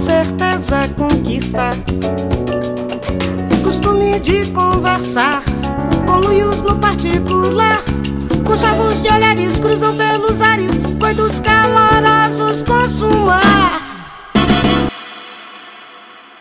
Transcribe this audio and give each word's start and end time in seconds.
certeza 0.00 0.80
conquista. 0.96 1.72
Costume 3.62 4.18
de 4.18 4.50
conversar 4.50 5.42
com 6.06 6.26
luios 6.26 6.62
no 6.62 6.80
particular. 6.80 7.84
Com 8.46 8.56
chavos 8.56 9.02
de 9.02 9.10
olhares 9.10 9.60
cruzam 9.60 9.94
pelos 9.94 10.40
ares, 10.40 10.78
coitos 10.98 11.38
calorosos 11.40 12.62
consumar. 12.62 13.78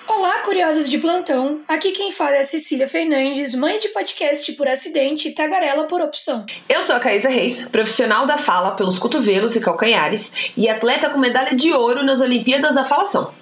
Olá, 0.07 0.39
curiosos 0.39 0.89
de 0.89 0.98
plantão. 0.98 1.59
Aqui 1.67 1.91
quem 1.91 2.13
fala 2.13 2.38
é 2.38 2.39
a 2.39 2.45
Cecília 2.45 2.88
Fernandes, 2.88 3.53
mãe 3.55 3.77
de 3.77 3.89
podcast 3.89 4.53
por 4.53 4.70
acidente 4.70 5.27
e 5.27 5.31
tagarela 5.34 5.84
por 5.84 5.99
opção. 5.99 6.45
Eu 6.70 6.81
sou 6.84 6.95
a 6.95 6.99
Caísa 7.02 7.27
Reis, 7.27 7.66
profissional 7.70 8.26
da 8.26 8.38
fala 8.38 8.71
pelos 8.71 8.98
cotovelos 8.98 9.57
e 9.57 9.59
calcanhares 9.59 10.31
e 10.55 10.70
atleta 10.70 11.09
com 11.09 11.20
medalha 11.20 11.53
de 11.53 11.73
ouro 11.73 12.05
nas 12.05 12.21
Olimpíadas 12.21 12.73
da 12.73 12.85
Falação. 12.85 13.34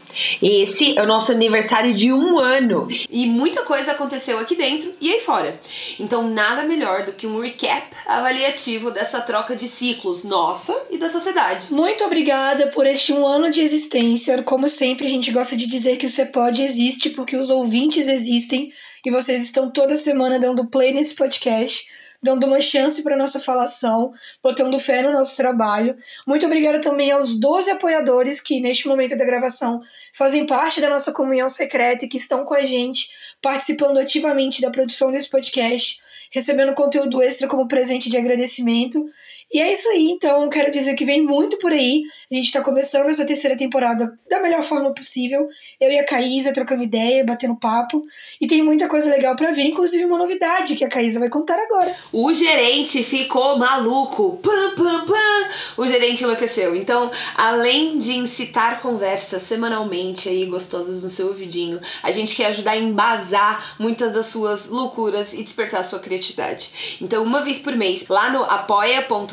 Esse 0.42 0.98
é 0.98 1.02
o 1.02 1.08
nosso 1.08 1.32
aniversário 1.32 1.94
de 1.94 2.12
um 2.12 2.40
ano 2.40 2.88
e 3.10 3.26
muita 3.26 3.64
coisa 3.64 3.92
aconteceu 3.92 4.40
aqui 4.40 4.56
dentro 4.56 4.94
e 5.00 5.12
aí 5.12 5.22
fora. 5.22 5.60
Então, 6.00 6.30
nada 6.30 6.64
melhor 6.64 7.04
do 7.04 7.14
que 7.14 7.28
um 7.28 7.40
recap 7.40 7.88
avaliativo 8.06 8.92
dessa 8.92 9.22
troca 9.22 9.56
de 9.56 9.68
ciclos 9.68 10.24
nossa 10.24 10.76
e 10.90 10.98
da 10.98 11.10
sociedade. 11.10 11.68
Muito 11.72 12.04
obrigada 12.04 12.68
por 12.68 12.86
este 12.86 13.14
um 13.14 13.26
ano 13.26 13.50
de 13.50 13.62
existência. 13.62 14.42
Como 14.44 14.70
sempre, 14.70 15.06
a 15.06 15.10
gente 15.10 15.32
gosta 15.32 15.56
de 15.56 15.68
dizer 15.68 15.98
que 15.98 16.06
o 16.06 16.10
CEPOD 16.10 16.64
existe 16.64 17.10
porque 17.12 17.36
os 17.36 17.50
ouvintes 17.50 18.08
existem 18.08 18.72
e 19.06 19.12
vocês 19.12 19.44
estão 19.44 19.70
toda 19.70 19.96
semana 19.96 20.40
dando 20.40 20.68
play 20.68 20.94
nesse 20.94 21.16
podcast 21.16 21.88
dando 22.22 22.48
uma 22.48 22.60
chance 22.60 23.04
para 23.04 23.18
nossa 23.18 23.40
falação, 23.40 24.12
botando 24.42 24.80
fé 24.80 25.02
no 25.02 25.12
nosso 25.12 25.36
trabalho. 25.38 25.96
Muito 26.26 26.46
obrigada 26.46 26.82
também 26.82 27.12
aos 27.12 27.40
12 27.40 27.72
apoiadores 27.72 28.42
que, 28.42 28.60
neste 28.60 28.88
momento 28.88 29.16
da 29.16 29.26
gravação, 29.26 29.80
fazem 30.14 30.46
parte 30.46 30.82
da 30.82 30.90
nossa 30.90 31.12
comunhão 31.12 31.48
secreta 31.48 32.06
e 32.06 32.08
que 32.08 32.18
estão 32.18 32.44
com 32.44 32.54
a 32.54 32.66
gente, 32.66 33.10
participando 33.42 33.98
ativamente 33.98 34.62
da 34.62 34.72
produção 34.72 35.12
desse 35.12 35.30
podcast, 35.30 36.00
recebendo 36.32 36.74
conteúdo 36.74 37.22
extra 37.22 37.48
como 37.48 37.68
presente 37.68 38.10
de 38.10 38.18
agradecimento. 38.18 39.06
E 39.54 39.62
é 39.62 39.72
isso 39.72 39.88
aí, 39.90 40.12
então 40.12 40.50
quero 40.50 40.70
dizer 40.70 40.94
que 40.96 41.06
vem 41.06 41.22
muito 41.22 41.58
por 41.60 41.72
aí. 41.72 42.04
A 42.30 42.36
gente 42.36 42.52
tá 42.52 42.62
começando 42.62 43.10
essa 43.10 43.26
terceira 43.26 43.56
temporada 43.56 44.20
da 44.30 44.42
melhor 44.42 44.62
forma 44.62 44.94
possível. 44.94 45.48
Eu 45.80 45.90
e 45.90 45.98
a 45.98 46.06
Caísa 46.06 46.54
trocando 46.54 46.84
ideia, 46.84 47.24
batendo 47.24 47.56
papo. 47.56 48.02
E 48.42 48.48
tem 48.48 48.62
muita 48.62 48.90
coisa 48.90 49.10
legal 49.10 49.38
para 49.38 49.54
vir, 49.54 49.68
inclusive 49.68 50.04
uma 50.04 50.18
novidade 50.18 50.76
que 50.76 50.84
a 50.84 50.90
Caísa 50.90 51.20
vai 51.20 51.30
contar 51.30 51.58
agora. 51.58 51.96
O 52.12 52.34
gerente 52.34 53.02
ficou 53.04 53.58
maluco. 53.58 54.38
Pam, 54.44 54.76
pam, 54.76 55.06
pam. 55.06 55.50
O 55.78 55.88
gerente 55.88 56.24
enlouqueceu. 56.24 56.76
Então, 56.76 57.10
além 57.36 57.98
de 57.98 58.18
incitar 58.18 58.82
conversas 58.82 59.44
semanalmente 59.44 60.28
aí 60.28 60.46
gostosas 60.46 61.02
no 61.02 61.10
seu 61.10 61.28
ouvidinho, 61.28 61.80
a 62.04 62.12
gente 62.12 62.36
quer 62.36 62.48
ajudar 62.48 62.72
a 62.72 62.78
embasar 62.78 63.76
muitas 63.80 64.12
das 64.12 64.26
suas 64.28 64.68
loucuras 64.68 65.34
e 65.34 65.42
despertar 65.42 65.84
sua 65.84 66.00
criatividade. 66.00 66.98
Então, 67.02 67.24
uma 67.24 67.42
vez 67.42 67.60
por 67.60 67.76
mês, 67.78 68.06
lá 68.10 68.30
no 68.30 68.44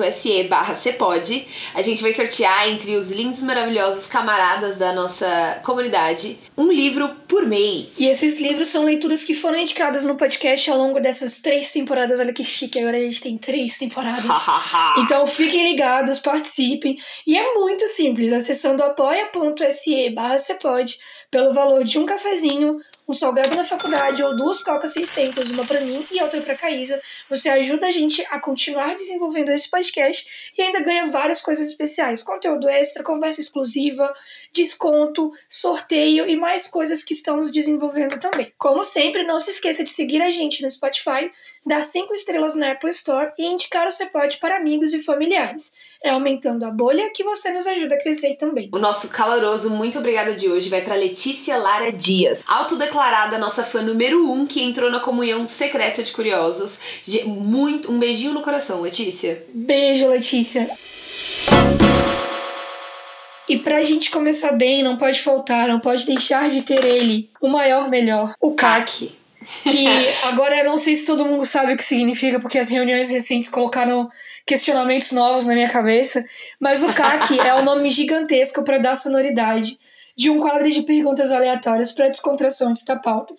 apoia.se 0.05 0.25
se 0.25 0.43
barra 0.45 0.75
Cepode. 0.75 1.47
A 1.75 1.83
gente 1.83 2.03
vai 2.03 2.13
sortear 2.13 2.69
entre 2.69 2.97
os 2.97 3.11
lindos 3.11 3.41
maravilhosos 3.43 4.07
camaradas 4.07 4.77
da 4.77 4.93
nossa 4.93 5.61
comunidade 5.65 6.39
um 6.57 6.69
livro 6.69 7.09
por 7.27 7.47
mês. 7.47 7.99
E 7.99 8.07
esses 8.07 8.41
livros 8.41 8.69
são 8.69 8.85
leituras 8.85 9.25
que 9.25 9.35
foram 9.35 9.59
indicadas 9.59 10.05
no 10.05 10.17
podcast 10.17 10.71
ao 10.71 10.79
longo 10.79 11.01
dessas 11.01 11.41
três 11.41 11.73
temporadas. 11.73 12.21
Olha 12.21 12.33
que 12.33 12.45
chique, 12.45 12.79
agora 12.79 12.97
a 12.97 13.01
gente 13.01 13.21
tem 13.21 13.37
três 13.39 13.77
temporadas. 13.77 14.37
então 14.99 15.27
fiquem 15.27 15.71
ligados, 15.71 16.19
participem. 16.19 16.97
E 17.27 17.37
é 17.37 17.55
muito 17.55 17.87
simples, 17.89 18.33
acessando 18.33 18.83
apoia.se 18.83 20.11
barra 20.11 20.39
Cepode, 20.39 20.99
pelo 21.31 21.53
valor 21.53 21.83
de 21.85 21.99
um 21.99 22.07
cafezinho, 22.07 22.79
um 23.09 23.13
salgado 23.13 23.55
na 23.55 23.63
faculdade 23.63 24.23
ou 24.23 24.35
duas 24.35 24.63
cocas 24.63 24.93
600, 24.93 25.51
uma 25.51 25.65
para 25.65 25.81
mim 25.81 26.05
e 26.11 26.23
outra 26.23 26.41
para 26.41 26.55
Caísa, 26.55 27.01
você 27.29 27.49
ajuda 27.49 27.87
a 27.87 27.91
gente 27.91 28.25
a 28.31 28.41
continuar 28.41 28.95
desenvolvendo 28.95 29.51
esse 29.51 29.69
podcast 29.69 30.53
e 30.57 30.63
ainda 30.63 30.81
ganha 30.81 31.05
várias 31.07 31.41
coisas 31.41 31.69
especiais, 31.69 32.23
conteúdo 32.23 32.69
extra, 32.69 33.05
conversa 33.05 33.41
exclusiva, 33.41 34.13
desconto, 34.53 35.31
sorteio 35.49 36.29
e 36.29 36.37
mais 36.37 36.69
coisas 36.69 37.03
que 37.03 37.13
estamos 37.13 37.51
desenvolvendo 37.51 38.19
também. 38.19 38.53
Como 38.57 38.83
sempre, 38.83 39.25
não 39.25 39.39
se 39.39 39.51
esqueça 39.51 39.85
de 39.85 39.91
seguir 39.91 40.23
a 40.23 40.31
gente 40.31 40.63
no 40.63 40.71
Spotify, 40.71 41.31
dar 41.67 41.83
5 41.83 42.13
estrelas 42.15 42.55
na 42.55 42.73
Apple 42.73 42.91
Store 42.91 43.33
e 43.39 43.47
indicar 43.47 43.87
o 43.87 43.93
Cepode 43.93 44.39
para 44.39 44.57
amigos 44.57 44.93
e 44.93 45.01
familiares. 45.01 45.73
É 46.05 46.11
aumentando 46.11 46.67
a 46.67 46.71
bolha 46.71 47.11
que 47.15 47.25
você 47.25 47.51
nos 47.51 47.67
ajuda 47.67 47.95
a 47.95 47.99
crescer 47.99 48.37
também. 48.37 48.69
O 48.71 48.79
nosso 48.79 49.09
caloroso 49.09 49.71
muito 49.71 49.99
obrigada 49.99 50.35
de 50.35 50.51
hoje 50.51 50.69
vai 50.69 50.83
para 50.83 50.97
Letícia 50.97 51.57
Lara 51.57 51.91
Dias, 51.91 52.45
autodeclarada 52.47 53.39
nossa 53.39 53.65
fã 53.65 53.81
número 53.81 54.23
1 54.23 54.31
um, 54.31 54.47
que 54.47 54.61
entrou 54.61 54.91
na 54.91 55.01
comunhão 55.01 55.49
secreta 55.49 56.03
de 56.03 56.13
curiosos. 56.13 56.79
Muito, 57.25 57.91
um 57.91 57.99
beijinho 57.99 58.35
no 58.35 58.43
coração, 58.43 58.83
Letícia. 58.83 59.47
Beijo, 59.55 60.07
Letícia. 60.07 60.71
E 63.49 63.57
pra 63.57 63.83
gente 63.83 64.11
começar 64.11 64.53
bem, 64.53 64.83
não 64.83 64.99
pode 64.99 65.23
faltar, 65.23 65.69
não 65.69 65.81
pode 65.81 66.05
deixar 66.05 66.51
de 66.51 66.61
ter 66.61 66.85
ele, 66.85 67.31
o 67.41 67.49
maior 67.49 67.89
melhor, 67.89 68.35
o 68.43 68.53
CAC 68.53 69.11
que 69.63 69.87
agora 70.25 70.57
eu 70.57 70.65
não 70.65 70.79
sei 70.79 70.97
se 70.97 71.05
todo 71.05 71.25
mundo 71.25 71.45
sabe 71.45 71.75
o 71.75 71.77
que 71.77 71.85
significa, 71.85 72.41
porque 72.41 72.59
as 72.59 72.71
reuniões 72.71 73.11
recentes 73.11 73.49
colocaram 73.49 74.09
questionamentos 74.47 75.13
novos 75.13 75.47
na 75.47 75.55
minha 75.55 75.69
cabeça, 75.69 76.25
mas 76.61 76.83
o 76.83 76.93
CAC 76.93 77.39
é 77.41 77.55
o 77.55 77.63
nome 77.63 77.91
gigantesco 77.91 78.63
para 78.65 78.79
dar 78.79 78.97
sonoridade 78.97 79.79
de 80.17 80.31
um 80.31 80.39
quadro 80.39 80.71
de 80.71 80.83
perguntas 80.83 81.33
aleatórias 81.33 81.93
para 81.93 82.09
descontração 82.09 82.69
desta 82.69 82.97
pauta. 82.97 83.35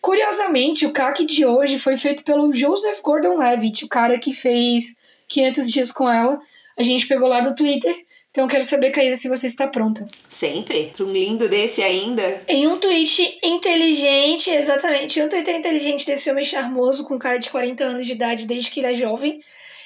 Curiosamente, 0.00 0.84
o 0.84 0.92
CAC 0.92 1.24
de 1.24 1.44
hoje 1.44 1.78
foi 1.78 1.96
feito 1.96 2.24
pelo 2.24 2.52
Joseph 2.52 3.00
Gordon-Levitt, 3.02 3.84
o 3.84 3.88
cara 3.88 4.18
que 4.18 4.32
fez 4.32 4.98
500 5.28 5.70
dias 5.70 5.92
com 5.92 6.10
ela. 6.10 6.40
A 6.78 6.82
gente 6.82 7.06
pegou 7.06 7.28
lá 7.28 7.40
do 7.40 7.54
Twitter 7.54 7.94
então 8.32 8.48
quero 8.48 8.64
saber, 8.64 8.90
Caísa, 8.90 9.16
se 9.18 9.28
você 9.28 9.46
está 9.46 9.66
pronta. 9.66 10.08
Sempre. 10.30 10.90
Para 10.96 11.04
um 11.04 11.12
lindo 11.12 11.50
desse 11.50 11.82
ainda. 11.82 12.42
Em 12.48 12.66
um 12.66 12.78
tweet 12.78 13.38
inteligente, 13.42 14.48
exatamente, 14.48 15.20
em 15.20 15.24
um 15.24 15.28
Twitter 15.28 15.54
inteligente 15.54 16.06
desse 16.06 16.30
homem 16.30 16.42
charmoso 16.42 17.04
com 17.04 17.18
cara 17.18 17.36
de 17.36 17.50
40 17.50 17.84
anos 17.84 18.06
de 18.06 18.12
idade 18.12 18.46
desde 18.46 18.70
que 18.70 18.80
ele 18.80 18.86
é 18.86 18.94
jovem, 18.94 19.38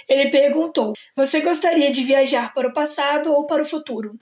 ele 0.09 0.31
perguntou: 0.31 0.93
Você 1.17 1.41
gostaria 1.41 1.91
de 1.91 2.05
viajar 2.05 2.53
para 2.53 2.69
o 2.69 2.72
passado 2.72 3.33
ou 3.33 3.47
para 3.47 3.62
o 3.62 3.67
futuro? 3.67 4.15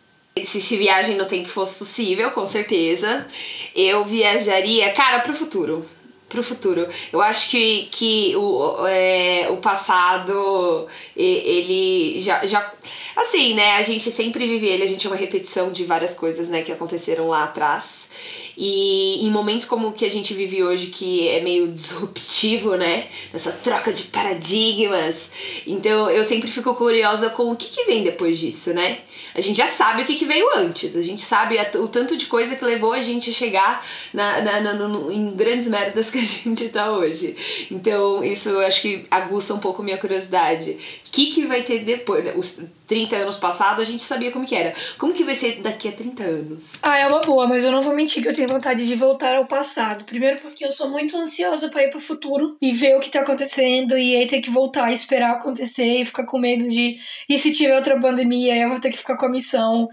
Se, 0.42 0.60
se 0.60 0.76
viagem 0.76 1.16
no 1.16 1.26
tempo 1.26 1.48
fosse 1.48 1.78
possível, 1.78 2.30
com 2.32 2.44
certeza, 2.44 3.26
eu 3.74 4.04
viajaria, 4.04 4.92
cara, 4.92 5.20
para 5.20 5.32
o 5.32 5.34
futuro 5.34 5.86
pro 6.34 6.42
futuro. 6.42 6.88
Eu 7.12 7.22
acho 7.22 7.50
que, 7.50 7.88
que 7.92 8.36
o, 8.36 8.86
é, 8.88 9.46
o 9.50 9.58
passado, 9.58 10.86
ele 11.16 12.20
já, 12.20 12.44
já. 12.44 12.72
Assim, 13.16 13.54
né? 13.54 13.76
A 13.76 13.82
gente 13.82 14.10
sempre 14.10 14.46
vive 14.46 14.66
ele, 14.66 14.82
a 14.82 14.88
gente 14.88 15.06
é 15.06 15.10
uma 15.10 15.16
repetição 15.16 15.70
de 15.70 15.84
várias 15.84 16.14
coisas, 16.14 16.48
né, 16.48 16.62
que 16.62 16.72
aconteceram 16.72 17.28
lá 17.28 17.44
atrás. 17.44 18.08
E 18.56 19.26
em 19.26 19.30
momentos 19.30 19.66
como 19.66 19.88
o 19.88 19.92
que 19.92 20.04
a 20.04 20.10
gente 20.10 20.32
vive 20.34 20.62
hoje, 20.62 20.88
que 20.88 21.28
é 21.28 21.40
meio 21.40 21.68
disruptivo, 21.68 22.76
né? 22.76 23.08
Essa 23.32 23.52
troca 23.52 23.92
de 23.92 24.04
paradigmas. 24.04 25.28
Então 25.66 26.08
eu 26.10 26.24
sempre 26.24 26.50
fico 26.50 26.74
curiosa 26.74 27.30
com 27.30 27.50
o 27.50 27.56
que, 27.56 27.68
que 27.68 27.84
vem 27.84 28.04
depois 28.04 28.38
disso, 28.38 28.72
né? 28.72 28.98
A 29.34 29.40
gente 29.40 29.56
já 29.56 29.66
sabe 29.66 30.02
o 30.02 30.04
que, 30.04 30.14
que 30.14 30.24
veio 30.24 30.46
antes, 30.56 30.96
a 30.96 31.02
gente 31.02 31.22
sabe 31.22 31.56
o 31.76 31.88
tanto 31.88 32.16
de 32.16 32.26
coisa 32.26 32.54
que 32.54 32.64
levou 32.64 32.92
a 32.92 33.02
gente 33.02 33.30
a 33.30 33.32
chegar 33.32 33.84
na, 34.12 34.40
na, 34.40 34.60
na 34.60 34.72
no, 34.74 35.10
em 35.10 35.34
grandes 35.34 35.66
merdas 35.66 36.08
que 36.12 36.18
a 36.18 36.24
gente 36.24 36.68
tá 36.68 36.92
hoje. 36.92 37.36
Então 37.70 38.22
isso 38.22 38.48
eu 38.50 38.60
acho 38.60 38.80
que 38.82 39.04
aguça 39.10 39.52
um 39.52 39.58
pouco 39.58 39.82
minha 39.82 39.98
curiosidade. 39.98 40.76
Que, 41.14 41.26
que 41.26 41.46
vai 41.46 41.62
ter 41.62 41.84
depois? 41.84 42.24
Os 42.36 42.58
30 42.88 43.14
anos 43.14 43.36
passados 43.36 43.84
a 43.84 43.86
gente 43.86 44.02
sabia 44.02 44.32
como 44.32 44.44
que 44.44 44.56
era. 44.56 44.74
Como 44.98 45.14
que 45.14 45.22
vai 45.22 45.36
ser 45.36 45.60
daqui 45.62 45.86
a 45.86 45.92
30 45.92 46.24
anos? 46.24 46.70
Ah, 46.82 46.98
é 46.98 47.06
uma 47.06 47.20
boa, 47.20 47.46
mas 47.46 47.62
eu 47.62 47.70
não 47.70 47.80
vou 47.80 47.94
mentir 47.94 48.20
que 48.20 48.28
eu 48.28 48.32
tenho 48.32 48.48
vontade 48.48 48.84
de 48.84 48.96
voltar 48.96 49.36
ao 49.36 49.46
passado. 49.46 50.04
Primeiro 50.06 50.40
porque 50.40 50.64
eu 50.64 50.72
sou 50.72 50.90
muito 50.90 51.16
ansiosa 51.16 51.68
para 51.68 51.84
ir 51.84 51.90
pro 51.90 52.00
futuro 52.00 52.56
e 52.60 52.72
ver 52.72 52.96
o 52.96 53.00
que 53.00 53.12
tá 53.12 53.20
acontecendo 53.20 53.96
e 53.96 54.16
aí 54.16 54.26
ter 54.26 54.40
que 54.40 54.50
voltar 54.50 54.90
e 54.90 54.94
esperar 54.94 55.36
acontecer 55.36 56.00
e 56.00 56.04
ficar 56.04 56.26
com 56.26 56.36
medo 56.36 56.68
de. 56.68 56.96
E 57.28 57.38
se 57.38 57.52
tiver 57.52 57.76
outra 57.76 57.96
pandemia, 58.00 58.56
eu 58.56 58.70
vou 58.70 58.80
ter 58.80 58.90
que 58.90 58.98
ficar 58.98 59.16
com 59.16 59.26
a 59.26 59.30
missão 59.30 59.88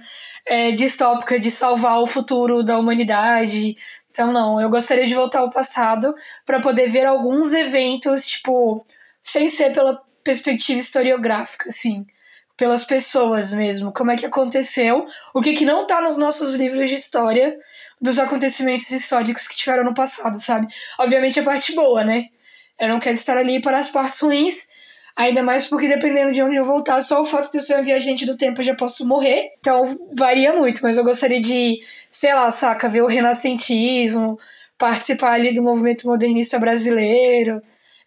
é, 0.47 0.71
distópica 0.71 1.37
de 1.37 1.51
salvar 1.51 1.99
o 1.99 2.07
futuro 2.07 2.63
da 2.63 2.79
humanidade. 2.79 3.75
Então, 4.09 4.33
não, 4.33 4.59
eu 4.59 4.71
gostaria 4.71 5.05
de 5.05 5.13
voltar 5.13 5.41
ao 5.41 5.51
passado 5.51 6.15
para 6.47 6.59
poder 6.59 6.89
ver 6.89 7.05
alguns 7.05 7.53
eventos, 7.53 8.25
tipo, 8.25 8.83
sem 9.21 9.47
ser 9.47 9.71
pela 9.71 10.01
perspectiva 10.23 10.79
historiográfica, 10.79 11.69
assim 11.69 12.05
pelas 12.61 12.85
pessoas 12.85 13.53
mesmo, 13.53 13.91
como 13.91 14.11
é 14.11 14.15
que 14.15 14.23
aconteceu, 14.23 15.07
o 15.33 15.41
que, 15.41 15.53
que 15.53 15.65
não 15.65 15.87
tá 15.87 15.99
nos 15.99 16.15
nossos 16.15 16.53
livros 16.53 16.89
de 16.89 16.95
história 16.95 17.57
dos 17.99 18.19
acontecimentos 18.19 18.91
históricos 18.91 19.47
que 19.47 19.55
tiveram 19.55 19.83
no 19.83 19.95
passado, 19.95 20.39
sabe? 20.39 20.67
Obviamente 20.99 21.39
a 21.39 21.43
parte 21.43 21.73
boa, 21.73 22.03
né? 22.03 22.25
Eu 22.79 22.87
não 22.87 22.99
quero 22.99 23.15
estar 23.15 23.35
ali 23.35 23.59
para 23.59 23.79
as 23.79 23.89
partes 23.89 24.19
ruins. 24.19 24.67
Ainda 25.15 25.41
mais 25.41 25.65
porque 25.65 25.87
dependendo 25.87 26.31
de 26.31 26.43
onde 26.43 26.55
eu 26.55 26.63
voltar, 26.63 27.01
só 27.01 27.19
o 27.19 27.25
fato 27.25 27.51
de 27.51 27.57
eu 27.57 27.61
ser 27.63 27.73
uma 27.73 27.81
viajante 27.81 28.27
do 28.27 28.37
tempo 28.37 28.61
eu 28.61 28.65
já 28.65 28.75
posso 28.75 29.07
morrer. 29.07 29.53
Então 29.59 29.97
varia 30.15 30.53
muito, 30.53 30.81
mas 30.83 30.97
eu 30.97 31.03
gostaria 31.03 31.39
de, 31.39 31.79
sei 32.11 32.31
lá, 32.33 32.51
saca, 32.51 32.87
ver 32.87 33.01
o 33.01 33.07
renascentismo, 33.07 34.39
participar 34.77 35.33
ali 35.33 35.51
do 35.51 35.63
movimento 35.63 36.05
modernista 36.05 36.59
brasileiro. 36.59 37.59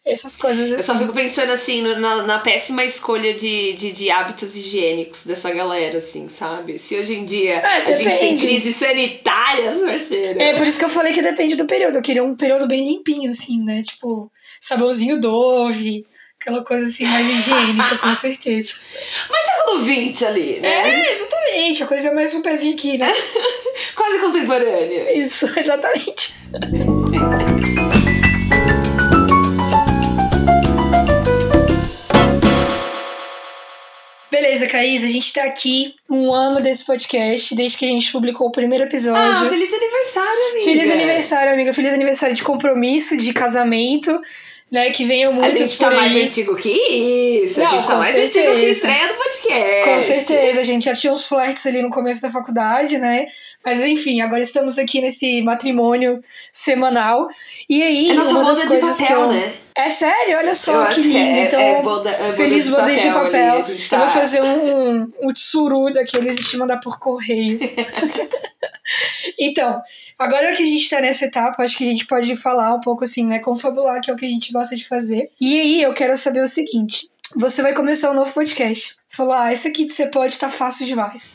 Essas 0.06 0.36
coisas 0.36 0.64
assim. 0.66 0.74
Eu 0.74 0.82
só 0.82 0.98
fico 0.98 1.14
pensando 1.14 1.50
assim 1.50 1.80
na, 1.80 2.22
na 2.24 2.38
péssima 2.38 2.84
escolha 2.84 3.32
de, 3.32 3.72
de, 3.72 3.90
de 3.90 4.10
hábitos 4.10 4.54
higiênicos 4.54 5.24
dessa 5.24 5.50
galera, 5.50 5.96
assim, 5.96 6.28
sabe? 6.28 6.78
Se 6.78 6.94
hoje 6.98 7.14
em 7.14 7.24
dia 7.24 7.54
É, 7.54 7.84
a 7.86 7.92
gente 7.92 8.18
tem 8.18 8.34
depende. 8.34 8.46
crise 8.46 8.72
sanitária, 8.74 9.72
parceira. 9.72 10.42
É 10.42 10.52
por 10.54 10.66
isso 10.66 10.78
que 10.78 10.84
eu 10.84 10.90
falei 10.90 11.14
que 11.14 11.22
depende 11.22 11.56
do 11.56 11.64
período. 11.64 11.96
Eu 11.96 12.02
queria 12.02 12.22
um 12.22 12.36
período 12.36 12.66
bem 12.66 12.84
limpinho, 12.84 13.30
assim, 13.30 13.62
né? 13.64 13.80
Tipo, 13.82 14.30
sabãozinho 14.60 15.18
Dove, 15.18 16.04
aquela 16.38 16.62
coisa 16.62 16.86
assim 16.86 17.06
mais 17.06 17.26
higiênica, 17.26 17.96
com 17.96 18.14
certeza. 18.14 18.74
Mas 19.30 19.46
século 19.46 19.84
XX 20.10 20.22
ali, 20.24 20.60
né? 20.60 20.68
É, 20.68 21.12
exatamente. 21.12 21.82
A 21.82 21.86
coisa 21.86 22.08
é 22.08 22.14
mais 22.14 22.34
um 22.34 22.42
pezinho 22.42 22.74
aqui, 22.74 22.98
né? 22.98 23.08
Quase 23.96 24.18
contemporânea. 24.18 25.18
Isso, 25.18 25.46
exatamente. 25.58 26.34
Beleza, 34.54 34.68
Caís, 34.68 35.02
a 35.02 35.08
gente 35.08 35.32
tá 35.32 35.42
aqui 35.42 35.96
um 36.08 36.32
ano 36.32 36.60
desse 36.60 36.84
podcast, 36.84 37.56
desde 37.56 37.76
que 37.76 37.84
a 37.86 37.88
gente 37.88 38.12
publicou 38.12 38.46
o 38.46 38.52
primeiro 38.52 38.84
Ah, 38.84 38.86
episódio. 38.86 39.48
feliz 39.50 39.72
aniversário, 39.72 40.50
amiga. 40.52 40.64
Feliz 40.64 40.90
aniversário, 40.92 41.52
amiga. 41.52 41.74
Feliz 41.74 41.92
aniversário 41.94 42.36
de 42.36 42.42
compromisso, 42.44 43.16
de 43.16 43.32
casamento, 43.32 44.16
né? 44.70 44.90
Que 44.90 45.04
venham 45.04 45.32
A 45.32 45.34
muitos 45.34 45.58
gente 45.58 45.76
tá 45.78 45.90
mais 45.90 46.14
antigo 46.16 46.54
que 46.54 46.68
isso. 46.70 47.58
Não, 47.58 47.66
a 47.66 47.70
gente 47.70 47.86
tá 47.86 47.96
mais 47.96 48.14
antigo 48.14 48.30
que 48.32 48.38
a 48.38 48.44
certeza. 48.44 48.70
estreia 48.70 49.08
do 49.08 49.14
podcast. 49.14 49.84
Com 49.90 50.00
certeza, 50.00 50.60
a 50.60 50.64
gente 50.64 50.84
já 50.84 50.94
tinha 50.94 51.12
uns 51.12 51.26
flertes 51.26 51.66
ali 51.66 51.82
no 51.82 51.90
começo 51.90 52.22
da 52.22 52.30
faculdade, 52.30 52.96
né? 52.98 53.26
Mas 53.64 53.82
enfim, 53.82 54.20
agora 54.20 54.40
estamos 54.42 54.78
aqui 54.78 55.00
nesse 55.00 55.42
matrimônio 55.42 56.22
semanal. 56.52 57.26
E 57.68 57.82
aí, 57.82 58.10
É 58.10 58.12
uma 58.12 58.44
das 58.44 58.62
coisas 58.62 59.00
papel, 59.00 59.06
que 59.06 59.12
eu. 59.12 59.28
né? 59.32 59.52
É 59.76 59.90
sério, 59.90 60.38
olha 60.38 60.54
só 60.54 60.86
que 60.86 60.94
que 61.02 61.08
lindo. 61.08 61.18
é- 61.18 61.44
então, 61.46 61.60
é 61.60 61.82
boda- 61.82 62.10
é 62.10 62.18
boda 62.18 62.32
feliz 62.32 62.66
de 62.66 62.70
bodas 62.70 63.00
de 63.00 63.08
papel 63.08 63.22
ali, 63.24 63.32
papel. 63.32 63.54
a 63.56 63.60
gente 63.60 63.82
Eu 63.82 63.88
tá- 63.90 63.98
vou 63.98 64.08
fazer 64.08 64.42
um, 64.42 65.02
um, 65.22 65.32
tsuru 65.32 65.92
daqueles 65.92 66.36
e 66.36 66.44
te 66.44 66.56
mandar 66.56 66.78
por 66.78 66.96
correio. 66.98 67.58
então, 69.38 69.82
agora 70.18 70.54
que 70.54 70.62
a 70.62 70.66
gente 70.66 70.88
tá 70.88 71.00
nessa 71.00 71.24
etapa, 71.24 71.62
acho 71.62 71.76
que 71.76 71.84
a 71.84 71.90
gente 71.90 72.06
pode 72.06 72.34
falar 72.36 72.72
um 72.74 72.80
pouco 72.80 73.04
assim, 73.04 73.26
né? 73.26 73.38
Confabular, 73.40 74.00
que 74.00 74.10
é 74.10 74.14
o 74.14 74.16
que 74.16 74.26
a 74.26 74.28
gente 74.28 74.52
gosta 74.52 74.76
de 74.76 74.86
fazer. 74.86 75.30
E 75.40 75.58
aí, 75.60 75.82
eu 75.82 75.92
quero 75.92 76.16
saber 76.16 76.40
o 76.40 76.46
seguinte. 76.46 77.08
Você 77.36 77.62
vai 77.62 77.72
começar 77.72 78.10
um 78.12 78.14
novo 78.14 78.32
podcast. 78.32 78.94
Falou, 79.08 79.32
ah, 79.32 79.52
esse 79.52 79.66
aqui 79.66 79.84
de 79.84 79.92
Você 79.92 80.06
Pode 80.06 80.38
tá 80.38 80.48
fácil 80.48 80.86
demais. 80.86 81.34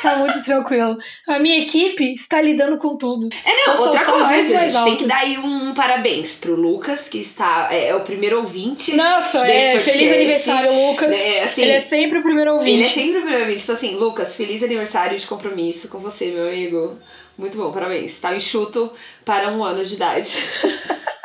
Tá 0.00 0.16
muito 0.16 0.40
tranquilo. 0.42 0.96
A 1.28 1.38
minha 1.38 1.58
equipe 1.58 2.14
está 2.14 2.40
lidando 2.40 2.76
com 2.78 2.96
tudo. 2.96 3.28
É, 3.44 3.54
não, 3.66 3.72
Eu 3.72 3.76
sou 3.76 3.88
outra 3.88 4.04
só 4.04 4.12
coisa, 4.12 4.54
mais 4.54 4.72
gente, 4.72 4.84
tem 4.84 4.96
que 4.98 5.06
dar 5.06 5.18
aí 5.18 5.38
um 5.38 5.61
parabéns 5.74 6.34
pro 6.36 6.54
Lucas, 6.54 7.08
que 7.08 7.18
está, 7.18 7.68
é, 7.70 7.88
é 7.88 7.94
o 7.94 8.00
primeiro 8.00 8.38
ouvinte. 8.38 8.94
Nossa, 8.94 9.46
é, 9.46 9.72
podcast. 9.72 9.90
feliz 9.90 10.12
aniversário, 10.12 10.72
Lucas. 10.72 11.14
É, 11.20 11.42
assim, 11.42 11.62
Ele 11.62 11.72
é 11.72 11.80
sempre 11.80 12.18
o 12.18 12.22
primeiro 12.22 12.50
Ele 12.50 12.58
ouvinte. 12.58 12.80
é 12.80 12.84
sempre 12.84 13.18
o 13.18 13.22
primeiro 13.22 13.44
ouvinte. 13.44 13.62
Então, 13.62 13.74
assim, 13.74 13.94
Lucas, 13.96 14.36
feliz 14.36 14.62
aniversário 14.62 15.18
de 15.18 15.26
compromisso 15.26 15.88
com 15.88 15.98
você, 15.98 16.26
meu 16.26 16.48
amigo. 16.48 16.98
Muito 17.36 17.56
bom, 17.56 17.70
parabéns. 17.70 18.18
Tá 18.20 18.34
enxuto 18.34 18.92
para 19.24 19.50
um 19.50 19.64
ano 19.64 19.84
de 19.84 19.94
idade. 19.94 20.30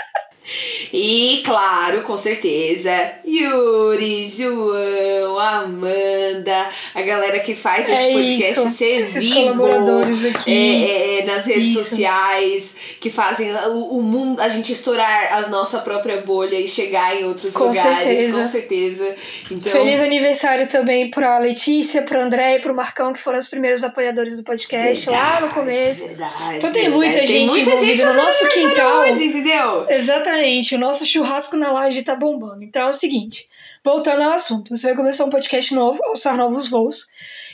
E, 0.94 1.42
claro, 1.46 2.02
com 2.04 2.16
certeza, 2.18 2.92
Yuri, 3.26 4.28
João, 4.28 5.38
Amanda, 5.40 6.70
a 6.96 7.02
galera 7.02 7.40
que 7.40 7.56
faz 7.56 7.88
esse 7.88 7.92
É 7.92 8.12
podcast 8.14 8.50
isso, 8.52 8.70
ser 8.78 9.02
esses 9.02 9.24
vivo, 9.24 9.36
colaboradores 9.56 10.26
aqui. 10.26 10.86
é, 10.86 11.20
é, 11.20 11.26
nas 11.26 11.46
redes 11.46 11.70
Isso. 11.76 11.90
sociais, 11.90 12.76
que 13.00 13.10
fazem 13.10 13.52
o, 13.68 13.98
o 13.98 14.02
mundo, 14.02 14.42
a 14.42 14.50
gente 14.50 14.72
estourar 14.74 15.34
a 15.34 15.50
nossa 15.50 15.80
própria 15.80 16.22
bolha 16.22 16.60
e 16.60 16.68
chegar 16.68 17.16
em 17.20 17.26
outros 17.26 17.54
Com 17.54 17.66
lugares, 17.66 18.04
certeza. 18.04 18.42
com 18.44 18.50
certeza. 18.50 19.16
Então, 19.52 19.72
Feliz 19.72 20.02
aniversário 20.02 20.68
também 20.68 21.10
pra 21.10 21.38
Letícia, 21.40 22.02
pro 22.04 22.20
André 22.22 22.56
e 22.56 22.60
pro 22.62 22.74
Marcão, 22.76 23.14
que 23.14 23.20
foram 23.22 23.40
os 23.40 23.48
primeiros 23.48 23.84
apoiadores 23.84 24.38
do 24.38 24.44
podcast 24.44 25.10
lá 25.10 25.42
no 25.42 25.50
começo. 25.54 26.08
Verdade, 26.08 26.56
Então 26.58 26.72
tem 26.72 26.84
verdade. 26.84 26.90
muita 26.96 27.18
Tem 27.18 27.28
gente 27.28 27.52
muita 27.52 27.72
envolvida 27.72 27.98
gente 27.98 28.06
no 28.06 28.14
nosso 28.14 28.48
quintal. 28.50 29.02
Hoje, 29.02 29.24
entendeu? 29.26 29.86
Exatamente, 29.90 30.77
o 30.78 30.80
nosso 30.80 31.06
churrasco 31.06 31.58
na 31.58 31.72
laje 31.72 32.04
tá 32.04 32.16
bombando. 32.16 32.64
Então 32.64 32.84
é 32.84 32.90
o 32.90 32.94
seguinte, 32.94 33.48
voltando 33.84 34.22
ao 34.24 34.32
assunto, 34.32 34.76
você 34.76 34.88
vai 34.88 34.96
começar 34.96 35.26
um 35.26 35.30
podcast 35.30 35.74
novo, 35.74 36.00
alçar 36.06 36.38
novos 36.38 36.70
voos. 36.70 37.08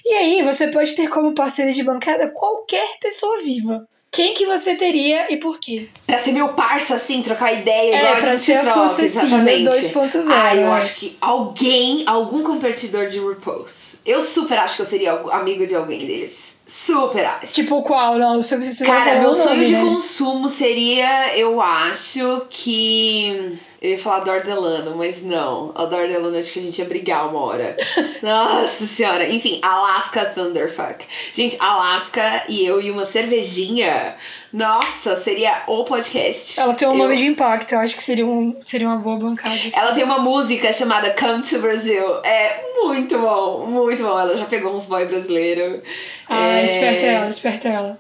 E 0.05 0.13
aí 0.13 0.41
você 0.43 0.67
pode 0.67 0.93
ter 0.93 1.07
como 1.07 1.33
parceiro 1.33 1.71
de 1.73 1.83
bancada 1.83 2.29
qualquer 2.31 2.99
pessoa 2.99 3.41
viva. 3.41 3.87
Quem 4.11 4.35
que 4.35 4.45
você 4.45 4.75
teria 4.75 5.33
e 5.33 5.37
por 5.37 5.57
quê? 5.59 5.87
Pra 6.05 6.19
ser 6.19 6.33
meu 6.33 6.49
parça, 6.49 6.93
assim, 6.95 7.23
trocar 7.23 7.51
ideia, 7.51 7.95
É, 7.95 8.11
a 8.11 8.17
pra 8.17 8.29
gente 8.35 8.41
ser 8.41 8.57
a 8.57 8.63
sua 8.63 8.87
Cecília 8.87 9.37
exatamente. 9.37 9.69
2.0, 9.69 10.31
Ah, 10.31 10.55
eu 10.55 10.67
é. 10.67 10.71
acho 10.73 10.99
que 10.99 11.17
alguém, 11.19 12.03
algum 12.05 12.43
competidor 12.43 13.07
de 13.07 13.17
RuPaul's. 13.17 13.95
Eu 14.05 14.21
super 14.21 14.59
acho 14.59 14.75
que 14.75 14.81
eu 14.83 14.85
seria 14.85 15.13
amigo 15.13 15.65
de 15.65 15.73
alguém 15.73 16.05
deles. 16.05 16.42
Super 16.75 17.23
acho. 17.23 17.53
Tipo 17.53 17.83
qual? 17.83 18.17
Não, 18.17 18.41
você 18.41 18.55
precisa 18.55 18.83
Cara, 18.83 19.19
meu 19.19 19.29
o 19.29 19.31
nome, 19.33 19.43
sonho 19.43 19.65
de 19.65 19.73
né? 19.73 19.79
consumo 19.81 20.49
seria, 20.49 21.37
eu 21.37 21.61
acho 21.61 22.47
que. 22.49 23.59
Eu 23.83 23.89
ia 23.91 23.99
falar 23.99 24.21
Dordelano, 24.21 24.95
mas 24.95 25.21
não. 25.21 25.73
A 25.75 25.83
Dordelano 25.83 26.37
acho 26.37 26.53
que 26.53 26.59
a 26.59 26.61
gente 26.61 26.79
ia 26.79 26.85
brigar 26.85 27.27
uma 27.29 27.41
hora. 27.41 27.75
Nossa 28.23 28.87
senhora. 28.87 29.27
Enfim, 29.27 29.59
Alaska 29.61 30.23
Thunderfuck. 30.23 31.05
Gente, 31.33 31.57
Alaska 31.59 32.45
e 32.47 32.65
eu 32.65 32.81
e 32.81 32.89
uma 32.89 33.03
cervejinha. 33.03 34.15
Nossa, 34.53 35.17
seria 35.17 35.63
o 35.67 35.83
podcast. 35.83 36.59
Ela 36.61 36.73
tem 36.75 36.87
um 36.87 36.91
Eu- 36.93 36.97
nome 36.99 37.17
de 37.17 37.25
impacto, 37.25 37.73
eu 37.73 37.79
acho 37.79 37.97
que 37.97 38.03
seria, 38.03 38.25
um, 38.25 38.55
seria 38.61 38.87
uma 38.87 38.97
boa 38.99 39.17
bancada. 39.17 39.53
assim. 39.53 39.77
Ela 39.77 39.91
tem 39.91 40.03
uma 40.05 40.19
música 40.19 40.71
chamada 40.71 41.13
Come 41.19 41.43
to 41.43 41.59
Brazil. 41.59 42.21
É 42.23 42.61
muito 42.83 43.17
bom, 43.19 43.65
muito 43.65 44.01
bom. 44.01 44.17
Ela 44.17 44.37
já 44.37 44.45
pegou 44.45 44.73
uns 44.73 44.85
boy 44.85 45.05
brasileiro. 45.07 45.81
Ah, 46.29 46.59
é... 46.59 46.65
esperta 46.65 47.05
ela, 47.05 47.27
esperta 47.27 47.67
ela. 47.67 47.99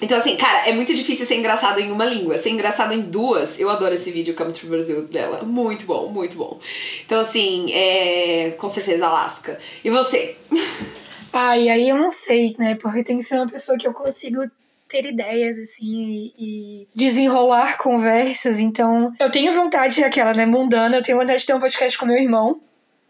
Então, 0.00 0.18
assim, 0.18 0.36
cara, 0.36 0.68
é 0.68 0.72
muito 0.72 0.94
difícil 0.94 1.24
ser 1.24 1.36
engraçado 1.36 1.80
em 1.80 1.90
uma 1.90 2.04
língua. 2.04 2.38
Ser 2.38 2.50
engraçado 2.50 2.92
em 2.92 3.02
duas, 3.02 3.58
eu 3.58 3.70
adoro 3.70 3.94
esse 3.94 4.10
vídeo 4.10 4.34
Come 4.34 4.52
to 4.52 4.66
Brazil 4.66 5.06
dela. 5.08 5.42
Muito 5.42 5.86
bom, 5.86 6.08
muito 6.08 6.36
bom. 6.36 6.60
Então, 7.04 7.20
assim, 7.20 7.72
é. 7.72 8.50
Com 8.58 8.68
certeza, 8.68 9.06
Alaska. 9.06 9.58
E 9.84 9.90
você? 9.90 10.36
Ah, 11.38 11.58
e 11.58 11.68
aí 11.68 11.86
eu 11.86 11.98
não 11.98 12.08
sei, 12.08 12.56
né? 12.58 12.76
Porque 12.76 13.04
tem 13.04 13.18
que 13.18 13.22
ser 13.22 13.36
uma 13.36 13.46
pessoa 13.46 13.76
que 13.76 13.86
eu 13.86 13.92
consigo 13.92 14.50
ter 14.88 15.04
ideias, 15.04 15.58
assim, 15.58 15.84
e, 15.84 16.34
e 16.38 16.88
desenrolar 16.94 17.76
conversas. 17.76 18.58
Então, 18.58 19.12
eu 19.20 19.30
tenho 19.30 19.52
vontade, 19.52 20.02
aquela, 20.02 20.32
né, 20.32 20.46
mundana, 20.46 20.96
eu 20.96 21.02
tenho 21.02 21.18
vontade 21.18 21.40
de 21.40 21.46
ter 21.46 21.54
um 21.54 21.60
podcast 21.60 21.98
com 21.98 22.06
meu 22.06 22.16
irmão. 22.16 22.60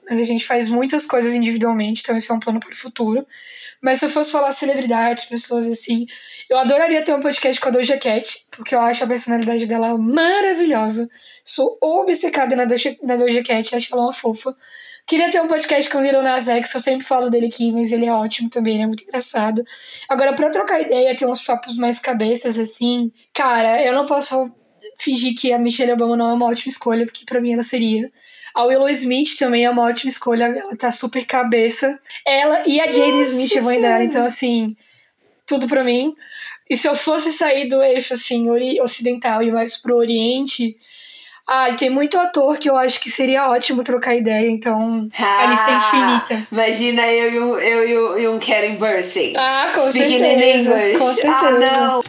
Mas 0.08 0.18
a 0.18 0.24
gente 0.24 0.46
faz 0.46 0.68
muitas 0.68 1.06
coisas 1.06 1.34
individualmente, 1.34 2.00
então 2.02 2.16
isso 2.16 2.32
é 2.32 2.34
um 2.34 2.40
plano 2.40 2.60
para 2.60 2.72
o 2.72 2.76
futuro. 2.76 3.26
Mas 3.82 3.98
se 3.98 4.06
eu 4.06 4.10
fosse 4.10 4.32
falar 4.32 4.52
celebridades, 4.52 5.24
pessoas 5.24 5.66
assim, 5.66 6.06
eu 6.48 6.58
adoraria 6.58 7.04
ter 7.04 7.14
um 7.14 7.20
podcast 7.20 7.60
com 7.60 7.68
a 7.68 7.72
Doja 7.72 7.98
Cat, 7.98 8.46
porque 8.50 8.74
eu 8.74 8.80
acho 8.80 9.04
a 9.04 9.06
personalidade 9.06 9.66
dela 9.66 9.98
maravilhosa. 9.98 11.08
Sou 11.44 11.76
obcecada 11.82 12.56
na 12.56 12.64
Doja, 12.64 12.96
na 13.02 13.16
Doja 13.16 13.42
Cat, 13.42 13.74
acho 13.74 13.92
ela 13.92 14.02
uma 14.02 14.12
fofa. 14.12 14.56
Queria 15.06 15.30
ter 15.30 15.40
um 15.40 15.46
podcast 15.46 15.88
com 15.90 15.98
o 15.98 16.02
Little 16.02 16.22
Nas 16.22 16.48
X, 16.48 16.74
eu 16.74 16.80
sempre 16.80 17.06
falo 17.06 17.30
dele 17.30 17.46
aqui, 17.46 17.70
mas 17.70 17.92
ele 17.92 18.06
é 18.06 18.12
ótimo 18.12 18.50
também, 18.50 18.74
ele 18.74 18.82
é 18.82 18.86
muito 18.86 19.04
engraçado. 19.04 19.64
Agora, 20.08 20.32
pra 20.32 20.50
trocar 20.50 20.80
ideia, 20.80 21.14
ter 21.14 21.26
uns 21.26 21.42
papos 21.42 21.76
mais 21.76 22.00
cabeças, 22.00 22.58
assim, 22.58 23.12
cara, 23.32 23.80
eu 23.84 23.94
não 23.94 24.04
posso 24.04 24.50
fingir 24.98 25.34
que 25.38 25.52
a 25.52 25.58
Michelle 25.58 25.92
Obama 25.92 26.16
não 26.16 26.30
é 26.30 26.32
uma 26.32 26.46
ótima 26.46 26.70
escolha, 26.70 27.04
porque 27.04 27.24
pra 27.24 27.40
mim 27.40 27.52
ela 27.52 27.62
seria. 27.62 28.10
A 28.56 28.64
Willow 28.64 28.88
Smith 28.88 29.36
também 29.38 29.66
é 29.66 29.70
uma 29.70 29.82
ótima 29.82 30.08
escolha, 30.08 30.44
ela 30.44 30.74
tá 30.78 30.90
super 30.90 31.26
cabeça. 31.26 32.00
Ela 32.26 32.62
e 32.66 32.80
a 32.80 32.88
Jade 32.88 33.20
Smith 33.20 33.54
é 33.54 33.60
mãe 33.60 33.78
dela, 33.78 34.02
então 34.02 34.24
assim, 34.24 34.74
tudo 35.46 35.68
pra 35.68 35.84
mim. 35.84 36.14
E 36.70 36.74
se 36.74 36.88
eu 36.88 36.94
fosse 36.94 37.32
sair 37.32 37.68
do 37.68 37.82
eixo, 37.82 38.14
assim, 38.14 38.48
ocidental 38.80 39.42
e 39.42 39.52
mais 39.52 39.76
pro 39.76 39.98
oriente, 39.98 40.74
ai, 41.46 41.76
tem 41.76 41.90
muito 41.90 42.18
ator 42.18 42.56
que 42.56 42.70
eu 42.70 42.78
acho 42.78 42.98
que 42.98 43.10
seria 43.10 43.46
ótimo 43.50 43.82
trocar 43.82 44.16
ideia, 44.16 44.50
então 44.50 45.06
a 45.18 45.46
lista 45.48 45.72
é 45.72 45.76
infinita. 45.76 46.48
Imagina 46.50 47.06
eu 47.12 47.30
e 47.30 47.38
um, 47.38 47.58
eu 47.58 48.18
e 48.18 48.28
um, 48.28 48.40
Karen 48.40 48.76
Bursey. 48.76 49.34
Ah, 49.36 49.70
com 49.74 49.90
Speaking 49.90 50.14
in 50.14 50.18
certeza, 50.18 50.78
English. 50.78 50.98
com 50.98 51.12
certeza. 51.12 51.36
Ah, 51.36 51.50
não. 51.60 52.00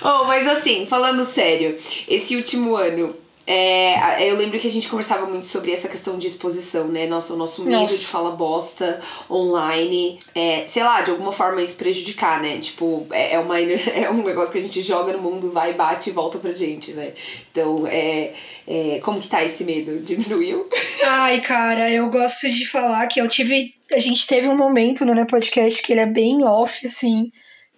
oh, 0.22 0.24
mas 0.24 0.48
assim, 0.48 0.86
falando 0.86 1.22
sério, 1.22 1.76
esse 2.08 2.34
último 2.34 2.76
ano 2.76 3.14
É, 3.46 4.30
eu 4.30 4.36
lembro 4.36 4.58
que 4.58 4.66
a 4.66 4.70
gente 4.70 4.88
conversava 4.88 5.26
muito 5.26 5.46
sobre 5.46 5.72
essa 5.72 5.88
questão 5.88 6.16
de 6.16 6.26
exposição, 6.26 6.88
né? 6.88 7.06
Nossa, 7.06 7.34
o 7.34 7.36
nosso 7.36 7.62
medo 7.62 7.72
Nossa. 7.72 7.98
de 7.98 8.04
falar 8.06 8.30
bosta 8.32 9.00
online, 9.28 10.18
é, 10.34 10.64
sei 10.66 10.82
lá, 10.84 11.00
de 11.00 11.10
alguma 11.10 11.32
forma 11.32 11.60
isso 11.60 11.76
prejudicar, 11.76 12.40
né? 12.40 12.58
Tipo, 12.58 13.06
é, 13.10 13.34
é, 13.34 13.38
uma, 13.40 13.58
é 13.60 14.10
um 14.10 14.22
negócio 14.22 14.52
que 14.52 14.58
a 14.58 14.62
gente 14.62 14.80
joga 14.80 15.12
no 15.12 15.22
mundo, 15.22 15.50
vai, 15.50 15.74
bate 15.74 16.10
e 16.10 16.12
volta 16.12 16.38
pra 16.38 16.54
gente, 16.54 16.92
né? 16.92 17.12
Então, 17.50 17.84
é, 17.86 18.32
é, 18.66 19.00
como 19.02 19.20
que 19.20 19.28
tá 19.28 19.42
esse 19.42 19.64
medo? 19.64 19.98
Diminuiu? 20.00 20.68
Ai, 21.04 21.40
cara, 21.40 21.90
eu 21.90 22.08
gosto 22.10 22.48
de 22.48 22.64
falar 22.64 23.06
que 23.08 23.20
eu 23.20 23.26
tive. 23.26 23.74
A 23.92 23.98
gente 23.98 24.26
teve 24.26 24.48
um 24.48 24.56
momento 24.56 25.04
no 25.04 25.14
né, 25.14 25.26
podcast 25.28 25.82
que 25.82 25.92
ele 25.92 26.00
é 26.00 26.06
bem 26.06 26.44
off, 26.44 26.86
assim 26.86 27.30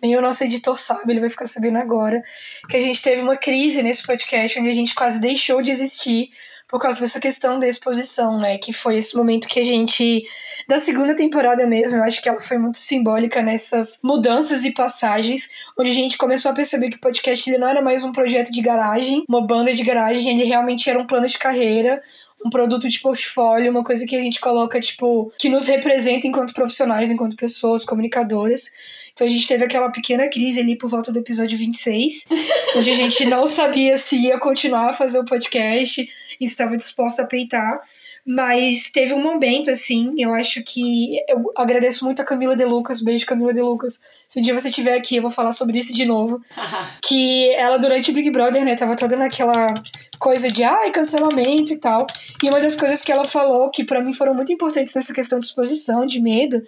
nem 0.05 0.17
o 0.17 0.21
nosso 0.21 0.45
editor 0.45 0.79
sabe, 0.79 1.13
ele 1.13 1.21
vai 1.21 1.31
ficar 1.31 1.47
sabendo 1.47 1.79
agora, 1.79 2.23
que 2.69 2.77
a 2.77 2.81
gente 2.81 3.01
teve 3.01 3.23
uma 3.23 3.37
crise 3.37 3.83
nesse 3.83 4.07
podcast 4.07 4.61
onde 4.61 4.69
a 4.69 4.75
gente 4.75 4.95
quase 4.95 5.19
deixou 5.19 5.63
de 5.63 5.71
existir 5.71 6.29
por 6.69 6.81
causa 6.81 7.01
dessa 7.01 7.21
questão 7.21 7.59
da 7.59 7.69
exposição, 7.69 8.39
né? 8.39 8.59
Que 8.59 8.73
foi 8.73 8.97
esse 8.97 9.17
momento 9.17 9.49
que 9.49 9.61
a 9.61 9.65
gente. 9.65 10.25
Da 10.69 10.79
segunda 10.79 11.15
temporada 11.15 11.67
mesmo, 11.67 11.99
eu 11.99 12.03
acho 12.03 12.21
que 12.21 12.29
ela 12.29 12.41
foi 12.41 12.59
muito 12.59 12.79
simbólica 12.79 13.43
nessas 13.43 14.01
mudanças 14.03 14.65
e 14.65 14.73
passagens, 14.73 15.51
onde 15.79 15.91
a 15.91 15.95
gente 15.95 16.19
começou 16.19 16.51
a 16.51 16.55
perceber 16.55 16.91
que 16.91 16.97
o 16.97 17.01
podcast 17.01 17.49
ele 17.49 17.59
não 17.59 17.69
era 17.69 17.81
mais 17.81 18.03
um 18.03 18.13
projeto 18.13 18.51
de 18.51 18.61
garagem, 18.61 19.25
uma 19.29 19.47
banda 19.47 19.73
de 19.73 19.83
garagem, 19.85 20.35
ele 20.35 20.49
realmente 20.49 20.91
era 20.91 20.99
um 20.99 21.07
plano 21.07 21.27
de 21.27 21.39
carreira, 21.39 22.03
um 22.45 22.51
produto 22.51 22.89
de 22.89 23.01
portfólio, 23.01 23.71
uma 23.71 23.83
coisa 23.83 24.05
que 24.05 24.17
a 24.17 24.23
gente 24.23 24.39
coloca, 24.41 24.79
tipo, 24.79 25.33
que 25.39 25.49
nos 25.49 25.67
representa 25.67 26.27
enquanto 26.27 26.53
profissionais, 26.53 27.11
enquanto 27.11 27.37
pessoas, 27.37 27.85
comunicadoras. 27.85 28.71
Então 29.15 29.27
a 29.27 29.31
gente 29.31 29.47
teve 29.47 29.65
aquela 29.65 29.91
pequena 29.91 30.29
crise 30.29 30.61
ali 30.61 30.77
por 30.77 30.91
volta 30.91 31.13
do 31.13 31.19
episódio 31.21 31.57
26, 31.57 32.27
onde 32.77 32.91
a 32.91 32.95
gente 32.95 33.25
não 33.27 33.47
sabia 33.47 33.97
se 33.97 34.17
ia 34.17 34.39
continuar 34.39 34.91
a 34.91 34.93
fazer 34.93 35.21
o 35.21 35.25
podcast 35.25 36.07
e 36.41 36.45
estava 36.45 36.77
disposta 36.77 37.23
a 37.23 37.27
peitar. 37.27 37.81
Mas 38.27 38.91
teve 38.91 39.13
um 39.13 39.23
momento, 39.23 39.71
assim, 39.71 40.15
eu 40.19 40.33
acho 40.33 40.63
que. 40.63 41.17
Eu 41.29 41.53
agradeço 41.55 42.07
muito 42.07 42.23
a 42.23 42.25
Camila 42.25 42.57
De 42.57 42.65
Lucas, 42.65 43.03
beijo 43.03 43.27
Camila 43.27 43.53
De 43.53 43.61
Lucas. 43.61 44.01
Se 44.27 44.41
um 44.41 44.43
dia 44.43 44.59
você 44.59 44.69
estiver 44.69 44.97
aqui, 44.97 45.17
eu 45.17 45.23
vou 45.23 45.31
falar 45.31 45.53
sobre 45.53 45.79
isso 45.79 45.93
de 45.93 46.07
novo. 46.07 46.41
que 47.05 47.51
ela, 47.51 47.77
durante 47.77 48.11
o 48.11 48.15
Big 48.15 48.31
Brother, 48.31 48.65
né, 48.65 48.77
tava 48.77 48.97
toda 48.97 49.15
naquela 49.15 49.75
coisa 50.19 50.51
de 50.51 50.65
ai, 50.65 50.91
cancelamento 50.91 51.75
e 51.75 51.77
tal. 51.77 52.07
E 52.43 52.49
uma 52.49 52.61
das 52.61 52.75
coisas 52.75 53.03
que 53.03 53.13
ela 53.13 53.27
falou, 53.27 53.71
que 53.71 53.85
para 53.85 54.01
mim 54.01 54.13
foram 54.13 54.33
muito 54.33 54.51
importantes 54.51 54.95
nessa 54.95 55.13
questão 55.13 55.39
de 55.39 55.45
exposição, 55.45 56.07
de 56.07 56.19
medo, 56.19 56.65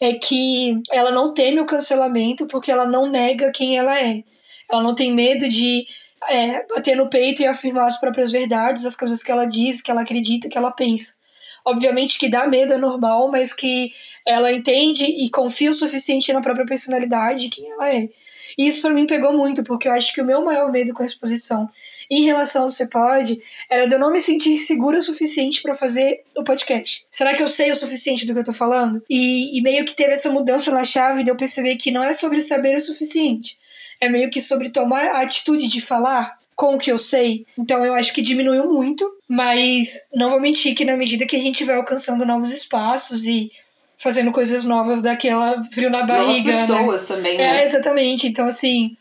é 0.00 0.14
que 0.14 0.80
ela 0.92 1.10
não 1.10 1.32
teme 1.32 1.60
o 1.60 1.66
cancelamento 1.66 2.46
porque 2.46 2.70
ela 2.70 2.86
não 2.86 3.06
nega 3.10 3.50
quem 3.50 3.78
ela 3.78 3.98
é. 3.98 4.22
Ela 4.70 4.82
não 4.82 4.94
tem 4.94 5.14
medo 5.14 5.48
de 5.48 5.86
é, 6.28 6.66
bater 6.66 6.96
no 6.96 7.08
peito 7.08 7.42
e 7.42 7.46
afirmar 7.46 7.86
as 7.86 7.98
próprias 7.98 8.32
verdades, 8.32 8.84
as 8.84 8.96
coisas 8.96 9.22
que 9.22 9.30
ela 9.30 9.46
diz, 9.46 9.80
que 9.80 9.90
ela 9.90 10.02
acredita, 10.02 10.48
que 10.48 10.58
ela 10.58 10.70
pensa. 10.70 11.14
Obviamente 11.64 12.18
que 12.18 12.28
dá 12.28 12.46
medo 12.46 12.72
é 12.72 12.78
normal, 12.78 13.30
mas 13.30 13.52
que 13.52 13.90
ela 14.24 14.52
entende 14.52 15.04
e 15.04 15.30
confia 15.30 15.70
o 15.70 15.74
suficiente 15.74 16.32
na 16.32 16.40
própria 16.40 16.66
personalidade, 16.66 17.48
quem 17.48 17.70
ela 17.70 17.94
é. 17.94 18.08
E 18.58 18.66
isso 18.66 18.80
para 18.80 18.94
mim 18.94 19.06
pegou 19.06 19.32
muito, 19.32 19.62
porque 19.62 19.88
eu 19.88 19.92
acho 19.92 20.12
que 20.12 20.20
o 20.20 20.24
meu 20.24 20.44
maior 20.44 20.70
medo 20.70 20.94
com 20.94 21.02
a 21.02 21.06
exposição 21.06 21.68
em 22.10 22.24
relação 22.24 22.64
ao 22.64 22.70
Você 22.70 22.86
Pode 22.86 23.40
era 23.70 23.86
de 23.86 23.94
eu 23.94 23.98
não 23.98 24.12
me 24.12 24.20
sentir 24.20 24.56
segura 24.58 24.98
o 24.98 25.02
suficiente 25.02 25.62
para 25.62 25.74
fazer 25.74 26.22
o 26.36 26.44
podcast. 26.44 27.04
Será 27.10 27.34
que 27.34 27.42
eu 27.42 27.48
sei 27.48 27.70
o 27.70 27.76
suficiente 27.76 28.26
do 28.26 28.32
que 28.32 28.40
eu 28.40 28.44
tô 28.44 28.52
falando? 28.52 29.02
E, 29.08 29.58
e 29.58 29.62
meio 29.62 29.84
que 29.84 29.94
teve 29.94 30.12
essa 30.12 30.30
mudança 30.30 30.70
na 30.70 30.84
chave 30.84 31.24
de 31.24 31.30
eu 31.30 31.36
perceber 31.36 31.76
que 31.76 31.90
não 31.90 32.02
é 32.02 32.12
sobre 32.12 32.40
saber 32.40 32.76
o 32.76 32.80
suficiente. 32.80 33.56
É 34.00 34.08
meio 34.08 34.30
que 34.30 34.40
sobre 34.40 34.70
tomar 34.70 35.04
a 35.06 35.22
atitude 35.22 35.68
de 35.68 35.80
falar 35.80 36.38
com 36.54 36.74
o 36.74 36.78
que 36.78 36.90
eu 36.90 36.98
sei. 36.98 37.46
Então 37.58 37.84
eu 37.84 37.94
acho 37.94 38.12
que 38.12 38.22
diminuiu 38.22 38.66
muito, 38.66 39.08
mas 39.28 40.06
não 40.14 40.30
vou 40.30 40.40
mentir 40.40 40.74
que 40.74 40.84
na 40.84 40.96
medida 40.96 41.26
que 41.26 41.36
a 41.36 41.40
gente 41.40 41.64
vai 41.64 41.76
alcançando 41.76 42.24
novos 42.24 42.50
espaços 42.50 43.26
e 43.26 43.50
fazendo 43.96 44.30
coisas 44.30 44.64
novas 44.64 45.02
daquela 45.02 45.62
frio 45.64 45.90
na 45.90 46.02
barriga. 46.02 46.52
Novas 46.52 46.68
né? 46.68 46.76
pessoas 46.76 47.02
né? 47.02 47.06
também, 47.08 47.38
né? 47.38 47.60
É, 47.60 47.64
exatamente. 47.64 48.26
Então, 48.26 48.46
assim, 48.46 48.96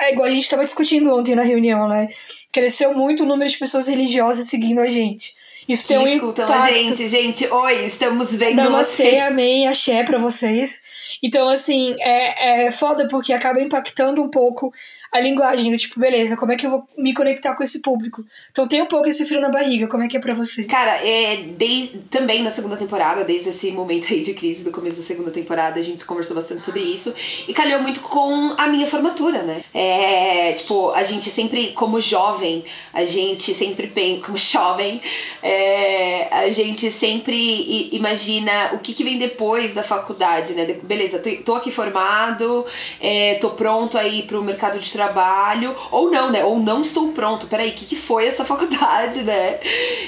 é 0.00 0.12
igual 0.12 0.26
a 0.26 0.30
gente 0.30 0.42
estava 0.42 0.64
discutindo 0.64 1.14
ontem 1.14 1.34
na 1.34 1.42
reunião, 1.42 1.88
né? 1.88 2.08
Cresceu 2.52 2.94
muito 2.94 3.22
o 3.22 3.26
número 3.26 3.50
de 3.50 3.58
pessoas 3.58 3.86
religiosas 3.86 4.46
seguindo 4.46 4.80
a 4.80 4.88
gente. 4.88 5.34
Isso 5.68 5.86
tem 5.86 5.98
um 5.98 6.06
escutam 6.06 6.46
impacto. 6.46 6.62
a 6.62 6.74
gente, 6.74 7.08
gente. 7.08 7.46
Oi, 7.46 7.84
estamos 7.84 8.34
vendo 8.34 8.56
Namastê, 8.56 9.10
você. 9.10 9.18
amém, 9.18 9.68
axé 9.68 10.02
pra 10.02 10.18
vocês. 10.18 10.82
Então, 11.22 11.48
assim, 11.48 11.94
é, 12.00 12.66
é 12.66 12.72
foda 12.72 13.06
porque 13.08 13.32
acaba 13.32 13.60
impactando 13.60 14.22
um 14.22 14.30
pouco 14.30 14.72
a 15.10 15.20
linguagem, 15.20 15.74
tipo, 15.76 15.98
beleza, 15.98 16.36
como 16.36 16.52
é 16.52 16.56
que 16.56 16.66
eu 16.66 16.70
vou 16.70 16.88
me 16.96 17.14
conectar 17.14 17.54
com 17.54 17.62
esse 17.62 17.80
público? 17.80 18.24
Então 18.50 18.68
tem 18.68 18.82
um 18.82 18.86
pouco 18.86 19.08
esse 19.08 19.24
frio 19.24 19.40
na 19.40 19.48
barriga, 19.48 19.86
como 19.86 20.02
é 20.02 20.08
que 20.08 20.16
é 20.16 20.20
pra 20.20 20.34
você? 20.34 20.64
Cara, 20.64 20.96
é, 21.06 21.36
desde, 21.56 21.98
também 22.10 22.42
na 22.42 22.50
segunda 22.50 22.76
temporada, 22.76 23.24
desde 23.24 23.48
esse 23.48 23.70
momento 23.70 24.12
aí 24.12 24.20
de 24.20 24.34
crise 24.34 24.62
do 24.62 24.70
começo 24.70 24.98
da 24.98 25.02
segunda 25.02 25.30
temporada, 25.30 25.80
a 25.80 25.82
gente 25.82 26.04
conversou 26.04 26.36
bastante 26.36 26.62
sobre 26.62 26.80
isso 26.80 27.14
e 27.46 27.52
calhou 27.52 27.80
muito 27.80 28.00
com 28.00 28.54
a 28.58 28.66
minha 28.66 28.86
formatura, 28.86 29.42
né? 29.42 29.62
É, 29.72 30.52
tipo, 30.52 30.90
a 30.90 31.02
gente 31.02 31.30
sempre, 31.30 31.68
como 31.68 32.00
jovem, 32.00 32.64
a 32.92 33.04
gente 33.04 33.54
sempre 33.54 33.86
pensa, 33.86 34.22
como 34.26 34.36
jovem, 34.36 35.00
é, 35.42 36.28
a 36.30 36.50
gente 36.50 36.90
sempre 36.90 37.88
imagina 37.92 38.74
o 38.74 38.78
que, 38.78 38.92
que 38.92 39.04
vem 39.04 39.16
depois 39.16 39.72
da 39.72 39.82
faculdade, 39.82 40.52
né? 40.52 40.66
Beleza, 40.82 41.18
tô, 41.18 41.30
tô 41.44 41.54
aqui 41.54 41.70
formado, 41.70 42.64
é, 43.00 43.34
tô 43.36 43.50
pronto 43.50 43.96
aí 43.96 44.22
pro 44.24 44.42
mercado 44.42 44.78
de 44.78 44.97
trabalho, 44.98 45.74
ou 45.92 46.10
não, 46.10 46.30
né? 46.30 46.44
Ou 46.44 46.58
não 46.58 46.80
estou 46.80 47.12
pronto. 47.12 47.46
Peraí, 47.46 47.70
o 47.70 47.72
que, 47.72 47.86
que 47.86 47.96
foi 47.96 48.26
essa 48.26 48.44
faculdade, 48.44 49.22
né? 49.22 49.60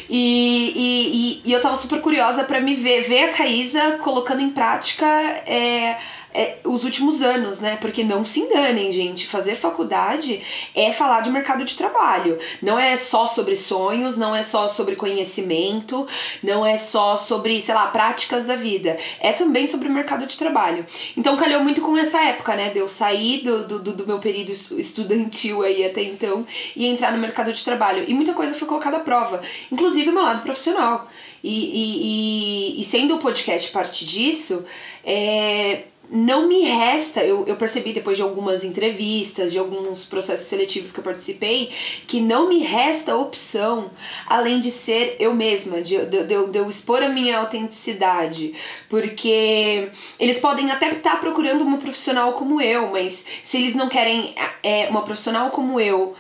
E, 0.09 0.73
e, 0.75 1.43
e, 1.47 1.51
e 1.51 1.53
eu 1.53 1.61
tava 1.61 1.77
super 1.77 2.01
curiosa 2.01 2.43
para 2.43 2.61
me 2.61 2.75
ver, 2.75 3.03
ver 3.03 3.31
a 3.31 3.33
Caísa 3.33 3.99
colocando 4.03 4.41
em 4.41 4.51
prática. 4.51 5.07
É, 5.07 5.97
é, 6.33 6.59
os 6.65 6.85
últimos 6.85 7.23
anos, 7.23 7.61
né? 7.61 7.77
Porque 7.81 8.05
não 8.05 8.25
se 8.25 8.41
enganem, 8.41 8.93
gente. 8.93 9.27
Fazer 9.27 9.55
faculdade 9.57 10.41
é 10.75 10.93
falar 10.93 11.21
de 11.21 11.31
mercado 11.31 11.65
de 11.65 11.77
trabalho. 11.77 12.39
Não 12.63 12.79
é 12.79 12.97
só 12.97 13.27
sobre 13.27 13.57
sonhos, 13.57 14.17
não 14.17 14.35
é 14.35 14.43
só 14.43 14.69
sobre 14.69 14.97
conhecimento, 14.97 16.07
não 16.43 16.65
é 16.65 16.77
só 16.77 17.17
sobre, 17.17 17.61
sei 17.61 17.75
lá, 17.75 17.87
práticas 17.89 18.47
da 18.47 18.57
vida. 18.57 18.97
É 19.21 19.33
também 19.33 19.67
sobre 19.67 19.89
o 19.89 19.93
mercado 19.93 20.27
de 20.27 20.37
trabalho. 20.37 20.87
Então 21.17 21.37
calhou 21.37 21.63
muito 21.63 21.81
com 21.81 21.97
essa 21.97 22.21
época, 22.23 22.55
né? 22.55 22.71
De 22.71 22.79
eu 22.79 22.89
sair 22.89 23.43
do, 23.43 23.67
do, 23.67 23.79
do 23.79 24.07
meu 24.07 24.19
período 24.19 24.53
estudantil 24.53 25.63
aí 25.63 25.85
até 25.85 26.03
então 26.03 26.47
e 26.77 26.87
entrar 26.87 27.13
no 27.13 27.19
mercado 27.19 27.53
de 27.53 27.65
trabalho. 27.65 28.05
E 28.07 28.15
muita 28.15 28.35
coisa 28.35 28.55
foi 28.55 28.69
colocada 28.69 28.99
à 28.99 29.01
prova, 29.01 29.41
inclusive 29.71 30.11
meu 30.11 30.23
lado 30.23 30.43
profissional. 30.43 31.09
E, 31.43 31.49
e, 31.51 32.79
e, 32.79 32.81
e 32.81 32.85
sendo 32.85 33.17
o 33.17 33.19
podcast 33.19 33.71
parte 33.71 34.05
disso, 34.05 34.65
é, 35.05 35.85
não 36.11 36.49
me 36.49 36.63
resta, 36.63 37.23
eu, 37.23 37.45
eu 37.47 37.55
percebi 37.57 37.93
depois 37.93 38.17
de 38.17 38.23
algumas 38.23 38.65
entrevistas, 38.65 39.53
de 39.53 39.59
alguns 39.59 40.05
processos 40.05 40.47
seletivos 40.47 40.91
que 40.91 40.99
eu 40.99 41.05
participei, 41.05 41.71
que 42.07 42.21
não 42.21 42.49
me 42.49 42.59
resta 42.59 43.17
opção 43.17 43.91
além 44.27 44.59
de 44.59 44.73
ser 44.73 45.17
eu 45.21 45.33
mesma, 45.33 45.81
de, 45.81 46.05
de, 46.07 46.25
de, 46.25 46.47
de 46.49 46.59
eu 46.59 46.69
expor 46.69 47.03
a 47.03 47.09
minha 47.09 47.39
autenticidade. 47.39 48.55
Porque 48.89 49.89
eles 50.19 50.39
podem 50.39 50.71
até 50.73 50.91
estar 50.91 51.13
tá 51.13 51.17
procurando 51.17 51.63
uma 51.63 51.79
profissional 51.79 52.33
como 52.33 52.61
eu, 52.61 52.89
mas 52.91 53.25
se 53.43 53.59
eles 53.59 53.77
não 53.77 53.89
querem 53.89 54.35
é, 54.63 54.89
uma 54.89 55.03
profissional 55.03 55.51
como 55.51 55.79
eu 55.79 56.15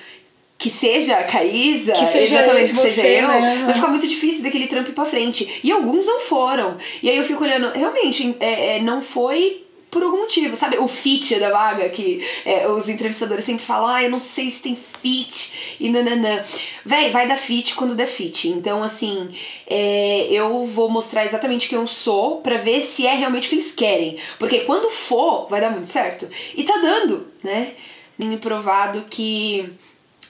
que 0.57 0.69
seja 0.69 1.17
a 1.17 1.25
Caísa, 1.25 1.93
que 1.93 2.05
seja 2.05 2.37
exatamente 2.37 2.75
você, 2.75 2.83
que 2.83 2.89
seja 2.89 3.23
eu, 3.23 3.29
né? 3.29 3.63
vai 3.65 3.75
ficar 3.75 3.89
muito 3.89 4.07
difícil 4.07 4.43
daquele 4.43 4.67
trampo 4.67 4.91
ir 4.91 4.93
pra 4.93 5.07
frente. 5.07 5.61
E 5.65 5.73
alguns 5.73 6.07
não 6.07 6.21
foram. 6.21 6.77
E 7.03 7.09
aí 7.09 7.17
eu 7.17 7.25
fico 7.25 7.43
olhando, 7.43 7.73
realmente, 7.73 8.37
é, 8.39 8.77
é, 8.77 8.83
não 8.83 9.01
foi 9.01 9.65
por 9.91 10.03
algum 10.03 10.19
motivo, 10.19 10.55
sabe? 10.55 10.79
O 10.79 10.87
fit 10.87 11.39
da 11.39 11.51
vaga, 11.51 11.89
que 11.89 12.25
é, 12.45 12.69
os 12.69 12.89
entrevistadores 12.89 13.45
sempre 13.45 13.65
falam, 13.65 13.89
ah, 13.89 14.03
eu 14.03 14.11
não 14.11 14.21
sei 14.21 14.51
se 14.51 14.63
tem 14.63 14.77
fit 14.77 15.77
e 15.81 15.91
nananã. 15.91 16.45
Véi, 16.85 17.11
vai 17.11 17.27
dar 17.27 17.37
fit 17.37 17.75
quando 17.75 17.95
der 17.95 18.07
fit. 18.07 18.49
Então, 18.49 18.83
assim, 18.83 19.29
é, 19.67 20.29
eu 20.31 20.65
vou 20.65 20.89
mostrar 20.89 21.25
exatamente 21.25 21.69
quem 21.69 21.79
eu 21.79 21.87
sou 21.87 22.41
para 22.41 22.57
ver 22.57 22.81
se 22.81 23.07
é 23.07 23.15
realmente 23.15 23.47
o 23.47 23.49
que 23.49 23.55
eles 23.57 23.73
querem. 23.73 24.17
Porque 24.39 24.61
quando 24.61 24.89
for, 24.91 25.49
vai 25.49 25.61
dar 25.61 25.71
muito 25.71 25.91
certo. 25.91 26.29
E 26.55 26.63
tá 26.63 26.77
dando, 26.79 27.27
né? 27.43 27.73
Me 28.19 28.37
provado 28.37 29.05
que 29.11 29.73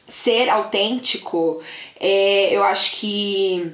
ser 0.08 0.48
autêntico, 0.48 1.60
é, 1.98 2.54
eu 2.54 2.64
acho 2.64 2.96
que 2.96 3.72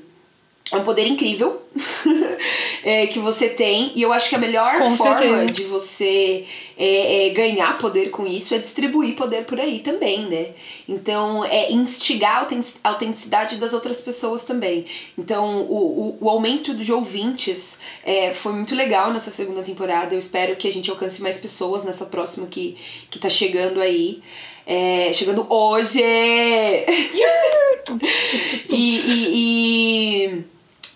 é 0.73 0.77
um 0.77 0.83
poder 0.83 1.07
incrível 1.07 1.63
é, 2.83 3.07
que 3.07 3.21
você 3.21 3.49
tem. 3.49 3.93
E 3.95 4.03
eu 4.03 4.13
acho 4.13 4.29
que 4.29 4.35
a 4.35 4.39
melhor 4.39 4.79
com 4.79 4.97
forma 4.97 5.19
certeza. 5.19 5.47
de 5.47 5.63
você 5.63 6.45
é, 6.77 7.27
é, 7.27 7.31
ganhar 7.31 7.79
poder 7.79 8.11
com 8.11 8.27
isso 8.27 8.53
é 8.53 8.59
distribuir 8.59 9.15
poder 9.15 9.45
por 9.45 9.61
aí 9.61 9.79
também, 9.79 10.27
né? 10.27 10.49
Então, 10.89 11.45
é 11.45 11.71
instigar 11.71 12.49
a 12.83 12.89
autenticidade 12.89 13.57
das 13.59 13.73
outras 13.75 14.01
pessoas 14.01 14.43
também. 14.43 14.85
Então, 15.17 15.63
o, 15.63 16.17
o, 16.21 16.27
o 16.27 16.29
aumento 16.29 16.75
de 16.75 16.93
ouvintes 16.93 17.79
é, 18.05 18.35
foi 18.35 18.53
muito 18.53 18.75
legal 18.75 19.13
nessa 19.13 19.31
segunda 19.31 19.63
temporada. 19.63 20.17
Eu 20.17 20.19
espero 20.19 20.57
que 20.57 20.67
a 20.67 20.73
gente 20.73 20.91
alcance 20.91 21.23
mais 21.23 21.39
pessoas 21.39 21.85
nessa 21.85 22.07
próxima 22.07 22.47
que, 22.49 22.77
que 23.09 23.21
tá 23.21 23.29
chegando 23.29 23.81
aí. 23.81 24.21
É, 24.67 25.13
chegando 25.13 25.47
hoje! 25.49 26.03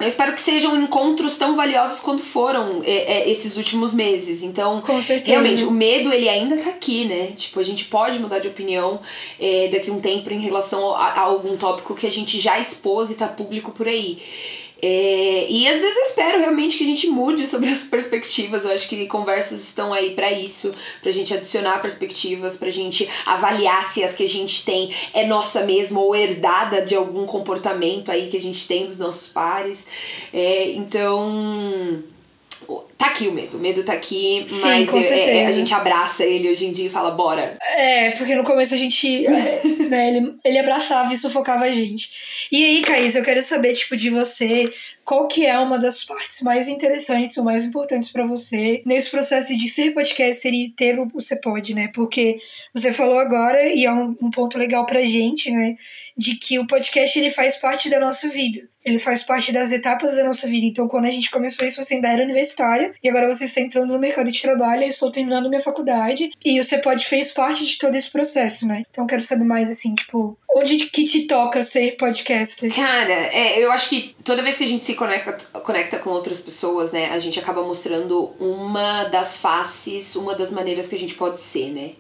Espero 0.07 0.33
que 0.33 0.41
sejam 0.41 0.81
encontros 0.81 1.37
tão 1.37 1.57
valiosos 1.57 2.01
quanto 2.01 2.23
foram 2.23 2.83
é, 2.85 2.91
é, 2.91 3.31
esses 3.31 3.57
últimos 3.57 3.93
meses. 3.93 4.43
Então, 4.43 4.81
Com 4.81 5.01
certeza. 5.01 5.33
realmente, 5.33 5.65
o 5.65 5.71
medo 5.71 6.13
ele 6.13 6.29
ainda 6.29 6.57
tá 6.57 6.71
aqui, 6.71 7.05
né? 7.05 7.33
Tipo, 7.37 7.61
a 7.61 7.63
gente 7.63 7.85
pode 7.87 8.19
mudar 8.19 8.39
de 8.39 8.49
opinião 8.49 9.01
é, 9.39 9.69
daqui 9.69 9.91
a 9.91 9.93
um 9.93 10.01
tempo 10.01 10.33
em 10.33 10.41
relação 10.41 10.95
a, 10.95 11.07
a 11.07 11.21
algum 11.21 11.57
tópico 11.57 11.95
que 11.95 12.07
a 12.07 12.11
gente 12.11 12.39
já 12.39 12.59
expôs 12.59 13.11
e 13.11 13.15
tá 13.15 13.29
público 13.29 13.73
por 13.73 13.87
aí. 13.89 14.19
É, 14.83 15.47
e 15.49 15.69
às 15.69 15.81
vezes 15.81 15.97
eu 15.97 16.03
espero 16.03 16.39
realmente 16.39 16.79
que 16.79 16.85
a 16.85 16.87
gente 16.87 17.09
mude 17.09 17.47
sobre 17.47 17.69
as 17.69 17.85
perspectivas. 17.91 18.65
Eu 18.65 18.73
acho 18.73 18.89
que 18.89 19.07
conversas 19.07 19.61
estão 19.61 19.93
aí 19.93 20.15
para 20.15 20.31
isso, 20.33 20.73
pra 21.03 21.11
gente 21.11 21.35
adicionar 21.35 21.81
perspectivas, 21.81 22.57
pra 22.57 22.71
gente 22.71 23.09
avaliar 23.27 23.85
se 23.85 24.03
as 24.03 24.15
que 24.15 24.25
a 24.25 24.29
gente 24.29 24.65
tem 24.65 24.91
é 25.13 25.27
nossa 25.27 25.65
mesma 25.65 26.01
ou 26.01 26.15
herdada 26.15 26.83
de 26.83 26.95
algum 26.95 27.27
comportamento 27.27 28.11
aí 28.11 28.29
que 28.29 28.37
a 28.37 28.41
gente 28.41 28.67
tem 28.67 28.87
dos 28.87 28.99
nossos 28.99 29.29
pares. 29.29 29.87
É, 30.33 30.71
então 30.71 32.03
tá 32.97 33.07
aqui 33.07 33.29
o 33.29 33.33
medo. 33.33 33.57
O 33.57 33.61
medo 33.61 33.83
tá 33.85 33.93
aqui, 33.93 34.43
Sim, 34.47 34.61
mas 34.63 34.91
com 34.91 34.97
é- 34.97 35.01
é- 35.01 35.03
certeza. 35.03 35.53
a 35.53 35.57
gente 35.57 35.75
abraça 35.75 36.25
ele 36.25 36.51
hoje 36.51 36.67
em 36.67 36.73
dia 36.73 36.87
e 36.87 36.91
fala, 36.91 37.11
bora. 37.11 37.57
É, 37.77 38.11
porque 38.11 38.35
no 38.35 38.45
começo 38.45 38.75
a 38.75 38.77
gente. 38.77 39.27
é, 39.27 39.61
né, 39.89 40.09
ele, 40.09 40.35
ele 40.45 40.59
abraçava 40.59 41.13
e 41.13 41.17
sufocava 41.17 41.65
a 41.65 41.73
gente. 41.73 42.11
E 42.53 42.65
aí, 42.65 42.83
Caís, 42.83 43.15
eu 43.17 43.23
quero 43.23 43.43
saber, 43.43 43.73
tipo, 43.73 43.97
de 43.97 44.11
você, 44.11 44.71
qual 45.05 45.27
que 45.27 45.45
é 45.47 45.59
uma 45.59 45.79
das 45.79 46.05
partes 46.05 46.43
mais 46.43 46.69
interessantes 46.69 47.37
ou 47.39 47.45
mais 47.45 47.65
importantes 47.65 48.11
pra 48.11 48.25
você 48.25 48.83
nesse 48.87 49.11
processo 49.11 49.57
de 49.57 49.69
ser 49.69 49.93
podcaster 49.93 50.53
e 50.53 50.69
ter 50.71 50.99
o 50.99 51.07
Você 51.09 51.37
Pode, 51.41 51.75
né? 51.75 51.91
Porque 51.95 52.39
você 52.75 52.93
falou 52.93 53.19
agora, 53.19 53.63
e 53.73 53.85
é 53.85 53.93
um, 53.93 54.17
um 54.21 54.31
ponto 54.31 54.57
legal 54.59 54.87
pra 54.87 55.05
gente, 55.05 55.51
né? 55.51 55.75
De 56.17 56.37
que 56.37 56.59
o 56.59 56.67
podcast 56.67 57.19
ele 57.19 57.31
faz 57.31 57.57
parte 57.57 57.89
da 57.89 57.99
nossa 57.99 58.29
vida. 58.29 58.61
Ele 58.85 58.99
faz 58.99 59.23
parte 59.23 59.53
das 59.53 59.73
etapas 59.73 60.17
da 60.17 60.25
nossa 60.25 60.47
vida. 60.47 60.67
Então, 60.67 60.89
quando 60.89 61.07
a 61.07 61.11
gente 61.11 61.31
começou 61.31 61.67
isso, 61.67 61.83
você 61.83 61.95
ainda 61.95 62.09
era 62.09 62.23
universitária. 62.23 62.93
E 63.03 63.09
agora 63.09 63.33
você 63.33 63.45
está 63.45 63.61
entrando 63.61 63.93
no 63.93 63.99
mercado 63.99 64.31
de 64.31 64.41
trabalho. 64.41 64.83
Eu 64.83 64.89
estou 64.89 65.11
terminando 65.13 65.49
minha 65.49 65.61
faculdade. 65.61 66.31
E 66.45 66.61
o 66.61 66.65
Pode 66.83 67.05
fez 67.05 67.33
parte 67.33 67.67
de 67.67 67.77
todo 67.77 67.95
esse 67.95 68.11
processo, 68.11 68.67
né? 68.67 68.83
Então, 68.89 69.05
eu 69.05 69.09
quero 69.09 69.23
saber 69.23 69.45
mais, 69.45 69.69
assim, 69.71 69.95
tipo... 69.95 70.39
Onde 70.57 70.91
que 70.91 71.05
te 71.05 71.27
toca 71.27 71.63
ser 71.63 71.97
podcaster? 71.97 72.75
Cara, 72.75 73.13
é, 73.13 73.63
eu 73.63 73.71
acho 73.71 73.89
que 73.89 74.17
toda 74.25 74.43
vez 74.43 74.57
que 74.57 74.65
a 74.65 74.67
gente 74.67 74.85
se 74.85 74.95
conecta, 74.95 75.61
conecta 75.61 75.99
com 75.99 76.11
outras 76.11 76.41
pessoas, 76.41 76.91
né, 76.91 77.11
a 77.11 77.19
gente 77.21 77.39
acaba 77.39 77.63
mostrando 77.63 78.33
uma 78.39 79.05
das 79.05 79.39
faces, 79.39 80.17
uma 80.17 80.35
das 80.35 80.51
maneiras 80.51 80.89
que 80.89 80.97
a 80.97 80.99
gente 80.99 81.15
pode 81.15 81.41
ser, 81.41 81.71
né? 81.71 81.93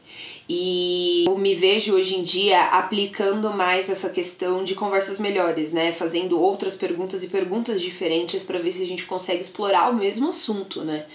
E 0.52 1.26
eu 1.28 1.38
me 1.38 1.54
vejo 1.54 1.94
hoje 1.94 2.16
em 2.16 2.22
dia 2.22 2.60
aplicando 2.70 3.52
mais 3.52 3.88
essa 3.88 4.10
questão 4.10 4.64
de 4.64 4.74
conversas 4.74 5.20
melhores, 5.20 5.72
né? 5.72 5.92
Fazendo 5.92 6.40
outras 6.40 6.74
perguntas 6.74 7.22
e 7.22 7.28
perguntas 7.28 7.80
diferentes 7.80 8.42
para 8.42 8.58
ver 8.58 8.72
se 8.72 8.82
a 8.82 8.86
gente 8.86 9.04
consegue 9.04 9.40
explorar 9.40 9.88
o 9.90 9.94
mesmo 9.94 10.28
assunto, 10.28 10.82
né? 10.82 11.06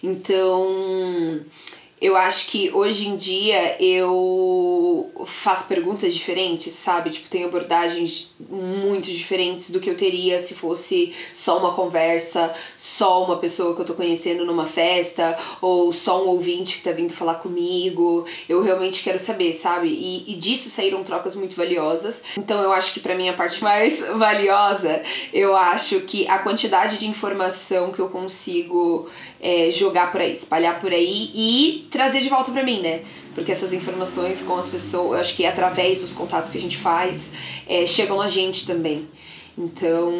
Então, 0.00 1.40
eu 2.00 2.16
acho 2.16 2.46
que 2.46 2.70
hoje 2.72 3.08
em 3.08 3.16
dia 3.16 3.82
eu 3.82 5.10
faço 5.26 5.66
perguntas 5.66 6.14
diferentes, 6.14 6.72
sabe? 6.74 7.10
Tipo, 7.10 7.28
tem 7.28 7.44
abordagens 7.44 8.34
muito 8.48 9.10
diferentes 9.12 9.70
do 9.70 9.80
que 9.80 9.90
eu 9.90 9.96
teria 9.96 10.38
se 10.38 10.54
fosse 10.54 11.12
só 11.34 11.58
uma 11.58 11.74
conversa, 11.74 12.52
só 12.76 13.24
uma 13.24 13.36
pessoa 13.36 13.74
que 13.74 13.80
eu 13.80 13.84
tô 13.84 13.94
conhecendo 13.94 14.44
numa 14.44 14.64
festa, 14.64 15.36
ou 15.60 15.92
só 15.92 16.24
um 16.24 16.28
ouvinte 16.28 16.76
que 16.76 16.84
tá 16.84 16.92
vindo 16.92 17.12
falar 17.12 17.34
comigo. 17.34 18.24
Eu 18.48 18.62
realmente 18.62 19.02
quero 19.02 19.18
saber, 19.18 19.52
sabe? 19.52 19.88
E, 19.88 20.32
e 20.32 20.36
disso 20.36 20.70
saíram 20.70 21.02
trocas 21.02 21.34
muito 21.34 21.56
valiosas. 21.56 22.22
Então 22.36 22.62
eu 22.62 22.72
acho 22.72 22.92
que 22.92 23.00
pra 23.00 23.16
mim 23.16 23.28
a 23.28 23.32
parte 23.32 23.62
mais 23.62 24.06
valiosa, 24.16 25.02
eu 25.32 25.56
acho 25.56 26.00
que 26.02 26.28
a 26.28 26.38
quantidade 26.38 26.96
de 26.96 27.08
informação 27.08 27.90
que 27.90 27.98
eu 27.98 28.08
consigo 28.08 29.08
é, 29.40 29.70
jogar 29.70 30.10
por 30.10 30.20
aí, 30.20 30.32
espalhar 30.32 30.80
por 30.80 30.92
aí 30.92 31.30
e 31.34 31.88
trazer 31.90 32.20
de 32.20 32.28
volta 32.28 32.50
pra 32.50 32.62
mim, 32.62 32.80
né? 32.80 33.02
Porque 33.34 33.52
essas 33.52 33.72
informações 33.72 34.42
com 34.42 34.56
as 34.56 34.68
pessoas, 34.68 35.20
acho 35.20 35.36
que 35.36 35.46
através 35.46 36.00
dos 36.00 36.12
contatos 36.12 36.50
que 36.50 36.58
a 36.58 36.60
gente 36.60 36.76
faz, 36.76 37.32
é, 37.66 37.86
chegam 37.86 38.20
a 38.20 38.28
gente 38.28 38.66
também. 38.66 39.06
Então, 39.56 40.12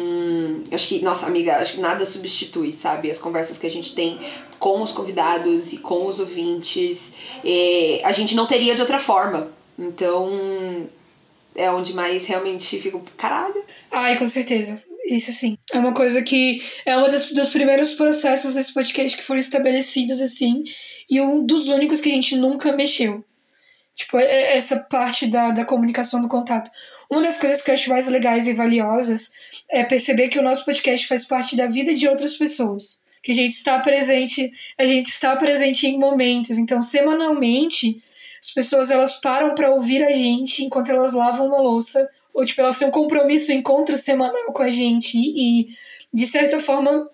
acho 0.71 0.87
que, 0.87 1.01
nossa 1.01 1.25
amiga, 1.25 1.57
acho 1.57 1.75
que 1.75 1.81
nada 1.81 2.05
substitui, 2.05 2.73
sabe? 2.73 3.09
As 3.09 3.17
conversas 3.17 3.57
que 3.57 3.65
a 3.65 3.71
gente 3.71 3.95
tem 3.95 4.19
com 4.59 4.81
os 4.81 4.91
convidados 4.91 5.71
e 5.71 5.77
com 5.77 6.05
os 6.05 6.19
ouvintes, 6.19 7.13
é, 7.43 8.01
a 8.03 8.11
gente 8.11 8.35
não 8.35 8.45
teria 8.45 8.75
de 8.75 8.81
outra 8.81 8.99
forma. 8.99 9.49
Então, 9.77 10.29
é 11.55 11.71
onde 11.71 11.93
mais 11.93 12.25
realmente 12.25 12.77
fico, 12.79 13.01
caralho. 13.17 13.63
Ai, 13.91 14.17
com 14.17 14.27
certeza. 14.27 14.83
Isso 15.05 15.31
sim. 15.31 15.57
É 15.73 15.79
uma 15.79 15.93
coisa 15.93 16.21
que 16.21 16.61
é 16.85 16.97
um 16.97 17.07
dos, 17.09 17.31
dos 17.31 17.49
primeiros 17.49 17.93
processos 17.93 18.53
desse 18.53 18.73
podcast 18.73 19.17
que 19.17 19.23
foram 19.23 19.39
estabelecidos 19.39 20.21
assim. 20.21 20.63
E 21.09 21.19
um 21.21 21.43
dos 21.45 21.67
únicos 21.67 21.99
que 22.01 22.09
a 22.09 22.13
gente 22.13 22.35
nunca 22.35 22.71
mexeu. 22.73 23.23
Tipo, 23.95 24.17
é- 24.19 24.25
é 24.25 24.57
essa 24.57 24.77
parte 24.89 25.27
da, 25.27 25.51
da 25.51 25.65
comunicação 25.65 26.21
do 26.21 26.27
contato. 26.27 26.69
Uma 27.09 27.21
das 27.21 27.37
coisas 27.37 27.61
que 27.61 27.71
eu 27.71 27.75
acho 27.75 27.89
mais 27.89 28.07
legais 28.07 28.47
e 28.47 28.53
valiosas 28.53 29.31
é 29.69 29.83
perceber 29.83 30.29
que 30.29 30.39
o 30.39 30.43
nosso 30.43 30.63
podcast 30.65 31.07
faz 31.07 31.25
parte 31.25 31.55
da 31.55 31.67
vida 31.67 31.93
de 31.93 32.07
outras 32.07 32.35
pessoas. 32.35 32.99
Que 33.23 33.31
a 33.31 33.35
gente 33.35 33.51
está 33.51 33.79
presente, 33.79 34.51
a 34.77 34.85
gente 34.85 35.07
está 35.07 35.35
presente 35.35 35.87
em 35.87 35.99
momentos. 35.99 36.57
Então, 36.57 36.81
semanalmente, 36.81 38.01
as 38.41 38.51
pessoas 38.51 38.89
elas 38.89 39.19
param 39.19 39.53
para 39.53 39.71
ouvir 39.71 40.03
a 40.03 40.13
gente 40.13 40.63
enquanto 40.63 40.89
elas 40.89 41.13
lavam 41.13 41.47
uma 41.47 41.61
louça 41.61 42.07
ou 42.33 42.45
tipo 42.45 42.61
elas 42.61 42.77
têm 42.77 42.87
um 42.87 42.91
compromisso, 42.91 43.51
um 43.51 43.55
encontro 43.55 43.97
semanal 43.97 44.53
com 44.53 44.63
a 44.63 44.69
gente 44.69 45.17
e 45.17 45.69
de 46.13 46.25
certa 46.25 46.59
forma 46.59 47.09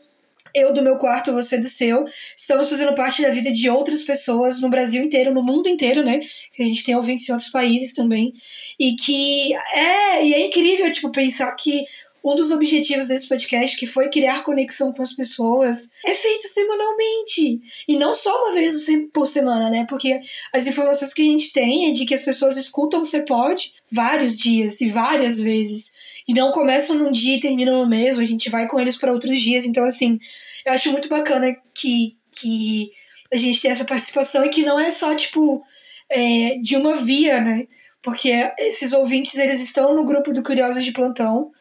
eu 0.55 0.71
do 0.71 0.81
meu 0.81 0.97
quarto, 0.97 1.33
você 1.33 1.57
do 1.57 1.67
seu, 1.67 2.05
estamos 2.35 2.69
fazendo 2.69 2.95
parte 2.95 3.21
da 3.21 3.29
vida 3.29 3.51
de 3.51 3.69
outras 3.69 4.03
pessoas 4.03 4.61
no 4.61 4.69
Brasil 4.69 5.03
inteiro, 5.03 5.33
no 5.33 5.43
mundo 5.43 5.67
inteiro, 5.67 6.01
né? 6.01 6.17
Que 6.53 6.63
a 6.63 6.65
gente 6.65 6.81
tem 6.81 6.95
ouvintes 6.95 7.27
em 7.27 7.33
outros 7.33 7.51
países 7.51 7.91
também. 7.91 8.33
E 8.79 8.95
que 8.95 9.53
é, 9.53 10.25
e 10.25 10.33
é 10.33 10.47
incrível, 10.47 10.89
tipo, 10.89 11.11
pensar 11.11 11.53
que 11.55 11.83
um 12.25 12.33
dos 12.33 12.49
objetivos 12.49 13.07
desse 13.07 13.29
podcast, 13.29 13.77
que 13.77 13.85
foi 13.85 14.09
criar 14.09 14.43
conexão 14.43 14.91
com 14.91 15.03
as 15.03 15.13
pessoas, 15.13 15.89
é 16.03 16.15
feito 16.15 16.47
semanalmente. 16.47 17.61
E 17.87 17.95
não 17.97 18.15
só 18.15 18.35
uma 18.41 18.51
vez 18.51 18.87
por 19.13 19.27
semana, 19.27 19.69
né? 19.69 19.85
Porque 19.87 20.19
as 20.51 20.65
informações 20.65 21.13
que 21.13 21.21
a 21.21 21.31
gente 21.31 21.53
tem 21.53 21.87
é 21.87 21.91
de 21.91 22.03
que 22.03 22.15
as 22.15 22.23
pessoas 22.23 22.57
escutam 22.57 23.03
Você 23.03 23.21
Pode 23.21 23.73
vários 23.91 24.35
dias 24.37 24.81
e 24.81 24.89
várias 24.89 25.39
vezes. 25.39 25.91
E 26.27 26.33
não 26.33 26.51
começam 26.51 26.97
num 26.97 27.11
dia 27.11 27.35
e 27.35 27.39
terminam 27.39 27.81
no 27.81 27.87
mesmo, 27.87 28.23
a 28.23 28.25
gente 28.25 28.49
vai 28.49 28.67
com 28.67 28.79
eles 28.79 28.97
para 28.97 29.11
outros 29.11 29.39
dias. 29.39 29.63
Então, 29.63 29.85
assim, 29.85 30.17
eu 30.65 30.73
acho 30.73 30.91
muito 30.91 31.07
bacana 31.07 31.55
que, 31.75 32.17
que 32.39 32.89
a 33.31 33.37
gente 33.37 33.61
tem 33.61 33.69
essa 33.69 33.85
participação 33.85 34.43
e 34.43 34.49
que 34.49 34.63
não 34.63 34.79
é 34.79 34.89
só, 34.89 35.13
tipo, 35.13 35.63
é, 36.09 36.55
de 36.59 36.75
uma 36.75 36.95
via, 36.95 37.39
né? 37.39 37.67
Porque 38.01 38.31
esses 38.57 38.93
ouvintes, 38.93 39.37
eles 39.37 39.61
estão 39.61 39.93
no 39.93 40.03
grupo 40.03 40.33
do 40.33 40.41
Curiosos 40.41 40.83
de 40.83 40.91
Plantão, 40.91 41.51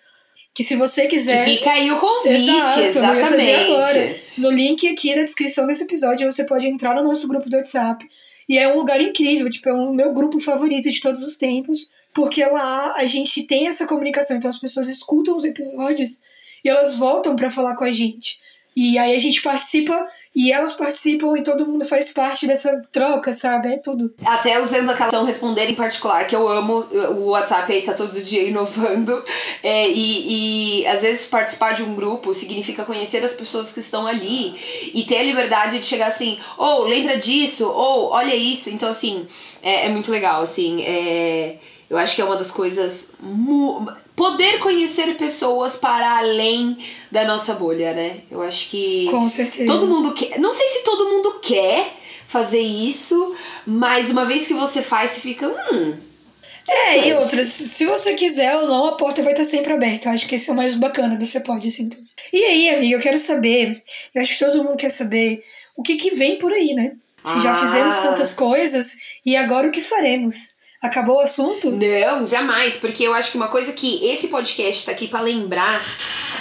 que 0.54 0.62
se 0.62 0.76
você 0.76 1.06
quiser... 1.08 1.44
Fica 1.44 1.72
aí 1.72 1.90
o 1.90 1.98
convite, 1.98 2.34
Exato, 2.34 2.80
eu 2.80 2.86
exatamente. 2.86 3.28
fazer 3.28 3.54
agora. 3.56 4.16
No 4.38 4.50
link 4.50 4.86
aqui 4.88 5.14
na 5.14 5.24
descrição 5.24 5.66
desse 5.66 5.82
episódio, 5.82 6.30
você 6.30 6.44
pode 6.44 6.66
entrar 6.66 6.94
no 6.94 7.02
nosso 7.02 7.26
grupo 7.26 7.50
do 7.50 7.56
WhatsApp. 7.56 8.06
E 8.48 8.56
é 8.56 8.72
um 8.72 8.76
lugar 8.76 9.00
incrível, 9.00 9.50
tipo, 9.50 9.68
é 9.68 9.72
o 9.72 9.92
meu 9.92 10.12
grupo 10.12 10.38
favorito 10.38 10.88
de 10.88 11.00
todos 11.00 11.24
os 11.24 11.36
tempos, 11.36 11.90
porque 12.12 12.44
lá 12.44 12.94
a 12.98 13.06
gente 13.06 13.42
tem 13.42 13.66
essa 13.66 13.86
comunicação, 13.86 14.36
então 14.36 14.48
as 14.48 14.58
pessoas 14.58 14.86
escutam 14.86 15.34
os 15.34 15.44
episódios 15.44 16.20
e 16.64 16.68
elas 16.68 16.96
voltam 16.96 17.34
para 17.34 17.50
falar 17.50 17.74
com 17.74 17.84
a 17.84 17.90
gente. 17.90 18.38
E 18.76 18.96
aí 18.96 19.14
a 19.14 19.18
gente 19.18 19.42
participa 19.42 20.06
e 20.35 20.51
elas 20.51 20.75
participam 20.75 21.38
e 21.38 21.42
todo 21.42 21.66
mundo 21.66 21.85
faz 21.85 22.12
parte 22.12 22.47
dessa 22.47 22.83
troca, 22.90 23.33
sabe? 23.33 23.68
É 23.68 23.77
tudo. 23.77 24.12
Até 24.25 24.61
usando 24.61 24.90
aquela 24.90 25.09
ação 25.09 25.25
responder 25.25 25.70
em 25.70 25.75
particular, 25.75 26.27
que 26.27 26.35
eu 26.35 26.49
amo, 26.49 26.87
o 27.16 27.31
WhatsApp 27.31 27.73
aí 27.73 27.83
tá 27.83 27.94
todo 27.94 28.20
dia 28.20 28.42
inovando. 28.42 29.23
É, 29.62 29.88
e, 29.88 30.81
e 30.81 30.87
às 30.87 31.03
vezes 31.03 31.27
participar 31.27 31.73
de 31.73 31.83
um 31.83 31.94
grupo 31.94 32.35
significa 32.35 32.85
conhecer 32.85 33.25
as 33.25 33.33
pessoas 33.33 33.73
que 33.73 33.81
estão 33.81 34.07
ali 34.07 34.55
e 34.92 35.05
ter 35.05 35.18
a 35.18 35.23
liberdade 35.23 35.79
de 35.79 35.87
chegar 35.87 36.09
assim, 36.09 36.38
ou 36.59 36.83
oh, 36.83 36.85
lembra 36.85 37.16
disso, 37.16 37.66
ou 37.68 38.09
oh, 38.09 38.11
olha 38.11 38.35
isso. 38.35 38.70
Então, 38.70 38.88
assim, 38.88 39.27
é, 39.62 39.87
é 39.87 39.88
muito 39.88 40.11
legal, 40.11 40.42
assim. 40.42 40.83
É, 40.83 41.57
eu 41.94 41.98
acho 41.98 42.16
que 42.16 42.22
é 42.22 42.24
uma 42.24 42.37
das 42.37 42.50
coisas. 42.50 43.11
Poder 44.16 44.59
conhecer 44.59 45.16
pessoas 45.16 45.76
para 45.76 46.18
além 46.18 46.76
da 47.11 47.24
nossa 47.24 47.54
bolha, 47.54 47.92
né? 47.94 48.18
Eu 48.30 48.42
acho 48.42 48.68
que. 48.68 49.07
Com 49.11 49.28
certeza. 49.28 49.72
Todo 49.72 49.87
mundo 49.88 50.12
quer. 50.12 50.38
Não 50.40 50.52
sei 50.52 50.66
se 50.68 50.83
todo 50.85 51.09
mundo 51.09 51.38
quer 51.40 51.96
fazer 52.26 52.61
isso, 52.61 53.35
mas 53.66 54.11
uma 54.11 54.24
vez 54.24 54.46
que 54.46 54.54
você 54.54 54.83
faz, 54.83 55.12
você 55.12 55.20
fica. 55.20 55.48
Hum. 55.72 55.94
É, 56.66 57.09
e 57.09 57.12
outras, 57.14 57.46
se 57.48 57.85
você 57.85 58.14
quiser 58.14 58.57
ou 58.57 58.66
não, 58.66 58.87
a 58.87 58.92
porta 58.96 59.22
vai 59.22 59.33
estar 59.33 59.44
sempre 59.44 59.72
aberta. 59.72 60.09
Eu 60.09 60.12
acho 60.14 60.26
que 60.26 60.35
esse 60.35 60.48
é 60.48 60.52
o 60.52 60.57
mais 60.57 60.74
bacana 60.74 61.14
do 61.14 61.24
Você 61.24 61.38
Pode, 61.40 61.68
assim. 61.68 61.90
E 62.33 62.42
aí, 62.42 62.70
amiga, 62.70 62.96
eu 62.96 63.00
quero 63.00 63.18
saber, 63.18 63.83
eu 64.14 64.22
acho 64.22 64.38
que 64.38 64.44
todo 64.44 64.64
mundo 64.64 64.76
quer 64.76 64.88
saber 64.88 65.40
o 65.76 65.83
que 65.83 65.96
que 65.96 66.11
vem 66.12 66.38
por 66.38 66.52
aí, 66.52 66.72
né? 66.74 66.92
Se 67.24 67.40
já 67.42 67.52
Ah. 67.52 67.54
fizemos 67.54 67.98
tantas 67.98 68.33
coisas, 68.33 68.96
e 69.26 69.37
agora 69.37 69.68
o 69.68 69.70
que 69.70 69.80
faremos? 69.80 70.53
Acabou 70.85 71.16
o 71.16 71.20
assunto? 71.20 71.70
Não, 71.70 72.27
jamais, 72.27 72.77
porque 72.77 73.05
eu 73.05 73.14
acho 73.14 73.31
que 73.31 73.38
uma 73.38 73.49
coisa 73.49 73.73
que 73.73 74.05
esse 74.07 74.29
podcast 74.29 74.85
tá 74.85 74.92
aqui 74.92 75.09
para 75.09 75.23
lembrar 75.23 75.83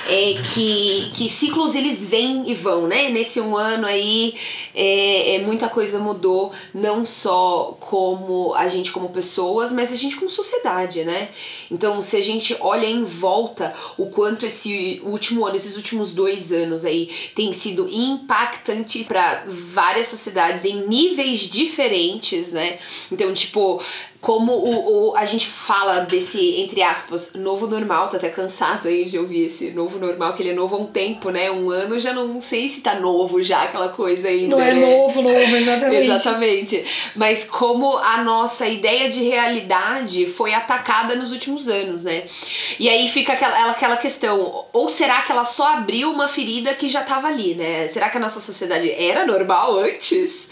é 0.06 0.34
que, 0.34 1.12
que 1.16 1.30
ciclos 1.30 1.74
eles 1.76 2.10
vêm 2.10 2.44
e 2.46 2.54
vão, 2.54 2.86
né? 2.86 3.08
Nesse 3.10 3.40
um 3.40 3.56
ano 3.56 3.88
aí, 3.88 4.36
é, 4.76 5.36
é, 5.36 5.40
muita 5.40 5.70
coisa 5.70 5.98
mudou, 5.98 6.52
não 6.74 7.06
só 7.06 7.78
como 7.80 8.54
a 8.56 8.68
gente 8.68 8.92
como 8.92 9.08
pessoas, 9.08 9.72
mas 9.72 9.94
a 9.94 9.96
gente 9.96 10.18
como 10.18 10.30
sociedade, 10.30 11.06
né? 11.06 11.30
Então, 11.72 12.02
se 12.02 12.18
a 12.18 12.22
gente 12.22 12.54
olha 12.60 12.86
em 12.86 13.06
volta 13.06 13.74
o 13.98 14.08
quanto 14.08 14.46
esse 14.46 15.02
último 15.06 15.46
ano, 15.46 15.56
esses 15.56 15.78
últimos 15.78 16.12
dois 16.12 16.52
anos 16.52 16.84
aí, 16.84 17.10
tem 17.34 17.54
sido 17.54 17.88
impactantes 17.90 19.08
para 19.08 19.46
várias 19.48 20.10
sociedades 20.10 20.66
em 20.66 20.86
níveis 20.86 21.40
diferentes, 21.40 22.52
né? 22.52 22.78
Então, 23.10 23.34
tipo, 23.34 23.82
como 24.24 24.54
o, 24.54 25.10
o, 25.10 25.18
a 25.18 25.26
gente 25.26 25.50
fala 25.50 26.00
desse, 26.00 26.62
entre 26.62 26.82
aspas, 26.82 27.34
novo 27.34 27.68
normal, 27.68 28.08
tô 28.08 28.16
até 28.16 28.30
cansado 28.30 28.88
aí 28.88 29.04
de 29.04 29.20
ouvir 29.20 29.48
esse 29.48 29.72
novo 29.72 30.00
normal, 30.00 30.34
que 30.34 30.42
ele 30.42 30.52
é 30.52 30.54
novo 30.54 30.78
há 30.78 30.80
um 30.80 30.86
tempo, 30.86 31.30
né? 31.30 31.52
Um 31.52 31.70
ano 31.70 32.00
já 32.00 32.14
não 32.14 32.40
sei 32.40 32.70
se 32.70 32.80
tá 32.80 32.96
novo 32.96 33.44
já, 33.44 33.64
aquela 33.64 33.90
coisa 33.90 34.30
ainda. 34.30 34.56
Não 34.56 34.64
é 34.64 34.74
né? 34.76 34.80
novo, 34.80 35.22
novo, 35.22 35.38
exatamente. 35.38 36.08
exatamente. 36.08 36.86
Mas 37.18 37.44
como 37.44 37.98
a 37.98 38.24
nossa 38.24 38.66
ideia 38.66 39.10
de 39.10 39.26
realidade 39.26 40.26
foi 40.26 40.54
atacada 40.54 41.16
nos 41.16 41.34
últimos 41.34 41.68
anos, 41.68 42.06
né? 42.06 42.24
E 42.80 42.88
aí 42.88 43.10
fica 43.10 43.34
aquela, 43.34 43.72
aquela 43.72 43.98
questão, 43.98 44.68
ou 44.72 44.88
será 44.88 45.22
que 45.24 45.34
ela 45.34 45.44
só 45.44 45.74
abriu 45.74 46.10
uma 46.10 46.30
ferida 46.30 46.74
que 46.74 46.88
já 46.88 47.02
tava 47.02 47.28
ali, 47.28 47.56
né? 47.56 47.90
Será 47.90 48.10
que 48.10 48.16
a 48.16 48.22
nossa 48.22 48.40
sociedade 48.40 48.90
era 48.90 49.26
normal 49.26 49.78
antes? 49.80 50.48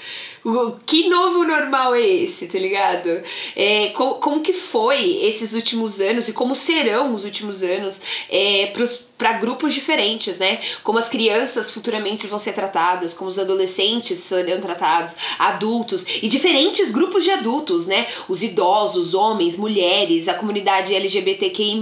Que 0.85 1.07
novo 1.07 1.43
normal 1.43 1.95
é 1.95 2.01
esse, 2.01 2.47
tá 2.47 2.57
ligado? 2.57 3.21
É, 3.55 3.89
como, 3.89 4.15
como 4.15 4.41
que 4.41 4.53
foi 4.53 5.19
esses 5.23 5.53
últimos 5.53 6.01
anos 6.01 6.27
e 6.29 6.33
como 6.33 6.55
serão 6.55 7.13
os 7.13 7.25
últimos 7.25 7.63
anos 7.63 8.01
é, 8.29 8.67
pros 8.67 9.11
para 9.21 9.33
grupos 9.33 9.75
diferentes, 9.75 10.39
né? 10.39 10.59
Como 10.83 10.97
as 10.97 11.07
crianças 11.07 11.69
futuramente 11.69 12.25
vão 12.25 12.39
ser 12.39 12.53
tratadas, 12.53 13.13
como 13.13 13.29
os 13.29 13.37
adolescentes 13.37 14.17
serão 14.17 14.59
tratados, 14.59 15.15
adultos 15.37 16.07
e 16.23 16.27
diferentes 16.27 16.89
grupos 16.89 17.23
de 17.23 17.29
adultos, 17.29 17.85
né? 17.85 18.07
Os 18.27 18.41
idosos, 18.41 19.13
homens, 19.13 19.55
mulheres, 19.55 20.27
a 20.27 20.33
comunidade 20.33 20.95
LGBTQI+, 20.95 21.79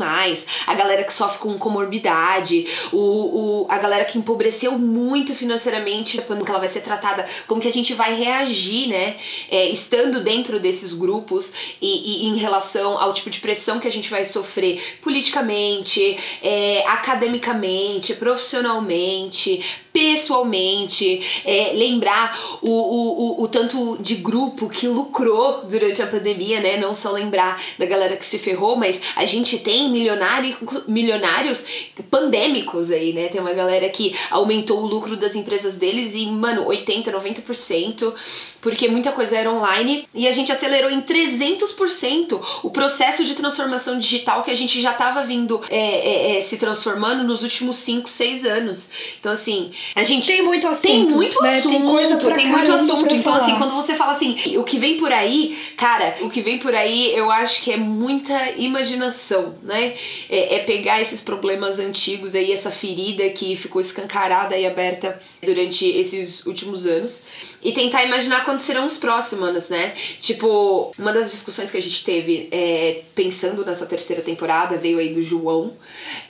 a 0.68 0.74
galera 0.74 1.06
que 1.06 1.14
sofre 1.14 1.40
com 1.40 1.58
comorbidade, 1.58 2.68
o, 2.92 2.98
o, 2.98 3.68
a 3.70 3.78
galera 3.78 4.04
que 4.04 4.18
empobreceu 4.18 4.78
muito 4.78 5.34
financeiramente, 5.34 6.22
quando 6.24 6.46
ela 6.46 6.60
vai 6.60 6.68
ser 6.68 6.82
tratada, 6.82 7.26
como 7.48 7.62
que 7.62 7.70
a 7.70 7.72
gente 7.72 7.94
vai 7.94 8.16
reagir, 8.16 8.49
né? 8.88 9.18
É, 9.50 9.70
estando 9.70 10.24
dentro 10.24 10.60
desses 10.60 10.94
grupos 10.94 11.54
e, 11.82 12.26
e, 12.26 12.28
em 12.28 12.38
relação 12.38 12.98
ao 12.98 13.14
tipo 13.14 13.30
de 13.30 13.40
pressão 13.40 13.80
que 13.80 13.88
a 13.88 13.92
gente 13.92 14.10
vai 14.10 14.26
sofrer 14.26 15.00
politicamente, 15.02 16.18
é, 16.42 16.84
academicamente, 16.88 18.14
profissionalmente, 18.16 19.64
pessoalmente, 19.92 21.22
é, 21.46 21.74
lembrar 21.74 22.38
o, 22.62 22.70
o, 22.70 23.42
o, 23.42 23.44
o, 23.44 23.48
tanto 23.48 23.98
de 24.02 24.16
grupo 24.16 24.70
que 24.70 24.88
lucrou 24.88 25.64
durante 25.64 26.02
a 26.02 26.08
pandemia, 26.08 26.60
né? 26.60 26.78
Não 26.78 26.94
só 26.94 27.12
lembrar 27.12 27.62
da 27.78 27.86
galera 27.86 28.16
que 28.16 28.26
se 28.26 28.38
ferrou, 28.38 28.76
mas 28.76 29.02
a 29.16 29.26
gente 29.26 29.60
tem 29.60 29.90
milionário, 29.90 30.56
milionários 30.88 31.66
pandêmicos 32.10 32.92
aí, 32.92 33.14
né? 33.14 33.28
Tem 33.28 33.42
uma 33.42 33.54
galera 33.54 33.90
que 33.90 34.16
aumentou 34.30 34.82
o 34.82 34.86
lucro 34.86 35.16
das 35.16 35.36
empresas 35.36 35.78
deles 35.78 36.16
em, 36.16 36.32
mano, 36.32 36.66
80, 36.66 37.12
90%, 37.12 38.14
porque 38.62 38.88
muita 38.88 39.12
coisa 39.12 39.38
era 39.38 39.52
online 39.52 40.04
e 40.14 40.28
a 40.28 40.32
gente 40.32 40.52
acelerou 40.52 40.90
em 40.90 41.02
300% 41.02 42.40
o 42.64 42.70
processo 42.70 43.24
de 43.24 43.36
transformação 43.36 43.98
digital 44.00 44.44
que 44.44 44.52
a 44.52 44.56
gente 44.56 44.82
já 44.82 44.92
estava 44.92 45.24
vindo 45.24 45.62
é, 45.70 45.78
é, 45.78 46.38
é, 46.38 46.42
se 46.42 46.58
transformando 46.58 47.24
nos 47.24 47.44
últimos 47.44 47.78
5, 47.78 48.10
6 48.10 48.46
anos. 48.46 48.92
Então, 49.20 49.32
assim, 49.32 49.72
a 49.96 50.04
gente. 50.04 50.28
Tem 50.28 50.42
muito 50.42 50.68
assunto. 50.68 51.08
Tem 51.08 51.18
muito 51.18 51.42
né? 51.42 51.58
assunto. 51.58 51.70
Tem 51.70 51.86
coisa 51.86 52.18
pra 52.18 52.36
tem 52.36 52.48
muito 52.48 52.72
assunto. 52.72 53.06
Então, 53.06 53.18
falar. 53.20 53.38
assim, 53.38 53.56
quando 53.58 53.74
você 53.74 53.96
fala 53.96 54.12
assim, 54.12 54.58
o 54.58 54.64
que 54.64 54.78
vem 54.78 54.98
por 54.98 55.12
aí, 55.12 55.58
cara, 55.78 56.16
o 56.22 56.30
que 56.30 56.42
vem 56.42 56.58
por 56.58 56.74
aí, 56.76 57.14
eu 57.16 57.32
acho 57.32 57.64
que 57.64 57.72
é 57.72 57.78
muita 57.78 58.52
imaginação, 58.58 59.56
né? 59.64 59.94
É, 60.30 60.56
é 60.56 60.60
pegar 60.60 61.02
esses 61.02 61.22
problemas 61.22 61.80
antigos 61.80 62.36
aí, 62.36 62.52
essa 62.52 62.72
ferida 62.72 63.30
que 63.30 63.56
ficou 63.56 63.82
escancarada 63.82 64.58
e 64.58 64.66
aberta 64.66 65.20
durante 65.44 65.86
esses 65.86 66.46
últimos 66.46 66.86
anos 66.86 67.24
e 67.62 67.72
tentar 67.72 68.04
imaginar 68.04 68.46
serão 68.58 68.86
os 68.86 68.98
próximos, 68.98 69.70
né? 69.70 69.94
Tipo, 70.20 70.92
uma 70.98 71.14
das 71.14 71.32
discussões 71.32 71.72
que 71.72 71.78
a 71.78 71.82
gente 71.82 72.04
teve 72.04 72.50
é, 72.52 73.04
pensando 73.14 73.66
nessa 73.66 73.86
terceira 73.86 74.22
temporada 74.22 74.78
veio 74.78 75.00
aí 75.00 75.14
do 75.14 75.22
João, 75.22 75.74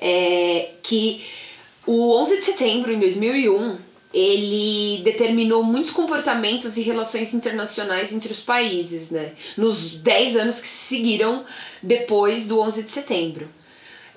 é, 0.02 0.72
que 0.84 1.24
o 1.86 2.14
11 2.18 2.38
de 2.38 2.44
setembro 2.44 2.92
em 2.92 3.00
2001 3.00 3.78
ele 4.14 5.02
determinou 5.04 5.64
muitos 5.64 5.92
comportamentos 5.92 6.78
e 6.78 6.82
relações 6.82 7.34
internacionais 7.34 8.12
entre 8.12 8.32
os 8.32 8.42
países, 8.42 9.12
né? 9.12 9.34
Nos 9.56 9.92
10 9.92 10.38
anos 10.38 10.60
que 10.60 10.68
seguiram 10.68 11.46
depois 11.82 12.48
do 12.48 12.60
11 12.60 12.84
de 12.84 12.92
setembro. 12.92 13.48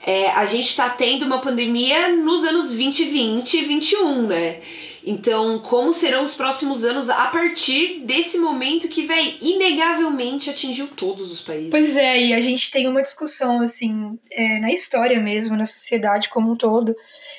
É, 0.04 0.30
a 0.30 0.44
gente 0.46 0.68
está 0.68 0.88
tendo 0.88 1.24
uma 1.24 1.38
pandemia 1.38 2.08
nos 2.16 2.42
anos 2.42 2.72
2020 2.72 3.54
e 3.54 3.62
21, 3.62 4.26
né? 4.26 4.60
Então, 5.04 5.58
como 5.58 5.92
serão 5.92 6.24
os 6.24 6.34
próximos 6.34 6.84
anos 6.84 7.10
a 7.10 7.26
partir 7.26 8.02
desse 8.04 8.38
momento 8.38 8.88
que, 8.88 9.06
vai 9.06 9.36
inegavelmente 9.40 10.48
atingiu 10.48 10.86
todos 10.88 11.32
os 11.32 11.40
países? 11.40 11.70
Pois 11.70 11.96
é, 11.96 12.20
e 12.20 12.34
a 12.34 12.40
gente 12.40 12.70
tem 12.70 12.86
uma 12.86 13.02
discussão, 13.02 13.60
assim, 13.60 14.18
é, 14.30 14.60
na 14.60 14.70
história 14.72 15.20
mesmo, 15.20 15.56
na 15.56 15.66
sociedade 15.66 16.28
como 16.28 16.52
um 16.52 16.56
todo, 16.56 16.94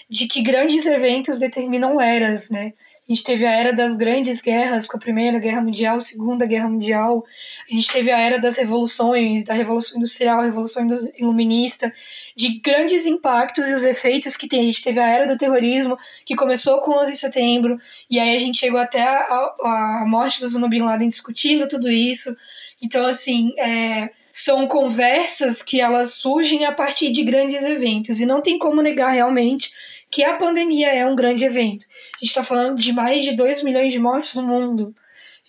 de 0.10 0.28
que 0.28 0.42
grandes 0.42 0.86
eventos 0.86 1.40
determinam 1.40 2.00
eras, 2.00 2.50
né? 2.50 2.74
A 3.08 3.14
gente 3.14 3.24
teve 3.24 3.46
a 3.46 3.52
era 3.52 3.74
das 3.74 3.98
grandes 3.98 4.42
guerras, 4.42 4.88
com 4.88 4.96
a 4.96 5.00
Primeira 5.00 5.38
Guerra 5.38 5.62
Mundial, 5.62 6.00
Segunda 6.00 6.46
Guerra 6.46 6.70
Mundial. 6.70 7.26
A 7.70 7.76
gente 7.76 7.92
teve 7.92 8.10
a 8.10 8.18
era 8.18 8.40
das 8.40 8.56
revoluções, 8.56 9.44
da 9.44 9.54
Revolução 9.54 9.98
Industrial, 9.98 10.40
a 10.40 10.46
Revolução 10.46 10.88
Iluminista, 11.18 11.92
de 12.34 12.62
grandes 12.62 13.06
impactos 13.06 13.68
e 13.68 13.74
os 13.74 13.84
efeitos 13.84 14.38
que 14.38 14.48
tem. 14.48 14.62
A 14.62 14.66
gente 14.66 14.82
teve 14.82 15.02
a 15.02 15.10
era 15.10 15.28
do 15.28 15.38
terrorismo, 15.38 15.98
que 16.26 16.34
começou 16.34 16.80
com 16.80 16.98
11 16.98 17.12
de 17.12 17.20
setembro, 17.20 17.78
e 18.10 18.20
aí 18.22 18.38
a 18.38 18.40
gente 18.40 18.58
chegou 18.58 18.80
até 18.80 19.02
a, 19.02 19.54
a 19.64 20.06
morte 20.08 20.40
do 20.40 20.46
Osama 20.46 20.70
Bin 20.70 20.84
Laden 20.84 21.10
discutindo 21.10 21.68
tudo 21.68 21.90
isso. 21.90 22.34
Então, 22.82 23.06
assim, 23.06 23.52
é, 23.60 24.12
são 24.32 24.66
conversas 24.66 25.62
que 25.62 25.82
elas 25.82 26.14
surgem 26.14 26.64
a 26.64 26.72
partir 26.72 27.12
de 27.12 27.22
grandes 27.22 27.64
eventos, 27.64 28.22
e 28.22 28.26
não 28.26 28.42
tem 28.42 28.58
como 28.58 28.82
negar 28.82 29.10
realmente 29.10 29.72
que 30.14 30.24
a 30.24 30.36
pandemia 30.36 30.90
é 30.90 31.04
um 31.08 31.16
grande 31.16 31.44
evento. 31.44 31.88
A 31.90 32.18
gente 32.20 32.30
está 32.30 32.44
falando 32.44 32.78
de 32.78 32.94
mais 32.94 33.24
de 33.24 33.36
2 33.36 33.64
milhões 33.64 33.92
de 33.92 33.98
mortes 33.98 34.36
no 34.36 34.44
mundo. 34.44 34.94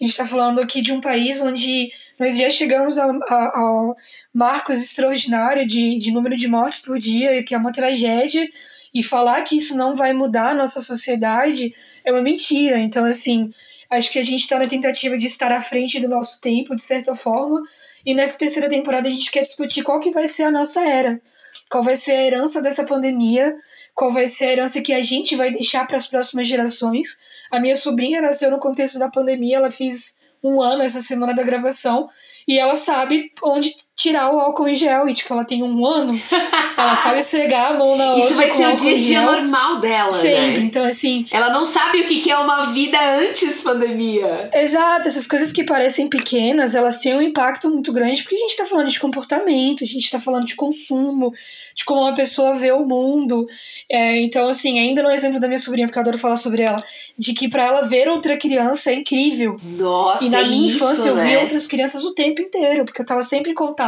A 0.01 0.03
gente 0.03 0.13
está 0.13 0.25
falando 0.25 0.59
aqui 0.59 0.81
de 0.81 0.91
um 0.91 1.03
país 1.03 1.43
onde 1.43 1.93
nós 2.19 2.35
já 2.35 2.49
chegamos 2.49 2.97
ao 2.97 3.95
marcos 4.33 4.83
extraordinário 4.83 5.67
de, 5.67 5.99
de 5.99 6.11
número 6.11 6.35
de 6.35 6.49
mortes 6.49 6.79
por 6.79 6.99
dia, 6.99 7.43
que 7.43 7.55
é 7.55 7.59
uma 7.59 7.73
tragédia, 7.73 8.49
e 8.95 9.03
falar 9.03 9.43
que 9.43 9.55
isso 9.55 9.77
não 9.77 9.95
vai 9.95 10.15
mudar 10.15 10.53
a 10.53 10.55
nossa 10.55 10.81
sociedade 10.81 11.75
é 12.03 12.11
uma 12.11 12.23
mentira. 12.23 12.79
Então, 12.79 13.05
assim, 13.05 13.51
acho 13.91 14.11
que 14.11 14.19
a 14.19 14.25
gente 14.25 14.41
está 14.41 14.59
na 14.59 14.67
tentativa 14.67 15.15
de 15.19 15.27
estar 15.27 15.53
à 15.53 15.61
frente 15.61 16.01
do 16.01 16.09
nosso 16.09 16.41
tempo, 16.41 16.75
de 16.75 16.83
certa 16.83 17.15
forma, 17.15 17.63
e 18.07 18.15
nessa 18.15 18.39
terceira 18.39 18.67
temporada 18.71 19.09
a 19.09 19.11
gente 19.11 19.31
quer 19.31 19.43
discutir 19.43 19.83
qual 19.83 20.01
que 20.01 20.11
vai 20.11 20.27
ser 20.27 20.45
a 20.45 20.51
nossa 20.51 20.81
era, 20.81 21.21
qual 21.69 21.83
vai 21.83 21.97
ser 21.99 22.13
a 22.13 22.23
herança 22.23 22.63
dessa 22.63 22.85
pandemia, 22.85 23.55
qual 23.95 24.11
vai 24.11 24.29
ser 24.29 24.47
a 24.47 24.53
herança 24.53 24.83
que 24.83 24.93
a 24.93 25.03
gente 25.03 25.37
vai 25.37 25.51
deixar 25.51 25.87
para 25.87 25.97
as 25.97 26.07
próximas 26.07 26.47
gerações. 26.47 27.21
A 27.51 27.61
minha 27.61 27.77
sobrinha 27.77 28.21
nasceu 28.21 28.51
no 28.51 28.59
contexto 28.59 28.99
da 28.99 29.09
pandemia, 29.09 29.59
ela 29.59 29.71
fez 29.71 30.19
um 30.43 30.61
ano 30.61 30.83
essa 30.83 31.01
semana 31.01 31.33
da 31.33 31.43
gravação, 31.43 32.09
e 32.47 32.59
ela 32.59 32.77
sabe 32.77 33.33
onde 33.43 33.75
tirar 33.97 34.35
o 34.35 34.41
álcool 34.41 34.69
em 34.69 34.75
gel. 34.75 35.09
E, 35.09 35.15
tipo, 35.15 35.33
ela 35.33 35.45
tem 35.45 35.63
um 35.63 35.87
ano, 35.87 36.21
ela 36.77 36.97
sabe 36.97 37.21
esfregar 37.21 37.73
a 37.73 37.79
mão 37.79 37.97
na 37.97 38.09
outra. 38.13 38.25
Isso 38.25 38.35
vai 38.35 38.51
ser 38.51 38.67
o 38.69 38.75
dia 38.75 38.95
a 38.95 38.99
dia 38.99 39.23
normal 39.23 39.81
dela, 39.81 40.11
Sempre. 40.11 40.59
né? 40.59 40.61
Então, 40.61 40.85
assim. 40.85 41.27
Ela 41.31 41.51
não 41.51 41.65
sabe 41.65 42.01
o 42.01 42.05
que 42.05 42.31
é 42.31 42.37
uma 42.37 42.67
vida 42.67 42.99
antes 43.19 43.63
pandemia. 43.63 44.51
Exato, 44.53 45.09
essas 45.09 45.27
coisas 45.27 45.53
que 45.53 45.65
parecem 45.65 46.09
pequenas, 46.09 46.75
elas 46.75 47.01
têm 47.01 47.17
um 47.17 47.23
impacto 47.23 47.71
muito 47.71 47.93
grande, 47.93 48.23
porque 48.23 48.35
a 48.37 48.39
gente 48.39 48.57
tá 48.57 48.67
falando 48.67 48.91
de 48.91 48.99
comportamento, 49.01 49.85
a 49.85 49.87
gente 49.87 50.11
tá 50.11 50.19
falando 50.19 50.45
de 50.45 50.57
consumo, 50.57 51.33
de 51.75 51.85
como 51.85 52.03
uma 52.03 52.15
pessoa 52.15 52.55
vê 52.55 52.73
o 52.73 52.85
mundo. 52.85 53.47
É, 53.89 54.21
então, 54.21 54.49
assim, 54.49 54.79
ainda 54.79 55.03
no 55.03 55.11
exemplo 55.11 55.39
da 55.41 55.47
minha 55.47 55.59
sobrinha, 55.59 55.87
porque 55.87 55.99
eu 55.99 56.03
adoro 56.03 56.19
falar 56.19 56.37
sobre 56.37 56.63
ela, 56.63 56.83
de 57.17 57.33
que 57.33 57.49
para 57.49 57.65
ela 57.65 57.83
ver 57.83 58.09
outra 58.09 58.37
criança 58.37 58.91
é 58.91 58.95
incrível. 58.95 59.57
Nossa, 59.63 60.25
E 60.25 60.29
na 60.29 60.41
é 60.41 60.45
minha 60.45 60.67
isso, 60.67 60.77
infância 60.77 61.09
eu 61.09 61.17
né? 61.17 61.25
via 61.27 61.41
outras 61.41 61.67
crianças 61.67 62.05
o 62.05 62.13
tempo 62.13 62.43
inteiro, 62.43 62.85
porque 62.85 63.01
eu 63.01 63.07
tava 63.07 63.23
sempre 63.23 63.53
em 63.53 63.55
contato. 63.55 63.84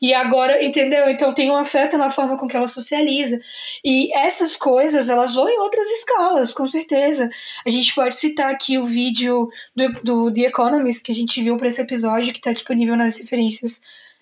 E 0.00 0.12
agora, 0.12 0.62
entendeu? 0.62 1.08
Então 1.08 1.32
tem 1.32 1.50
um 1.50 1.56
afeto 1.56 1.96
na 1.96 2.10
forma 2.10 2.36
com 2.36 2.46
que 2.46 2.56
ela 2.56 2.66
socializa. 2.66 3.40
E 3.84 4.12
essas 4.16 4.56
coisas, 4.56 5.08
elas 5.08 5.34
vão 5.34 5.48
em 5.48 5.58
outras 5.58 5.88
escalas, 5.88 6.52
com 6.52 6.66
certeza. 6.66 7.30
A 7.66 7.70
gente 7.70 7.94
pode 7.94 8.14
citar 8.14 8.50
aqui 8.50 8.76
o 8.76 8.82
vídeo 8.82 9.48
do, 9.74 9.92
do 10.02 10.32
The 10.32 10.42
Economist 10.42 11.02
que 11.04 11.12
a 11.12 11.14
gente 11.14 11.40
viu 11.40 11.56
para 11.56 11.68
esse 11.68 11.80
episódio, 11.80 12.32
que 12.32 12.38
está 12.38 12.52
disponível 12.52 12.96
nas 12.96 13.18
referências 13.18 13.80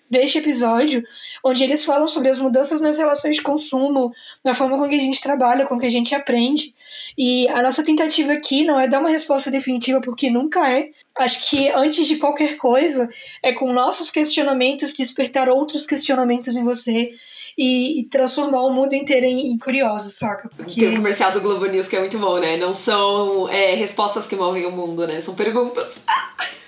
deste 0.09 0.37
episódio, 0.37 1.03
onde 1.43 1.63
eles 1.63 1.83
falam 1.83 2.07
sobre 2.07 2.29
as 2.29 2.39
mudanças 2.39 2.81
nas 2.81 2.97
relações 2.97 3.37
de 3.37 3.41
consumo, 3.41 4.13
na 4.43 4.53
forma 4.53 4.77
com 4.77 4.87
que 4.87 4.95
a 4.95 4.99
gente 4.99 5.21
trabalha, 5.21 5.65
com 5.65 5.79
que 5.79 5.85
a 5.85 5.91
gente 5.91 6.13
aprende. 6.13 6.73
E 7.17 7.47
a 7.49 7.61
nossa 7.61 7.83
tentativa 7.83 8.33
aqui 8.33 8.63
não 8.63 8.79
é 8.79 8.87
dar 8.87 8.99
uma 8.99 9.09
resposta 9.09 9.49
definitiva, 9.49 9.99
porque 10.01 10.29
nunca 10.29 10.69
é. 10.69 10.89
Acho 11.17 11.49
que 11.49 11.69
antes 11.71 12.07
de 12.07 12.17
qualquer 12.17 12.57
coisa, 12.57 13.09
é 13.41 13.53
com 13.53 13.71
nossos 13.73 14.09
questionamentos 14.09 14.93
despertar 14.93 15.49
outros 15.49 15.85
questionamentos 15.85 16.55
em 16.55 16.63
você 16.63 17.11
e, 17.57 18.01
e 18.01 18.09
transformar 18.09 18.61
o 18.61 18.73
mundo 18.73 18.93
inteiro 18.93 19.25
em, 19.25 19.53
em 19.53 19.57
curioso, 19.57 20.09
saca? 20.09 20.49
Porque... 20.55 20.79
Tem 20.79 20.93
o 20.93 20.95
comercial 20.97 21.31
do 21.31 21.41
Globo 21.41 21.65
News 21.65 21.87
que 21.87 21.95
é 21.95 21.99
muito 21.99 22.17
bom, 22.17 22.39
né? 22.39 22.57
Não 22.57 22.73
são 22.73 23.49
é, 23.49 23.75
respostas 23.75 24.27
que 24.27 24.35
movem 24.35 24.65
o 24.65 24.71
mundo, 24.71 25.07
né? 25.07 25.19
São 25.19 25.35
perguntas. 25.35 25.95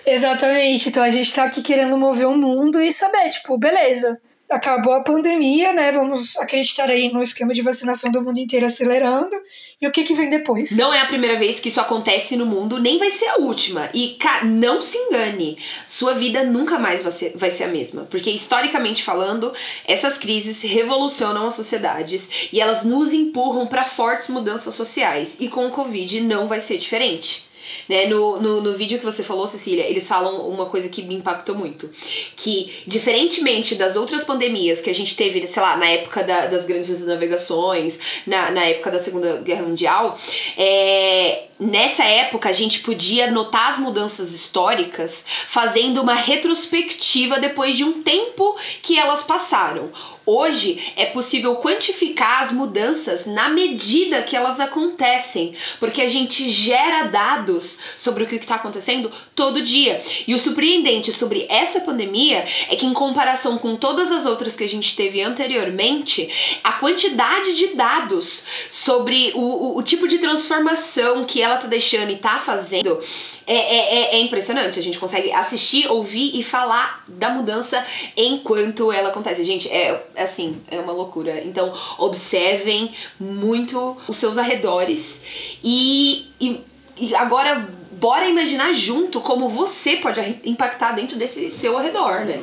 Exatamente. 0.05 0.89
Então 0.89 1.03
a 1.03 1.09
gente 1.09 1.33
tá 1.33 1.43
aqui 1.45 1.61
querendo 1.61 1.97
mover 1.97 2.27
o 2.27 2.37
mundo 2.37 2.79
e 2.79 2.93
saber, 2.93 3.29
tipo, 3.29 3.57
beleza. 3.57 4.19
Acabou 4.49 4.93
a 4.93 5.01
pandemia, 5.01 5.73
né? 5.73 5.91
Vamos 5.91 6.37
acreditar 6.37 6.89
aí 6.89 7.11
no 7.11 7.21
esquema 7.21 7.53
de 7.53 7.61
vacinação 7.61 8.11
do 8.11 8.21
mundo 8.21 8.37
inteiro 8.37 8.65
acelerando. 8.65 9.35
E 9.81 9.87
o 9.87 9.91
que, 9.91 10.03
que 10.03 10.13
vem 10.13 10.29
depois? 10.29 10.77
Não 10.77 10.93
é 10.93 11.01
a 11.01 11.05
primeira 11.05 11.37
vez 11.37 11.59
que 11.59 11.69
isso 11.69 11.81
acontece 11.81 12.35
no 12.35 12.45
mundo, 12.45 12.79
nem 12.79 12.97
vai 12.97 13.09
ser 13.09 13.27
a 13.27 13.37
última. 13.37 13.89
E, 13.93 14.17
não 14.43 14.81
se 14.81 14.97
engane. 14.97 15.57
Sua 15.85 16.13
vida 16.13 16.43
nunca 16.43 16.77
mais 16.77 17.01
vai 17.01 17.11
ser, 17.11 17.33
vai 17.35 17.49
ser 17.49 17.65
a 17.65 17.67
mesma. 17.67 18.07
Porque, 18.09 18.29
historicamente 18.29 19.03
falando, 19.03 19.51
essas 19.85 20.17
crises 20.17 20.61
revolucionam 20.61 21.47
as 21.47 21.55
sociedades 21.55 22.49
e 22.53 22.61
elas 22.61 22.83
nos 22.83 23.13
empurram 23.13 23.65
para 23.65 23.83
fortes 23.83 24.29
mudanças 24.29 24.75
sociais. 24.75 25.37
E 25.39 25.47
com 25.47 25.67
o 25.67 25.71
Covid 25.71 26.21
não 26.21 26.47
vai 26.47 26.61
ser 26.61 26.77
diferente. 26.77 27.45
Né? 27.87 28.07
No, 28.07 28.39
no, 28.41 28.61
no 28.61 28.73
vídeo 28.73 28.99
que 28.99 29.05
você 29.05 29.23
falou, 29.23 29.45
Cecília, 29.47 29.83
eles 29.83 30.07
falam 30.07 30.47
uma 30.49 30.65
coisa 30.65 30.89
que 30.89 31.01
me 31.01 31.15
impactou 31.15 31.55
muito. 31.55 31.89
Que, 32.35 32.83
diferentemente 32.85 33.75
das 33.75 33.95
outras 33.95 34.23
pandemias 34.23 34.81
que 34.81 34.89
a 34.89 34.93
gente 34.93 35.15
teve, 35.15 35.45
sei 35.47 35.61
lá, 35.61 35.77
na 35.77 35.89
época 35.89 36.23
da, 36.23 36.47
das 36.47 36.65
grandes 36.65 37.05
navegações, 37.05 37.99
na, 38.25 38.51
na 38.51 38.65
época 38.65 38.91
da 38.91 38.99
Segunda 38.99 39.37
Guerra 39.37 39.63
Mundial, 39.63 40.17
é, 40.57 41.43
nessa 41.59 42.03
época 42.03 42.49
a 42.49 42.53
gente 42.53 42.79
podia 42.79 43.31
notar 43.31 43.69
as 43.69 43.79
mudanças 43.79 44.33
históricas 44.33 45.25
fazendo 45.47 46.01
uma 46.01 46.15
retrospectiva 46.15 47.39
depois 47.39 47.75
de 47.75 47.83
um 47.83 48.03
tempo 48.03 48.57
que 48.81 48.97
elas 48.97 49.23
passaram. 49.23 49.91
Hoje 50.25 50.93
é 50.95 51.05
possível 51.05 51.55
quantificar 51.57 52.41
as 52.41 52.51
mudanças 52.51 53.25
na 53.27 53.49
medida 53.49 54.23
que 54.23 54.35
elas 54.35 54.59
acontecem, 54.59 55.53
porque 55.79 56.01
a 56.01 56.07
gente 56.07 56.49
gera 56.49 57.03
dados 57.03 57.77
sobre 57.95 58.23
o 58.23 58.27
que 58.27 58.35
está 58.35 58.55
acontecendo 58.55 59.11
todo 59.35 59.61
dia. 59.61 60.01
E 60.27 60.33
o 60.33 60.39
surpreendente 60.39 61.13
sobre 61.13 61.45
essa 61.47 61.81
pandemia 61.81 62.43
é 62.69 62.75
que, 62.75 62.87
em 62.87 62.93
comparação 62.93 63.57
com 63.59 63.75
todas 63.75 64.11
as 64.11 64.25
outras 64.25 64.55
que 64.55 64.63
a 64.63 64.69
gente 64.69 64.95
teve 64.95 65.21
anteriormente, 65.21 66.59
a 66.63 66.73
quantidade 66.73 67.53
de 67.53 67.67
dados 67.75 68.43
sobre 68.67 69.31
o, 69.35 69.39
o, 69.39 69.77
o 69.77 69.83
tipo 69.83 70.07
de 70.07 70.17
transformação 70.17 71.23
que 71.23 71.41
ela 71.41 71.57
tá 71.57 71.67
deixando 71.67 72.11
e 72.11 72.15
tá 72.15 72.39
fazendo 72.39 72.99
é, 73.47 73.53
é, 73.53 73.95
é, 73.95 74.15
é, 74.15 74.19
impressionante. 74.19 74.79
A 74.79 74.83
gente 74.83 74.99
consegue 74.99 75.31
assistir, 75.31 75.87
ouvir 75.87 76.37
e 76.37 76.43
falar 76.43 77.03
da 77.07 77.29
mudança 77.29 77.83
enquanto 78.17 78.91
ela 78.91 79.09
acontece. 79.09 79.43
Gente, 79.43 79.69
é 79.69 80.05
assim, 80.17 80.61
é 80.69 80.79
uma 80.79 80.93
loucura. 80.93 81.43
Então, 81.43 81.73
observem 81.97 82.93
muito 83.19 83.97
os 84.07 84.17
seus 84.17 84.37
arredores 84.37 85.21
e, 85.63 86.27
e, 86.39 86.61
e 86.97 87.15
agora 87.15 87.67
bora 87.91 88.27
imaginar 88.27 88.73
junto 88.73 89.21
como 89.21 89.47
você 89.47 89.97
pode 89.97 90.19
impactar 90.43 90.91
dentro 90.91 91.17
desse 91.17 91.49
seu 91.49 91.77
arredor, 91.77 92.25
né? 92.25 92.41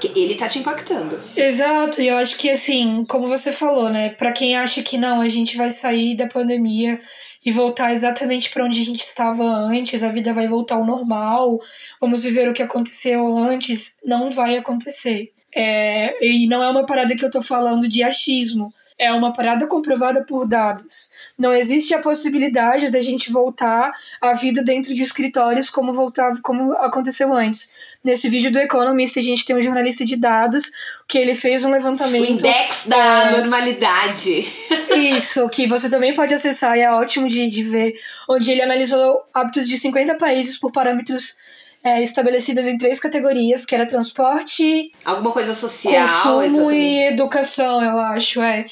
Que 0.00 0.10
ele 0.18 0.34
tá 0.34 0.48
te 0.48 0.58
impactando. 0.58 1.20
Exato, 1.36 2.00
e 2.00 2.08
eu 2.08 2.16
acho 2.16 2.36
que 2.36 2.50
assim, 2.50 3.04
como 3.08 3.28
você 3.28 3.52
falou, 3.52 3.90
né? 3.90 4.10
Para 4.10 4.32
quem 4.32 4.56
acha 4.56 4.82
que 4.82 4.96
não, 4.96 5.20
a 5.20 5.28
gente 5.28 5.56
vai 5.56 5.70
sair 5.70 6.16
da 6.16 6.26
pandemia 6.26 6.98
e 7.44 7.52
voltar 7.52 7.92
exatamente 7.92 8.50
para 8.50 8.64
onde 8.64 8.80
a 8.80 8.84
gente 8.84 9.00
estava 9.00 9.44
antes, 9.44 10.02
a 10.02 10.10
vida 10.10 10.32
vai 10.32 10.48
voltar 10.48 10.76
ao 10.76 10.86
normal, 10.86 11.60
vamos 12.00 12.22
viver 12.24 12.48
o 12.48 12.52
que 12.52 12.62
aconteceu 12.62 13.36
antes, 13.36 13.98
não 14.04 14.30
vai 14.30 14.56
acontecer. 14.56 15.32
É, 15.54 16.26
e 16.26 16.46
não 16.48 16.62
é 16.62 16.68
uma 16.68 16.84
parada 16.84 17.14
que 17.14 17.24
eu 17.24 17.30
tô 17.30 17.40
falando 17.40 17.88
de 17.88 18.02
achismo 18.02 18.72
é 18.98 19.12
uma 19.12 19.32
parada 19.32 19.66
comprovada 19.66 20.22
por 20.22 20.46
dados. 20.46 21.10
Não 21.38 21.52
existe 21.52 21.94
a 21.94 21.98
possibilidade 21.98 22.90
da 22.90 23.00
gente 23.00 23.30
voltar 23.30 23.92
à 24.20 24.32
vida 24.32 24.62
dentro 24.62 24.94
de 24.94 25.02
escritórios 25.02 25.68
como 25.68 25.92
voltava, 25.92 26.38
como 26.42 26.72
aconteceu 26.74 27.34
antes. 27.34 27.72
Nesse 28.04 28.28
vídeo 28.28 28.52
do 28.52 28.58
Economist, 28.58 29.18
a 29.18 29.22
gente 29.22 29.44
tem 29.44 29.56
um 29.56 29.60
jornalista 29.60 30.04
de 30.04 30.16
dados 30.16 30.70
que 31.08 31.18
ele 31.18 31.34
fez 31.34 31.64
um 31.64 31.70
levantamento. 31.70 32.28
O 32.28 32.32
index 32.32 32.84
da 32.86 32.96
é, 32.96 33.40
normalidade. 33.40 34.46
Isso, 34.94 35.48
que 35.48 35.66
você 35.66 35.90
também 35.90 36.14
pode 36.14 36.32
acessar 36.32 36.76
e 36.76 36.80
é 36.80 36.92
ótimo 36.92 37.26
de, 37.26 37.48
de 37.48 37.62
ver, 37.62 37.94
onde 38.28 38.50
ele 38.50 38.62
analisou 38.62 39.22
hábitos 39.34 39.66
de 39.66 39.76
50 39.76 40.16
países 40.16 40.56
por 40.56 40.70
parâmetros 40.70 41.36
é, 41.84 42.02
estabelecidas 42.02 42.66
em 42.66 42.78
três 42.78 42.98
categorias, 42.98 43.66
que 43.66 43.74
era 43.74 43.86
transporte... 43.86 44.90
Alguma 45.04 45.32
coisa 45.32 45.54
social, 45.54 46.08
Consumo 46.08 46.42
exatamente. 46.42 46.76
e 46.80 47.04
educação, 47.08 47.84
eu 47.84 47.98
acho, 47.98 48.40
é. 48.40 48.64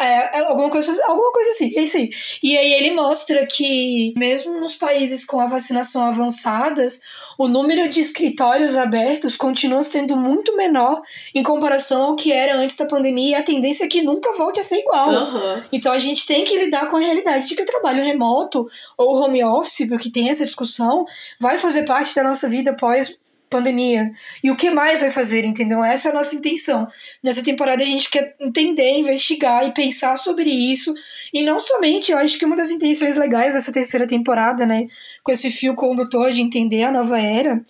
É, 0.00 0.38
é, 0.38 0.40
alguma 0.46 0.70
coisa, 0.70 0.90
alguma 1.06 1.30
coisa 1.30 1.50
assim, 1.50 1.70
é 1.76 1.82
isso 1.82 1.96
aí. 1.96 2.10
E 2.42 2.56
aí 2.56 2.72
ele 2.72 2.92
mostra 2.92 3.46
que, 3.46 4.14
mesmo 4.16 4.58
nos 4.58 4.74
países 4.74 5.24
com 5.26 5.40
a 5.40 5.46
vacinação 5.46 6.06
avançadas, 6.06 7.02
o 7.36 7.46
número 7.46 7.88
de 7.88 8.00
escritórios 8.00 8.76
abertos 8.76 9.36
continua 9.36 9.82
sendo 9.82 10.16
muito 10.16 10.56
menor 10.56 11.02
em 11.34 11.42
comparação 11.42 12.02
ao 12.02 12.16
que 12.16 12.32
era 12.32 12.56
antes 12.56 12.76
da 12.76 12.86
pandemia 12.86 13.30
e 13.30 13.34
a 13.34 13.42
tendência 13.42 13.84
é 13.84 13.88
que 13.88 14.02
nunca 14.02 14.32
volte 14.36 14.60
a 14.60 14.62
ser 14.62 14.76
igual. 14.76 15.10
Uhum. 15.10 15.62
Então 15.70 15.92
a 15.92 15.98
gente 15.98 16.26
tem 16.26 16.44
que 16.44 16.58
lidar 16.58 16.88
com 16.88 16.96
a 16.96 17.00
realidade 17.00 17.46
de 17.46 17.54
que 17.54 17.62
o 17.62 17.66
trabalho 17.66 18.02
remoto 18.02 18.66
ou 18.96 19.22
home 19.22 19.44
office, 19.44 19.86
porque 19.88 20.10
tem 20.10 20.30
essa 20.30 20.44
discussão, 20.44 21.04
vai 21.38 21.58
fazer 21.58 21.84
parte 21.84 22.14
da 22.14 22.22
nossa 22.22 22.48
vida 22.48 22.74
pós 22.74 23.20
pandemia. 23.50 24.10
E 24.42 24.50
o 24.50 24.56
que 24.56 24.70
mais 24.70 25.00
vai 25.00 25.10
fazer, 25.10 25.44
entendeu? 25.44 25.82
Essa 25.82 26.08
é 26.08 26.12
a 26.12 26.14
nossa 26.14 26.36
intenção. 26.36 26.86
Nessa 27.22 27.42
temporada 27.42 27.82
a 27.82 27.86
gente 27.86 28.08
quer 28.08 28.36
entender, 28.40 28.98
investigar 28.98 29.66
e 29.66 29.74
pensar 29.74 30.16
sobre 30.16 30.48
isso. 30.48 30.94
E 31.34 31.42
não 31.42 31.58
somente, 31.58 32.12
eu 32.12 32.18
acho 32.18 32.38
que 32.38 32.44
uma 32.44 32.56
das 32.56 32.70
intenções 32.70 33.16
legais 33.16 33.54
dessa 33.54 33.72
terceira 33.72 34.06
temporada, 34.06 34.64
né, 34.64 34.86
com 35.22 35.32
esse 35.32 35.50
fio 35.50 35.74
condutor 35.74 36.30
de 36.30 36.40
entender 36.40 36.84
a 36.84 36.92
nova 36.92 37.20
era, 37.20 37.60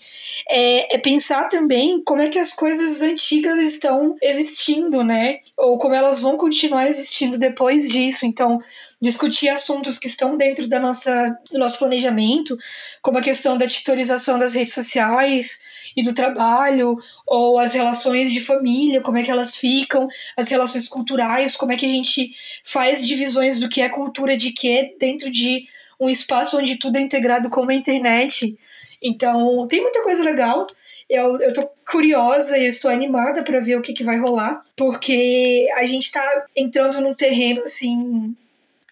é, 0.49 0.95
é 0.95 0.99
pensar 0.99 1.49
também 1.49 2.03
como 2.05 2.21
é 2.21 2.29
que 2.29 2.38
as 2.38 2.53
coisas 2.53 3.01
antigas 3.01 3.59
estão 3.59 4.14
existindo, 4.23 5.03
né? 5.03 5.38
Ou 5.57 5.79
como 5.79 5.95
elas 5.95 6.21
vão 6.21 6.37
continuar 6.37 6.88
existindo 6.88 7.38
depois 7.38 7.88
disso. 7.88 8.27
Então, 8.27 8.61
discutir 9.01 9.49
assuntos 9.49 9.99
que 9.99 10.07
estão 10.07 10.37
dentro 10.37 10.69
da 10.69 10.79
nossa, 10.79 11.38
do 11.51 11.59
nosso 11.59 11.79
planejamento, 11.79 12.57
como 13.01 13.19
a 13.19 13.23
questão 13.23 13.57
da 13.57 13.66
titorização 13.66 14.38
das 14.38 14.55
redes 14.55 14.75
sociais, 14.75 15.61
e 15.96 16.03
do 16.03 16.12
trabalho, 16.12 16.96
ou 17.26 17.59
as 17.59 17.74
relações 17.74 18.33
de 18.33 18.40
família, 18.40 19.00
como 19.00 19.18
é 19.18 19.22
que 19.22 19.31
elas 19.31 19.57
ficam, 19.57 20.09
as 20.37 20.48
relações 20.48 20.88
culturais, 20.88 21.57
como 21.57 21.72
é 21.72 21.76
que 21.76 21.87
a 21.87 21.88
gente 21.88 22.35
faz 22.64 23.07
divisões 23.07 23.59
do 23.59 23.68
que 23.68 23.81
é 23.81 23.88
cultura 23.88 24.37
de 24.37 24.53
que 24.53 24.94
dentro 24.98 25.31
de 25.31 25.66
um 26.00 26.09
espaço 26.09 26.59
onde 26.59 26.76
tudo 26.76 26.96
é 26.96 27.00
integrado 27.00 27.50
com 27.50 27.68
a 27.68 27.74
internet. 27.74 28.57
Então, 29.03 29.66
tem 29.68 29.83
muita 29.83 30.03
coisa 30.03 30.24
legal. 30.24 30.66
Eu, 31.09 31.38
eu 31.40 31.53
tô 31.53 31.68
curiosa 31.90 32.57
e 32.57 32.66
estou 32.66 32.90
animada 32.90 33.42
para 33.42 33.61
ver 33.61 33.76
o 33.76 33.83
que, 33.83 33.92
que 33.92 34.05
vai 34.05 34.18
rolar, 34.18 34.64
porque 34.76 35.68
a 35.76 35.85
gente 35.85 36.11
tá 36.11 36.46
entrando 36.57 37.00
num 37.00 37.14
terreno 37.14 37.62
assim 37.62 38.35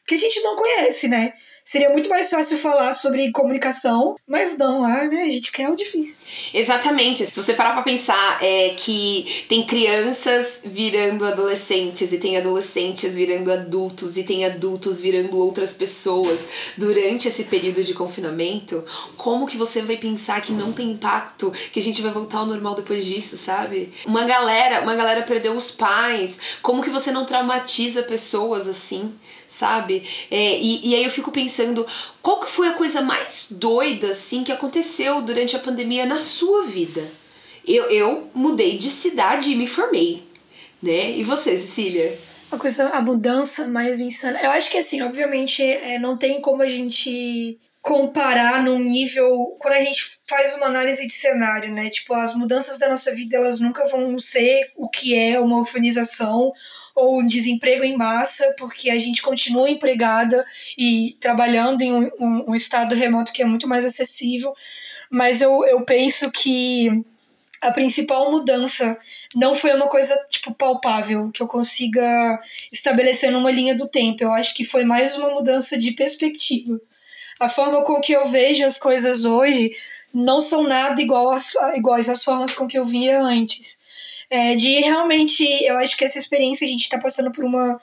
que 0.06 0.14
a 0.14 0.18
gente 0.18 0.40
não 0.40 0.56
conhece, 0.56 1.06
né? 1.06 1.32
Seria 1.68 1.90
muito 1.90 2.09
mais 2.09 2.31
fácil 2.31 2.57
falar 2.57 2.94
sobre 2.94 3.31
comunicação, 3.31 4.16
mas 4.26 4.57
não, 4.57 4.83
ah, 4.87 5.04
né? 5.04 5.24
A 5.24 5.31
gente 5.31 5.52
quer 5.52 5.68
o 5.68 5.76
difícil. 5.76 6.16
Exatamente. 6.54 7.26
Se 7.26 7.33
você 7.37 7.52
parar 7.52 7.74
pra 7.74 7.83
pensar 7.83 8.42
é 8.42 8.70
que 8.70 9.44
tem 9.50 9.66
crianças 9.66 10.61
virando 10.64 11.26
adolescentes, 11.26 12.11
e 12.11 12.16
tem 12.16 12.38
adolescentes 12.38 13.14
virando 13.14 13.52
adultos, 13.52 14.16
e 14.16 14.22
tem 14.22 14.46
adultos 14.46 15.02
virando 15.02 15.37
outras 15.37 15.74
pessoas 15.74 16.40
durante 16.78 17.28
esse 17.28 17.44
período 17.44 17.85
de 17.85 17.92
confinamento, 17.92 18.83
como 19.18 19.46
que 19.46 19.59
você 19.59 19.83
vai 19.83 19.98
pensar 19.98 20.40
que 20.40 20.52
não 20.52 20.72
tem 20.72 20.92
impacto, 20.92 21.52
que 21.70 21.81
a 21.81 21.83
gente 21.83 22.00
vai 22.00 22.12
voltar 22.12 22.38
ao 22.38 22.46
normal 22.46 22.76
depois 22.76 23.04
disso, 23.04 23.37
sabe? 23.37 23.92
Uma 24.07 24.24
galera, 24.24 24.81
uma 24.81 24.94
galera 24.94 25.20
perdeu 25.20 25.52
os 25.52 25.70
pais, 25.70 26.40
como 26.62 26.83
que 26.83 26.88
você 26.88 27.12
não 27.12 27.26
traumatiza 27.26 28.02
pessoas 28.02 28.66
assim? 28.66 29.12
Sabe? 29.59 30.05
É, 30.31 30.59
e, 30.59 30.88
e 30.88 30.94
aí 30.94 31.05
eu 31.05 31.11
fico 31.11 31.33
pensando, 31.33 31.87
qual 32.23 32.40
que 32.40 32.51
foi 32.51 32.68
a 32.68 32.75
coisa 32.75 33.01
mais 33.01 33.49
doida, 33.51 34.12
assim, 34.12 34.44
que 34.44 34.53
aconteceu 34.53 35.21
durante 35.21 35.57
a 35.57 35.59
pandemia 35.59 36.07
na 36.07 36.21
sua 36.21 36.64
vida? 36.64 37.11
Eu, 37.66 37.90
eu 37.90 38.31
mudei 38.33 38.79
de 38.79 38.88
cidade 38.88 39.51
e 39.51 39.57
me 39.57 39.66
formei, 39.66 40.23
né? 40.81 41.11
E 41.11 41.25
você, 41.25 41.59
Cecília? 41.59 42.16
A 42.50 42.56
coisa, 42.56 42.88
a 42.88 43.02
mudança 43.02 43.68
mais 43.68 44.00
insana. 44.00 44.40
Eu 44.40 44.50
acho 44.50 44.70
que 44.70 44.78
assim, 44.78 45.02
obviamente, 45.02 45.62
é, 45.62 45.98
não 45.98 46.16
tem 46.16 46.40
como 46.40 46.62
a 46.62 46.68
gente 46.68 47.58
comparar 47.82 48.62
num 48.62 48.78
nível 48.78 49.56
quando 49.58 49.74
a 49.74 49.80
gente 49.80 50.18
faz 50.28 50.54
uma 50.54 50.66
análise 50.66 51.06
de 51.06 51.12
cenário, 51.12 51.72
né? 51.72 51.88
Tipo, 51.88 52.14
as 52.14 52.34
mudanças 52.34 52.78
da 52.78 52.88
nossa 52.88 53.14
vida 53.14 53.37
elas 53.37 53.61
nunca 53.61 53.87
vão 53.88 54.18
ser 54.18 54.70
o 54.76 54.88
que 54.88 55.14
é 55.14 55.38
uma 55.40 55.58
urbanização 55.58 56.52
ou 56.94 57.20
um 57.20 57.26
desemprego 57.26 57.84
em 57.84 57.96
massa, 57.96 58.54
porque 58.58 58.90
a 58.90 58.98
gente 58.98 59.22
continua 59.22 59.70
empregada 59.70 60.44
e 60.76 61.16
trabalhando 61.20 61.82
em 61.82 61.92
um, 61.92 62.11
um, 62.18 62.44
um 62.48 62.54
estado 62.54 62.94
remoto 62.94 63.32
que 63.32 63.42
é 63.42 63.46
muito 63.46 63.68
mais 63.68 63.84
acessível. 63.87 64.54
Mas 65.11 65.40
eu, 65.40 65.64
eu 65.64 65.82
penso 65.82 66.30
que 66.30 67.04
a 67.61 67.71
principal 67.71 68.31
mudança 68.31 68.99
não 69.35 69.55
foi 69.55 69.75
uma 69.75 69.88
coisa 69.88 70.14
tipo 70.29 70.55
palpável 70.55 71.31
que 71.33 71.42
eu 71.42 71.47
consiga 71.47 72.38
estabelecer 72.73 73.31
numa 73.31 73.51
linha 73.51 73.75
do 73.75 73.88
tempo. 73.88 74.23
Eu 74.23 74.33
acho 74.33 74.55
que 74.55 74.64
foi 74.64 74.85
mais 74.85 75.16
uma 75.16 75.31
mudança 75.31 75.77
de 75.77 75.92
perspectiva 75.92 76.81
a 77.40 77.49
forma 77.49 77.83
com 77.85 78.01
que 78.01 78.12
eu 78.12 78.27
vejo 78.29 78.64
as 78.64 78.79
coisas 78.79 79.25
hoje 79.25 79.71
não 80.12 80.40
são 80.40 80.64
nada 80.64 81.01
igual 81.01 81.31
às, 81.31 81.55
iguais 81.77 82.09
às 82.09 82.25
formas 82.25 82.55
com 82.55 82.66
que 82.66 82.79
eu 82.79 82.85
via 82.85 83.21
antes. 83.21 83.79
É, 84.31 84.55
de 84.55 84.81
realmente, 84.81 85.44
eu 85.64 85.77
acho 85.79 85.97
que 85.97 86.05
essa 86.05 86.18
experiência 86.18 86.66
a 86.66 86.71
gente 86.71 86.83
está 86.83 86.99
passando 86.99 87.31
por 87.31 87.44
uma 87.44 87.81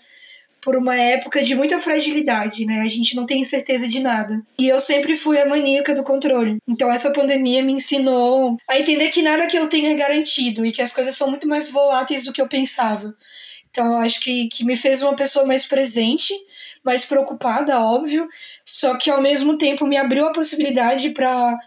por 0.65 0.75
uma 0.75 0.97
época 0.97 1.43
de 1.43 1.53
muita 1.53 1.79
fragilidade, 1.79 2.65
né? 2.65 2.81
A 2.81 2.89
gente 2.89 3.15
não 3.15 3.23
tem 3.23 3.43
certeza 3.43 3.87
de 3.87 3.99
nada. 3.99 4.41
E 4.57 4.67
eu 4.67 4.79
sempre 4.79 5.15
fui 5.15 5.39
a 5.39 5.45
maníaca 5.45 5.93
do 5.93 6.03
controle. 6.03 6.57
Então 6.67 6.91
essa 6.91 7.11
pandemia 7.11 7.61
me 7.61 7.73
ensinou 7.73 8.57
a 8.67 8.79
entender 8.79 9.09
que 9.09 9.21
nada 9.21 9.45
que 9.45 9.55
eu 9.55 9.69
tenho 9.69 9.91
é 9.91 9.93
garantido 9.93 10.65
e 10.65 10.71
que 10.71 10.81
as 10.81 10.91
coisas 10.91 11.15
são 11.15 11.29
muito 11.29 11.47
mais 11.47 11.69
voláteis 11.69 12.23
do 12.23 12.33
que 12.33 12.41
eu 12.41 12.47
pensava. 12.47 13.15
Então 13.69 13.85
eu 13.85 13.97
acho 13.99 14.19
que, 14.19 14.47
que 14.47 14.65
me 14.65 14.75
fez 14.75 15.03
uma 15.03 15.15
pessoa 15.15 15.45
mais 15.45 15.67
presente, 15.67 16.33
mais 16.83 17.05
preocupada, 17.05 17.79
óbvio, 17.79 18.27
só 18.65 18.97
que 18.97 19.11
ao 19.11 19.21
mesmo 19.21 19.59
tempo 19.59 19.85
me 19.85 19.97
abriu 19.97 20.25
a 20.25 20.33
possibilidade 20.33 21.11
para 21.11 21.59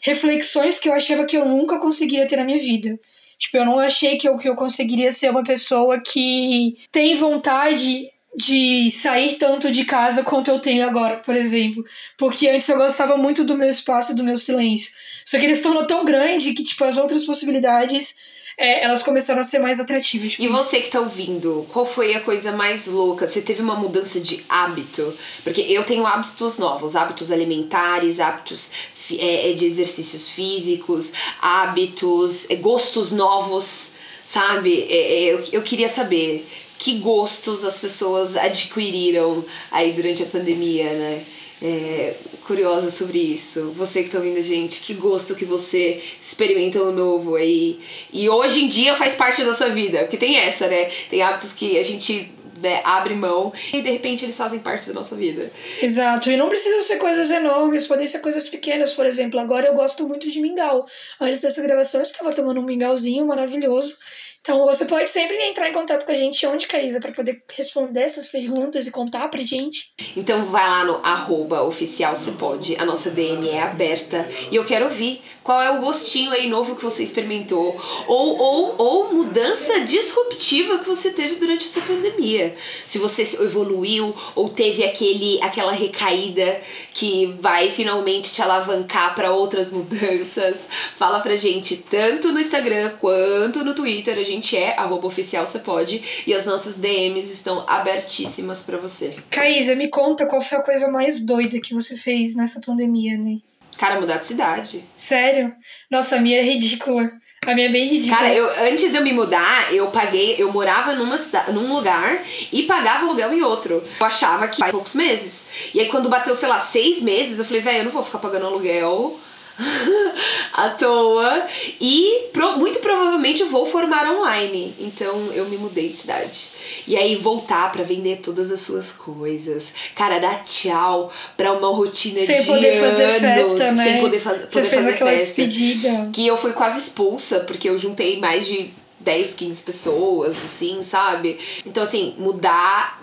reflexões 0.00 0.80
que 0.80 0.88
eu 0.88 0.94
achava 0.94 1.24
que 1.24 1.36
eu 1.36 1.44
nunca 1.44 1.78
conseguiria 1.78 2.26
ter 2.26 2.38
na 2.38 2.44
minha 2.44 2.58
vida. 2.58 2.98
Tipo, 3.38 3.58
eu 3.58 3.64
não 3.64 3.78
achei 3.78 4.18
que 4.18 4.28
eu, 4.28 4.36
que 4.36 4.48
eu 4.48 4.56
conseguiria 4.56 5.12
ser 5.12 5.30
uma 5.30 5.44
pessoa 5.44 6.00
que 6.00 6.76
tem 6.90 7.14
vontade 7.14 8.08
de 8.34 8.90
sair 8.90 9.34
tanto 9.34 9.70
de 9.70 9.84
casa 9.84 10.22
quanto 10.22 10.50
eu 10.50 10.58
tenho 10.58 10.86
agora, 10.86 11.18
por 11.18 11.34
exemplo. 11.34 11.84
Porque 12.16 12.48
antes 12.48 12.68
eu 12.68 12.78
gostava 12.78 13.16
muito 13.16 13.44
do 13.44 13.56
meu 13.56 13.68
espaço 13.68 14.12
e 14.12 14.14
do 14.14 14.24
meu 14.24 14.36
silêncio. 14.36 14.92
Só 15.24 15.38
que 15.38 15.44
ele 15.44 15.54
se 15.54 15.62
tornou 15.62 15.86
tão 15.86 16.04
grande 16.04 16.52
que, 16.52 16.62
tipo, 16.62 16.82
as 16.84 16.96
outras 16.96 17.24
possibilidades 17.24 18.16
é, 18.56 18.84
elas 18.84 19.02
começaram 19.02 19.40
a 19.40 19.44
ser 19.44 19.58
mais 19.58 19.80
atrativas. 19.80 20.36
E 20.38 20.46
você 20.48 20.80
que 20.80 20.90
tá 20.90 21.00
ouvindo, 21.00 21.66
qual 21.72 21.86
foi 21.86 22.14
a 22.14 22.20
coisa 22.20 22.52
mais 22.52 22.86
louca? 22.86 23.26
Você 23.26 23.40
teve 23.40 23.62
uma 23.62 23.76
mudança 23.76 24.20
de 24.20 24.44
hábito? 24.48 25.12
Porque 25.42 25.62
eu 25.62 25.84
tenho 25.84 26.06
hábitos 26.06 26.58
novos, 26.58 26.96
hábitos 26.96 27.32
alimentares, 27.32 28.20
hábitos 28.20 28.70
é, 29.18 29.50
é, 29.50 29.52
de 29.54 29.66
exercícios 29.66 30.28
físicos, 30.28 31.12
hábitos, 31.40 32.48
é, 32.50 32.56
gostos 32.56 33.10
novos, 33.10 33.92
sabe? 34.24 34.86
É, 34.88 34.96
é, 34.96 35.34
eu, 35.34 35.44
eu 35.52 35.62
queria 35.62 35.88
saber 35.88 36.46
que 36.82 36.98
gostos 36.98 37.64
as 37.64 37.78
pessoas 37.78 38.36
adquiriram 38.36 39.44
aí 39.70 39.92
durante 39.92 40.24
a 40.24 40.26
pandemia, 40.26 40.92
né? 40.92 41.24
É, 41.62 42.14
curiosa 42.44 42.90
sobre 42.90 43.20
isso. 43.20 43.72
Você 43.76 44.02
que 44.02 44.10
tá 44.10 44.18
ouvindo 44.18 44.38
a 44.38 44.42
gente, 44.42 44.80
que 44.80 44.92
gosto 44.94 45.36
que 45.36 45.44
você 45.44 46.02
experimenta 46.20 46.82
o 46.82 46.90
novo 46.90 47.36
aí. 47.36 47.78
E 48.12 48.28
hoje 48.28 48.64
em 48.64 48.68
dia 48.68 48.96
faz 48.96 49.14
parte 49.14 49.44
da 49.44 49.54
sua 49.54 49.68
vida. 49.68 50.00
Porque 50.00 50.16
tem 50.16 50.36
essa, 50.36 50.66
né? 50.66 50.90
Tem 51.08 51.22
hábitos 51.22 51.52
que 51.52 51.78
a 51.78 51.84
gente 51.84 52.32
né, 52.60 52.80
abre 52.84 53.14
mão 53.14 53.52
e 53.72 53.80
de 53.80 53.88
repente 53.88 54.24
eles 54.24 54.36
fazem 54.36 54.58
parte 54.58 54.88
da 54.88 54.94
nossa 54.94 55.14
vida. 55.14 55.52
Exato, 55.80 56.32
e 56.32 56.36
não 56.36 56.48
precisam 56.48 56.80
ser 56.80 56.96
coisas 56.96 57.30
enormes, 57.30 57.86
podem 57.86 58.08
ser 58.08 58.18
coisas 58.18 58.48
pequenas, 58.48 58.92
por 58.92 59.06
exemplo. 59.06 59.38
Agora 59.38 59.68
eu 59.68 59.74
gosto 59.74 60.08
muito 60.08 60.28
de 60.28 60.40
mingau. 60.40 60.84
Antes 61.20 61.42
dessa 61.42 61.62
gravação 61.62 62.00
eu 62.00 62.02
estava 62.02 62.32
tomando 62.32 62.60
um 62.60 62.64
mingauzinho 62.64 63.24
maravilhoso 63.24 63.98
então 64.42 64.66
você 64.66 64.86
pode 64.86 65.08
sempre 65.08 65.36
entrar 65.44 65.68
em 65.68 65.72
contato 65.72 66.04
com 66.04 66.10
a 66.10 66.16
gente 66.16 66.44
onde, 66.48 66.66
Caísa, 66.66 67.00
para 67.00 67.12
poder 67.12 67.40
responder 67.56 68.00
essas 68.00 68.26
perguntas 68.26 68.88
e 68.88 68.90
contar 68.90 69.28
pra 69.28 69.40
gente. 69.40 69.92
Então 70.16 70.44
vai 70.46 70.68
lá 70.68 70.84
no 70.84 70.96
arroba 70.96 71.62
oficial 71.62 72.16
se 72.16 72.32
pode. 72.32 72.74
A 72.76 72.84
nossa 72.84 73.08
DM 73.08 73.48
é 73.48 73.62
aberta 73.62 74.28
e 74.50 74.56
eu 74.56 74.64
quero 74.64 74.86
ouvir 74.86 75.22
qual 75.42 75.60
é 75.60 75.70
o 75.70 75.80
gostinho 75.80 76.32
aí 76.32 76.48
novo 76.48 76.76
que 76.76 76.82
você 76.82 77.02
experimentou. 77.02 77.76
Ou, 78.06 78.40
ou, 78.40 78.74
ou 78.78 79.14
mudança 79.14 79.80
disruptiva 79.80 80.78
que 80.78 80.88
você 80.88 81.10
teve 81.10 81.36
durante 81.36 81.66
essa 81.66 81.80
pandemia. 81.80 82.54
Se 82.86 82.98
você 82.98 83.22
evoluiu 83.42 84.14
ou 84.34 84.48
teve 84.48 84.84
aquele, 84.84 85.40
aquela 85.42 85.72
recaída 85.72 86.60
que 86.94 87.26
vai 87.40 87.70
finalmente 87.70 88.32
te 88.32 88.42
alavancar 88.42 89.14
para 89.14 89.32
outras 89.32 89.70
mudanças. 89.70 90.66
Fala 90.96 91.20
pra 91.20 91.36
gente 91.36 91.76
tanto 91.76 92.32
no 92.32 92.40
Instagram 92.40 92.96
quanto 93.00 93.64
no 93.64 93.74
Twitter. 93.74 94.18
A 94.18 94.24
gente 94.24 94.56
é 94.56 94.78
arroba 94.78 95.06
oficial 95.06 95.46
você 95.46 95.58
pode 95.58 96.24
e 96.26 96.32
as 96.32 96.46
nossas 96.46 96.76
DMs 96.76 97.32
estão 97.32 97.64
abertíssimas 97.66 98.62
para 98.62 98.78
você. 98.78 99.14
Caísa, 99.30 99.74
me 99.74 99.88
conta 99.88 100.26
qual 100.26 100.40
foi 100.40 100.58
a 100.58 100.62
coisa 100.62 100.88
mais 100.88 101.20
doida 101.24 101.60
que 101.60 101.74
você 101.74 101.96
fez 101.96 102.36
nessa 102.36 102.60
pandemia, 102.60 103.18
né? 103.18 103.38
Cara, 103.82 104.00
mudar 104.00 104.18
de 104.18 104.28
cidade. 104.28 104.84
Sério? 104.94 105.52
Nossa, 105.90 106.14
a 106.14 106.20
minha 106.20 106.38
é 106.38 106.42
ridícula. 106.42 107.10
A 107.44 107.52
minha 107.52 107.66
é 107.66 107.68
bem 107.68 107.84
ridícula. 107.84 108.16
Cara, 108.16 108.32
eu, 108.32 108.48
antes 108.70 108.92
de 108.92 108.96
eu 108.96 109.02
me 109.02 109.12
mudar, 109.12 109.74
eu 109.74 109.88
paguei, 109.88 110.36
eu 110.38 110.52
morava 110.52 110.94
numa 110.94 111.18
num 111.48 111.74
lugar 111.74 112.16
e 112.52 112.62
pagava 112.62 113.04
aluguel 113.04 113.34
em 113.34 113.42
outro. 113.42 113.82
Eu 113.98 114.06
achava 114.06 114.46
que 114.46 114.58
faz 114.58 114.70
poucos 114.70 114.94
meses. 114.94 115.46
E 115.74 115.80
aí 115.80 115.88
quando 115.88 116.08
bateu, 116.08 116.32
sei 116.36 116.48
lá, 116.48 116.60
seis 116.60 117.02
meses, 117.02 117.40
eu 117.40 117.44
falei, 117.44 117.60
velho, 117.60 117.78
eu 117.78 117.84
não 117.86 117.90
vou 117.90 118.04
ficar 118.04 118.18
pagando 118.18 118.46
aluguel 118.46 119.18
à 120.52 120.70
toa. 120.70 121.46
E 121.80 122.28
pro, 122.32 122.58
muito 122.58 122.78
provavelmente 122.80 123.44
vou 123.44 123.66
formar 123.66 124.10
online. 124.10 124.74
Então 124.80 125.30
eu 125.32 125.46
me 125.46 125.56
mudei 125.56 125.88
de 125.88 125.96
cidade. 125.96 126.48
E 126.86 126.96
aí 126.96 127.16
voltar 127.16 127.70
para 127.72 127.84
vender 127.84 128.18
todas 128.18 128.50
as 128.50 128.60
suas 128.60 128.92
coisas. 128.92 129.72
Cara, 129.94 130.18
dar 130.18 130.42
tchau 130.44 131.12
pra 131.36 131.52
uma 131.52 131.68
rotina 131.68 132.16
sem 132.16 132.40
de 132.40 132.46
poder 132.46 132.68
anos, 132.68 132.80
fazer 132.80 133.08
festa, 133.08 133.72
né? 133.72 133.84
Sem 133.84 134.00
poder, 134.00 134.18
fa 134.20 134.30
Você 134.30 134.38
poder 134.38 134.64
fez 134.64 134.70
fazer 134.70 134.90
aquela 134.90 135.10
festa. 135.10 135.26
despedida. 135.26 136.10
Que 136.12 136.26
eu 136.26 136.36
fui 136.36 136.52
quase 136.52 136.78
expulsa, 136.78 137.40
porque 137.40 137.68
eu 137.68 137.78
juntei 137.78 138.18
mais 138.20 138.46
de 138.46 138.70
10, 139.00 139.34
15 139.34 139.62
pessoas, 139.62 140.36
assim, 140.44 140.82
sabe? 140.82 141.38
Então, 141.66 141.82
assim, 141.82 142.14
mudar 142.18 143.02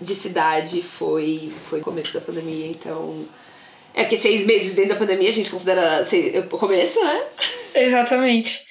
de 0.00 0.14
cidade 0.14 0.82
foi, 0.82 1.52
foi 1.68 1.80
o 1.80 1.82
começo 1.82 2.12
da 2.14 2.20
pandemia, 2.20 2.68
então 2.68 3.24
é 3.94 4.02
porque 4.02 4.16
seis 4.16 4.44
meses 4.44 4.74
dentro 4.74 4.94
da 4.94 4.98
pandemia 4.98 5.28
a 5.28 5.32
gente 5.32 5.50
considera 5.50 6.04
o 6.50 6.58
começo, 6.58 7.02
né? 7.02 7.22
Exatamente. 7.74 8.64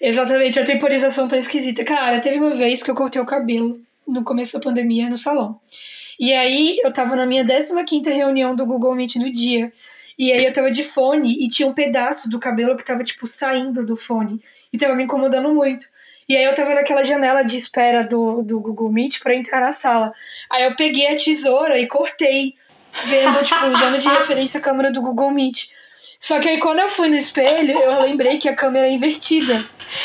Exatamente, 0.00 0.58
a 0.58 0.64
temporização 0.64 1.28
tá 1.28 1.36
esquisita. 1.36 1.84
Cara, 1.84 2.20
teve 2.20 2.38
uma 2.38 2.50
vez 2.50 2.82
que 2.82 2.90
eu 2.90 2.94
cortei 2.94 3.20
o 3.20 3.26
cabelo 3.26 3.78
no 4.06 4.24
começo 4.24 4.54
da 4.54 4.60
pandemia 4.60 5.10
no 5.10 5.16
salão. 5.16 5.60
E 6.18 6.32
aí 6.32 6.78
eu 6.82 6.92
tava 6.92 7.16
na 7.16 7.26
minha 7.26 7.44
15 7.44 8.10
reunião 8.10 8.54
do 8.54 8.64
Google 8.64 8.94
Meet 8.94 9.16
no 9.16 9.30
dia. 9.30 9.72
E 10.18 10.32
aí 10.32 10.44
eu 10.44 10.52
tava 10.52 10.70
de 10.70 10.82
fone 10.82 11.32
e 11.44 11.48
tinha 11.48 11.68
um 11.68 11.72
pedaço 11.72 12.28
do 12.30 12.38
cabelo 12.38 12.76
que 12.76 12.84
tava, 12.84 13.02
tipo, 13.02 13.26
saindo 13.26 13.84
do 13.84 13.96
fone. 13.96 14.40
E 14.72 14.78
tava 14.78 14.94
me 14.94 15.04
incomodando 15.04 15.52
muito. 15.54 15.86
E 16.28 16.36
aí 16.36 16.44
eu 16.44 16.54
tava 16.54 16.74
naquela 16.74 17.02
janela 17.02 17.42
de 17.42 17.56
espera 17.56 18.04
do, 18.04 18.42
do 18.42 18.60
Google 18.60 18.92
Meet 18.92 19.20
para 19.20 19.34
entrar 19.34 19.60
na 19.60 19.72
sala. 19.72 20.12
Aí 20.50 20.64
eu 20.64 20.76
peguei 20.76 21.08
a 21.08 21.16
tesoura 21.16 21.78
e 21.78 21.86
cortei 21.86 22.54
vendo, 23.04 23.42
tipo, 23.42 23.66
usando 23.66 23.98
de 23.98 24.08
referência 24.08 24.58
a 24.60 24.62
câmera 24.62 24.90
do 24.90 25.02
Google 25.02 25.30
Meet. 25.30 25.68
Só 26.18 26.38
que 26.38 26.48
aí 26.48 26.58
quando 26.58 26.80
eu 26.80 26.88
fui 26.88 27.08
no 27.08 27.16
espelho, 27.16 27.78
eu 27.78 28.02
lembrei 28.02 28.36
que 28.36 28.48
a 28.48 28.54
câmera 28.54 28.86
é 28.88 28.92
invertida. 28.92 29.64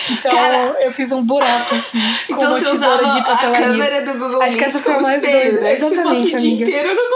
Então 0.10 0.32
Cara, 0.32 0.58
eu 0.82 0.92
fiz 0.92 1.12
um 1.12 1.22
buraco, 1.24 1.76
assim, 1.76 2.00
com 2.28 2.34
Então 2.36 2.52
uma 2.52 2.60
tesoura 2.60 3.08
de 3.08 3.20
a 3.20 3.24
papelaria. 3.24 3.68
câmera 3.68 4.02
do 4.06 4.14
Google 4.14 4.42
Acho 4.42 4.56
que 4.56 4.62
Meet 4.62 4.70
essa 4.76 4.80
foi 4.84 4.94
a 4.94 5.00
mais 5.02 5.24
espelho, 5.24 5.44
doida. 5.52 5.62
né? 5.62 5.68
Que 5.68 5.74
Exatamente, 5.74 6.36
amiga. 6.36 6.70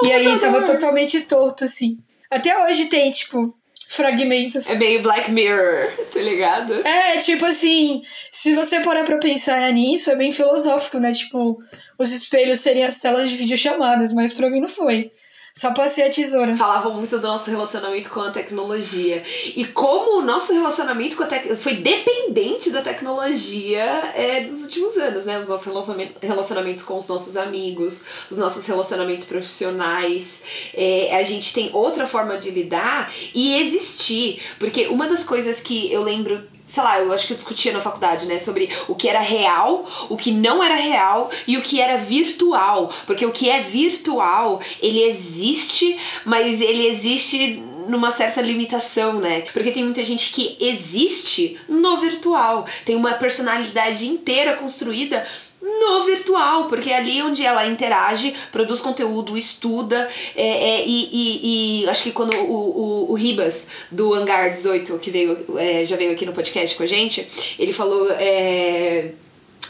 E 0.03 0.11
aí 0.11 0.37
tava 0.37 0.61
totalmente 0.63 1.21
torto, 1.21 1.63
assim. 1.65 1.97
Até 2.29 2.55
hoje 2.65 2.85
tem, 2.85 3.09
tipo, 3.09 3.55
fragmentos. 3.87 4.67
É 4.67 4.75
meio 4.75 5.01
Black 5.01 5.31
Mirror, 5.31 5.91
tá 6.13 6.19
ligado? 6.19 6.85
É, 6.85 7.17
tipo 7.17 7.45
assim, 7.45 8.01
se 8.29 8.53
você 8.53 8.81
parar 8.81 9.03
pra 9.03 9.17
pensar 9.17 9.71
nisso, 9.71 10.11
é 10.11 10.15
bem 10.15 10.31
filosófico, 10.31 10.99
né? 10.99 11.11
Tipo, 11.11 11.57
os 11.97 12.11
espelhos 12.11 12.59
seriam 12.59 12.87
as 12.87 12.99
telas 12.99 13.29
de 13.29 13.35
videochamadas, 13.37 14.13
mas 14.13 14.31
pra 14.31 14.49
mim 14.49 14.61
não 14.61 14.67
foi. 14.67 15.09
Só 15.53 15.73
passei 15.73 16.07
a 16.07 16.09
tesoura. 16.09 16.55
Falavam 16.55 16.93
muito 16.93 17.17
do 17.17 17.27
nosso 17.27 17.49
relacionamento 17.49 18.09
com 18.09 18.21
a 18.21 18.31
tecnologia. 18.31 19.23
E 19.55 19.65
como 19.65 20.19
o 20.19 20.21
nosso 20.21 20.53
relacionamento 20.53 21.15
com 21.15 21.23
a 21.23 21.27
tecnologia 21.27 21.63
foi 21.63 21.75
dependente 21.75 22.69
da 22.69 22.81
tecnologia 22.81 23.83
é, 24.15 24.41
dos 24.41 24.61
últimos 24.63 24.95
anos, 24.97 25.25
né? 25.25 25.39
Os 25.39 25.47
nossos 25.47 25.65
relacionamentos, 25.67 26.15
relacionamentos 26.21 26.83
com 26.83 26.97
os 26.97 27.07
nossos 27.07 27.35
amigos, 27.35 28.03
os 28.29 28.37
nossos 28.37 28.65
relacionamentos 28.65 29.25
profissionais. 29.25 30.41
É, 30.73 31.15
a 31.15 31.23
gente 31.23 31.53
tem 31.53 31.69
outra 31.73 32.07
forma 32.07 32.37
de 32.37 32.51
lidar 32.51 33.11
e 33.33 33.59
existir. 33.59 34.41
Porque 34.59 34.87
uma 34.87 35.07
das 35.07 35.23
coisas 35.23 35.59
que 35.59 35.91
eu 35.91 36.03
lembro 36.03 36.43
sei 36.69 36.83
lá, 36.83 36.99
eu 36.99 37.11
acho 37.11 37.25
que 37.25 37.33
eu 37.33 37.37
discutia 37.37 37.73
na 37.73 37.81
faculdade, 37.81 38.27
né, 38.27 38.37
sobre 38.37 38.69
o 38.87 38.95
que 38.95 39.09
era 39.09 39.19
real, 39.19 39.85
o 40.07 40.15
que 40.15 40.31
não 40.31 40.63
era 40.63 40.75
real 40.75 41.29
e 41.47 41.57
o 41.57 41.61
que 41.61 41.81
era 41.81 41.97
virtual, 41.97 42.93
porque 43.07 43.25
o 43.25 43.31
que 43.31 43.49
é 43.49 43.59
virtual, 43.59 44.61
ele 44.81 45.01
existe, 45.01 45.97
mas 46.23 46.61
ele 46.61 46.85
existe 46.85 47.61
numa 47.87 48.11
certa 48.11 48.39
limitação, 48.39 49.19
né? 49.19 49.41
Porque 49.51 49.71
tem 49.71 49.83
muita 49.83 50.05
gente 50.05 50.31
que 50.31 50.55
existe 50.59 51.59
no 51.67 51.97
virtual, 51.97 52.67
tem 52.85 52.95
uma 52.95 53.13
personalidade 53.13 54.07
inteira 54.07 54.55
construída 54.55 55.25
no 55.61 56.05
virtual, 56.05 56.65
porque 56.65 56.89
é 56.89 56.97
ali 56.97 57.21
onde 57.21 57.45
ela 57.45 57.67
interage, 57.67 58.33
produz 58.51 58.79
conteúdo, 58.79 59.37
estuda, 59.37 60.09
é, 60.35 60.47
é, 60.47 60.83
e, 60.85 61.09
e, 61.11 61.83
e, 61.83 61.89
acho 61.89 62.03
que 62.03 62.11
quando 62.11 62.33
o, 62.33 62.53
o, 62.53 63.11
o, 63.11 63.13
Ribas, 63.13 63.67
do 63.91 64.13
Hangar 64.13 64.51
18, 64.51 64.97
que 64.99 65.11
veio, 65.11 65.45
é, 65.57 65.83
já 65.85 65.97
veio 65.97 66.13
aqui 66.13 66.25
no 66.25 66.33
podcast 66.33 66.75
com 66.75 66.83
a 66.83 66.87
gente, 66.87 67.27
ele 67.57 67.73
falou. 67.73 68.09
É, 68.11 69.11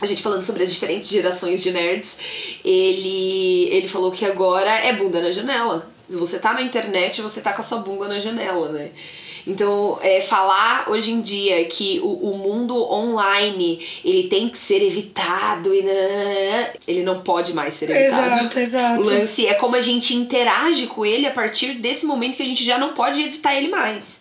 a 0.01 0.05
gente 0.05 0.21
falando 0.21 0.43
sobre 0.43 0.63
as 0.63 0.71
diferentes 0.71 1.09
gerações 1.09 1.61
de 1.61 1.71
nerds, 1.71 2.15
ele, 2.63 3.67
ele 3.69 3.87
falou 3.87 4.11
que 4.11 4.23
agora 4.23 4.69
é 4.69 4.93
bunda 4.93 5.21
na 5.21 5.29
janela. 5.29 5.91
Você 6.09 6.39
tá 6.39 6.53
na 6.53 6.61
internet, 6.61 7.21
você 7.21 7.41
tá 7.41 7.51
com 7.51 7.59
a 7.59 7.63
sua 7.63 7.79
bunda 7.79 8.07
na 8.07 8.17
janela, 8.17 8.69
né? 8.69 8.91
Então, 9.49 9.97
é, 10.03 10.21
falar 10.21 10.85
hoje 10.89 11.11
em 11.11 11.21
dia 11.21 11.65
que 11.65 11.99
o, 12.03 12.31
o 12.31 12.37
mundo 12.37 12.75
online 12.91 13.83
ele 14.05 14.27
tem 14.27 14.47
que 14.47 14.59
ser 14.59 14.83
evitado 14.83 15.73
e 15.73 15.83
ele 16.87 17.01
não 17.01 17.21
pode 17.21 17.51
mais 17.51 17.73
ser 17.73 17.89
evitado. 17.89 18.35
Exato, 18.35 18.59
exato. 18.59 19.01
O 19.01 19.11
lance 19.11 19.47
é 19.47 19.55
como 19.55 19.75
a 19.75 19.81
gente 19.81 20.15
interage 20.15 20.85
com 20.85 21.03
ele 21.03 21.25
a 21.25 21.31
partir 21.31 21.73
desse 21.73 22.05
momento 22.05 22.37
que 22.37 22.43
a 22.43 22.45
gente 22.45 22.63
já 22.63 22.77
não 22.77 22.93
pode 22.93 23.19
evitar 23.23 23.55
ele 23.55 23.69
mais 23.69 24.18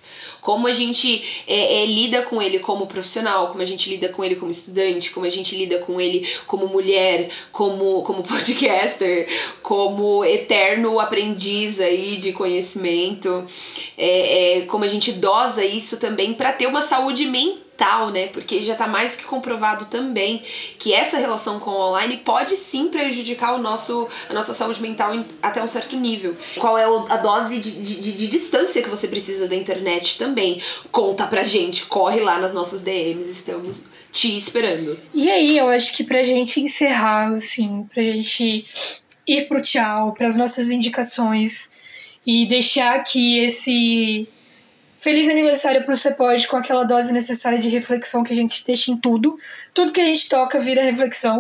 como 0.49 0.67
a 0.67 0.73
gente 0.73 1.23
é, 1.47 1.83
é, 1.83 1.85
lida 1.85 2.23
com 2.23 2.41
ele 2.41 2.59
como 2.59 2.87
profissional, 2.87 3.49
como 3.49 3.61
a 3.61 3.67
gente 3.67 3.91
lida 3.91 4.09
com 4.09 4.25
ele 4.25 4.35
como 4.35 4.51
estudante, 4.51 5.11
como 5.11 5.27
a 5.27 5.29
gente 5.29 5.55
lida 5.55 5.81
com 5.81 6.01
ele 6.01 6.27
como 6.47 6.67
mulher, 6.69 7.29
como, 7.53 8.03
como 8.03 8.23
podcaster, 8.25 9.29
como 9.61 10.25
eterno 10.25 10.99
aprendiz 11.01 11.83
aí 11.83 12.17
de 12.17 12.33
conhecimento, 12.33 13.45
é, 13.99 14.61
é 14.61 14.61
como 14.63 14.85
a 14.85 14.89
gente 14.89 15.13
dosa 15.13 15.63
isso 15.63 15.99
também 15.99 16.33
para 16.33 16.51
ter 16.51 16.67
uma 16.67 16.81
saúde 16.81 17.27
mental 17.27 17.68
mental, 17.79 18.11
né? 18.11 18.27
Porque 18.27 18.63
já 18.63 18.73
está 18.73 18.87
mais 18.87 19.15
que 19.15 19.25
comprovado 19.25 19.87
também 19.87 20.43
que 20.79 20.93
essa 20.93 21.19
relação 21.19 21.61
com 21.61 21.71
o 21.71 21.89
online 21.89 22.19
pode 22.19 22.57
sim 22.57 22.89
prejudicar 22.89 23.55
o 23.55 23.59
nosso, 23.59 24.09
a 24.29 24.33
nossa 24.33 24.53
saúde 24.53 24.83
mental 24.83 25.15
em, 25.15 25.25
até 25.41 25.63
um 25.63 25.69
certo 25.69 25.97
nível. 25.97 26.37
Qual 26.59 26.77
é 26.77 26.85
a 26.85 27.17
dose 27.17 27.59
de, 27.59 27.81
de, 27.81 28.13
de, 28.13 28.27
distância 28.27 28.83
que 28.83 28.89
você 28.89 29.07
precisa 29.07 29.47
da 29.47 29.55
internet 29.55 30.19
também? 30.19 30.61
Conta 30.91 31.27
pra 31.27 31.45
gente, 31.45 31.87
corre 31.87 32.21
lá 32.21 32.39
nas 32.39 32.53
nossas 32.53 32.83
DMs, 32.83 33.31
estamos 33.31 33.85
te 34.11 34.37
esperando. 34.37 34.99
E 35.15 35.31
aí, 35.31 35.57
eu 35.57 35.69
acho 35.69 35.95
que 35.95 36.03
pra 36.03 36.23
gente 36.23 36.61
encerrar, 36.61 37.33
assim, 37.35 37.87
pra 37.93 38.03
gente 38.03 38.67
ir 39.27 39.47
pro 39.47 39.63
tchau, 39.63 40.13
pras 40.15 40.37
nossas 40.37 40.71
indicações 40.71 41.73
e 42.27 42.47
deixar 42.47 43.03
que 43.03 43.39
esse 43.39 44.29
Feliz 44.99 45.29
aniversário 45.29 45.85
pro 45.85 45.97
Você 45.97 46.13
Pode, 46.13 46.49
com 46.49 46.57
aquela 46.57 46.83
dose 46.83 47.13
necessária 47.13 47.59
de 47.59 47.69
reflexão 47.69 48.25
que 48.25 48.33
a 48.33 48.37
gente 48.37 48.65
deixa 48.65 48.91
em 48.91 48.97
tudo. 48.97 49.39
Tudo 49.73 49.93
que 49.93 50.01
a 50.01 50.05
gente 50.05 50.29
toca 50.29 50.59
vira 50.59 50.83
reflexão. 50.83 51.39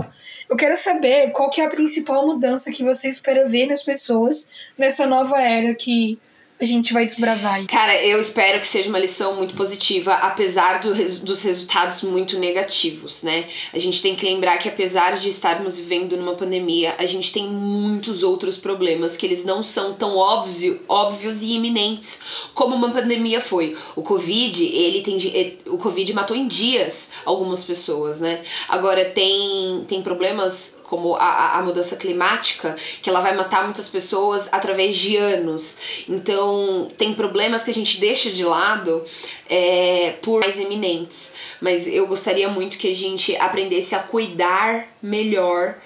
Eu 0.49 0.57
quero 0.57 0.77
saber 0.77 1.33
qual 1.33 1.51
que 1.51 1.61
é 1.61 1.65
a 1.65 1.69
principal 1.69 2.25
mudança 2.25 2.71
que 2.71 2.85
você 2.85 3.09
espera 3.09 3.49
ver 3.49 3.67
nas 3.67 3.83
pessoas 3.83 4.49
nessa 4.79 5.07
nova 5.07 5.41
era 5.43 5.75
que 5.75 6.19
a 6.61 6.65
gente 6.65 6.93
vai 6.93 7.05
desbravar. 7.05 7.65
Cara, 7.67 8.03
eu 8.05 8.21
espero 8.21 8.61
que 8.61 8.67
seja 8.67 8.89
uma 8.89 8.99
lição 8.99 9.37
muito 9.37 9.55
positiva, 9.55 10.15
apesar 10.15 10.81
do, 10.81 10.93
dos 10.93 11.43
resultados 11.43 12.03
muito 12.03 12.39
negativos, 12.39 13.23
né? 13.23 13.47
A 13.73 13.79
gente 13.79 14.03
tem 14.03 14.17
que 14.17 14.27
lembrar 14.27 14.59
que 14.59 14.69
apesar 14.69 15.17
de 15.17 15.29
estarmos 15.29 15.79
vivendo 15.79 16.17
numa 16.17 16.35
pandemia, 16.35 16.97
a 16.99 17.07
gente 17.07 17.33
tem 17.33 17.49
muitos 17.49 18.23
outros 18.23 18.59
problemas 18.59 19.17
que 19.17 19.25
eles 19.25 19.45
não 19.45 19.63
são 19.63 19.95
tão 19.95 20.17
óbvio, 20.17 20.81
óbvios 20.89 21.43
e 21.43 21.53
iminentes 21.53 22.21
como 22.55 22.75
uma 22.75 22.91
pandemia 22.91 23.41
foi. 23.41 23.77
O 23.95 24.03
Covid, 24.03 24.65
ele 24.65 25.03
tem 25.03 25.19
é, 25.35 25.71
o 25.71 25.79
Covid 25.79 26.13
matou 26.13 26.37
em 26.37 26.49
dias 26.49 27.13
algumas 27.25 27.65
pessoas, 27.65 28.21
né? 28.21 28.43
Agora 28.69 29.05
tem 29.05 29.85
tem 29.87 30.03
problemas 30.03 30.78
como 30.89 31.17
a, 31.17 31.59
a 31.59 31.63
mudança 31.63 31.97
climática, 31.97 32.75
que 33.03 33.11
ela 33.11 33.21
vai 33.21 33.37
matar 33.37 33.65
muitas 33.65 33.89
pessoas 33.89 34.49
através 34.53 34.97
de 34.97 35.17
anos. 35.17 36.05
Então, 36.09 36.89
tem 36.97 37.13
problemas 37.15 37.63
que 37.63 37.71
a 37.71 37.75
gente 37.75 38.01
deixa 38.01 38.31
de 38.31 38.43
lado 38.43 39.05
é, 39.49 40.15
por 40.23 40.41
mais 40.41 40.59
eminentes. 40.59 41.35
Mas 41.61 41.87
eu 41.87 42.07
gostaria 42.07 42.49
muito 42.49 42.79
que 42.79 42.91
a 42.91 42.95
gente 42.95 43.37
aprendesse 43.37 43.95
a 43.95 43.99
cuidar 43.99 44.89
melhor 45.03 45.77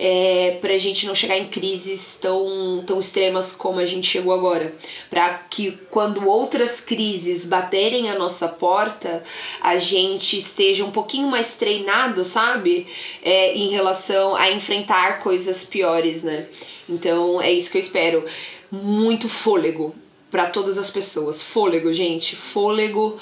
é, 0.00 0.56
para 0.60 0.74
a 0.74 0.78
gente 0.78 1.06
não 1.06 1.14
chegar 1.14 1.36
em 1.36 1.48
crises 1.48 2.16
tão, 2.22 2.84
tão 2.86 3.00
extremas 3.00 3.52
como 3.52 3.80
a 3.80 3.84
gente 3.84 4.06
chegou 4.06 4.32
agora. 4.32 4.72
Para 5.10 5.34
que 5.50 5.72
quando 5.90 6.28
outras 6.28 6.80
crises 6.80 7.44
baterem 7.44 8.08
a 8.08 8.16
nossa 8.16 8.46
porta, 8.46 9.24
a 9.60 9.76
gente 9.76 10.38
esteja 10.38 10.84
um 10.84 10.92
pouquinho 10.92 11.28
mais 11.28 11.56
treinado, 11.56 12.24
sabe? 12.24 12.86
É, 13.22 13.52
em 13.54 13.70
relação 13.70 14.36
a 14.36 14.52
enfrentar 14.52 15.18
coisas 15.18 15.64
piores, 15.64 16.22
né? 16.22 16.46
Então 16.88 17.42
é 17.42 17.52
isso 17.52 17.70
que 17.70 17.76
eu 17.76 17.82
espero. 17.82 18.24
Muito 18.70 19.28
fôlego 19.28 19.92
para 20.30 20.46
todas 20.46 20.78
as 20.78 20.90
pessoas. 20.90 21.42
Fôlego, 21.42 21.92
gente. 21.92 22.36
Fôlego 22.36 23.18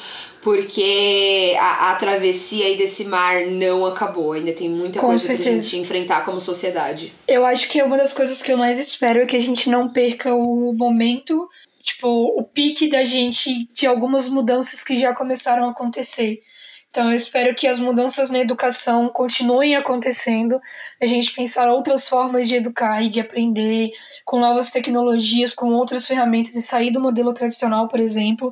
porque 0.46 1.56
a, 1.58 1.90
a, 1.90 1.96
travessia 1.96 2.66
aí 2.66 2.78
desse 2.78 3.04
mar 3.04 3.46
não 3.46 3.84
acabou. 3.84 4.32
Ainda 4.32 4.52
tem 4.52 4.70
muita 4.70 5.00
Com 5.00 5.08
coisa 5.08 5.26
certeza. 5.26 5.48
pra 5.50 5.58
gente 5.58 5.76
enfrentar 5.78 6.24
como 6.24 6.40
sociedade. 6.40 7.12
Eu 7.26 7.44
acho 7.44 7.68
que 7.68 7.82
uma 7.82 7.96
das 7.96 8.12
coisas 8.12 8.40
que 8.40 8.52
eu 8.52 8.56
mais 8.56 8.78
espero 8.78 9.20
é 9.20 9.26
que 9.26 9.36
a 9.36 9.40
gente 9.40 9.68
não 9.68 9.88
perca 9.88 10.32
o 10.32 10.72
momento, 10.72 11.48
tipo, 11.82 12.06
o 12.38 12.44
pique 12.44 12.88
da 12.88 13.02
gente 13.02 13.68
de 13.74 13.88
algumas 13.88 14.28
mudanças 14.28 14.84
que 14.84 14.96
já 14.96 15.12
começaram 15.12 15.66
a 15.66 15.70
acontecer. 15.72 16.40
Então, 16.96 17.10
eu 17.10 17.16
espero 17.18 17.54
que 17.54 17.66
as 17.66 17.78
mudanças 17.78 18.30
na 18.30 18.38
educação 18.38 19.10
continuem 19.10 19.76
acontecendo, 19.76 20.58
a 20.98 21.04
gente 21.04 21.30
pensar 21.30 21.70
outras 21.70 22.08
formas 22.08 22.48
de 22.48 22.54
educar 22.54 23.02
e 23.02 23.10
de 23.10 23.20
aprender, 23.20 23.90
com 24.24 24.40
novas 24.40 24.70
tecnologias, 24.70 25.52
com 25.52 25.74
outras 25.74 26.06
ferramentas 26.06 26.56
e 26.56 26.62
sair 26.62 26.90
do 26.90 26.98
modelo 26.98 27.34
tradicional, 27.34 27.86
por 27.86 28.00
exemplo, 28.00 28.50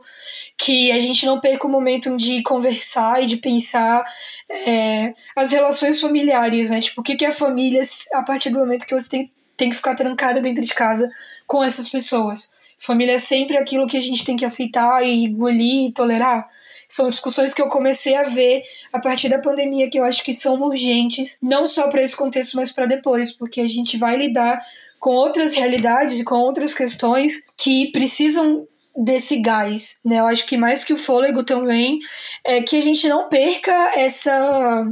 que 0.58 0.92
a 0.92 1.00
gente 1.00 1.24
não 1.24 1.40
perca 1.40 1.66
o 1.66 1.70
momento 1.70 2.14
de 2.18 2.42
conversar 2.42 3.22
e 3.22 3.26
de 3.26 3.38
pensar 3.38 4.04
é, 4.50 5.14
as 5.34 5.50
relações 5.50 5.98
familiares, 5.98 6.68
né? 6.68 6.82
Tipo, 6.82 7.00
o 7.00 7.02
que, 7.02 7.24
é 7.24 7.32
família 7.32 7.82
a 8.12 8.22
partir 8.24 8.50
do 8.50 8.58
momento 8.58 8.84
que 8.84 8.92
você 8.92 9.08
tem, 9.08 9.30
tem 9.56 9.70
que 9.70 9.76
ficar 9.76 9.94
trancada 9.94 10.42
dentro 10.42 10.62
de 10.62 10.74
casa 10.74 11.10
com 11.46 11.64
essas 11.64 11.88
pessoas. 11.88 12.52
Família 12.78 13.14
é 13.14 13.18
sempre 13.18 13.56
aquilo 13.56 13.86
que 13.86 13.96
a 13.96 14.02
gente 14.02 14.22
tem 14.22 14.36
que 14.36 14.44
aceitar 14.44 15.02
e 15.02 15.24
engolir 15.24 15.88
e 15.88 15.92
tolerar 15.92 16.46
são 16.88 17.08
discussões 17.08 17.54
que 17.54 17.62
eu 17.62 17.68
comecei 17.68 18.14
a 18.16 18.22
ver 18.22 18.62
a 18.92 18.98
partir 18.98 19.28
da 19.28 19.38
pandemia 19.38 19.88
que 19.88 19.98
eu 19.98 20.04
acho 20.04 20.22
que 20.22 20.32
são 20.32 20.60
urgentes, 20.62 21.38
não 21.42 21.66
só 21.66 21.88
para 21.88 22.02
esse 22.02 22.16
contexto, 22.16 22.56
mas 22.56 22.72
para 22.72 22.86
depois, 22.86 23.32
porque 23.32 23.60
a 23.60 23.68
gente 23.68 23.96
vai 23.96 24.16
lidar 24.16 24.60
com 24.98 25.10
outras 25.10 25.54
realidades 25.54 26.20
e 26.20 26.24
com 26.24 26.36
outras 26.36 26.72
questões 26.72 27.44
que 27.56 27.92
precisam 27.92 28.66
desse 28.96 29.40
gás, 29.40 29.98
né? 30.04 30.20
Eu 30.20 30.26
acho 30.26 30.46
que 30.46 30.56
mais 30.56 30.84
que 30.84 30.92
o 30.92 30.96
fôlego 30.96 31.42
também 31.42 31.98
é 32.44 32.62
que 32.62 32.76
a 32.76 32.80
gente 32.80 33.08
não 33.08 33.28
perca 33.28 33.72
essa 33.96 34.86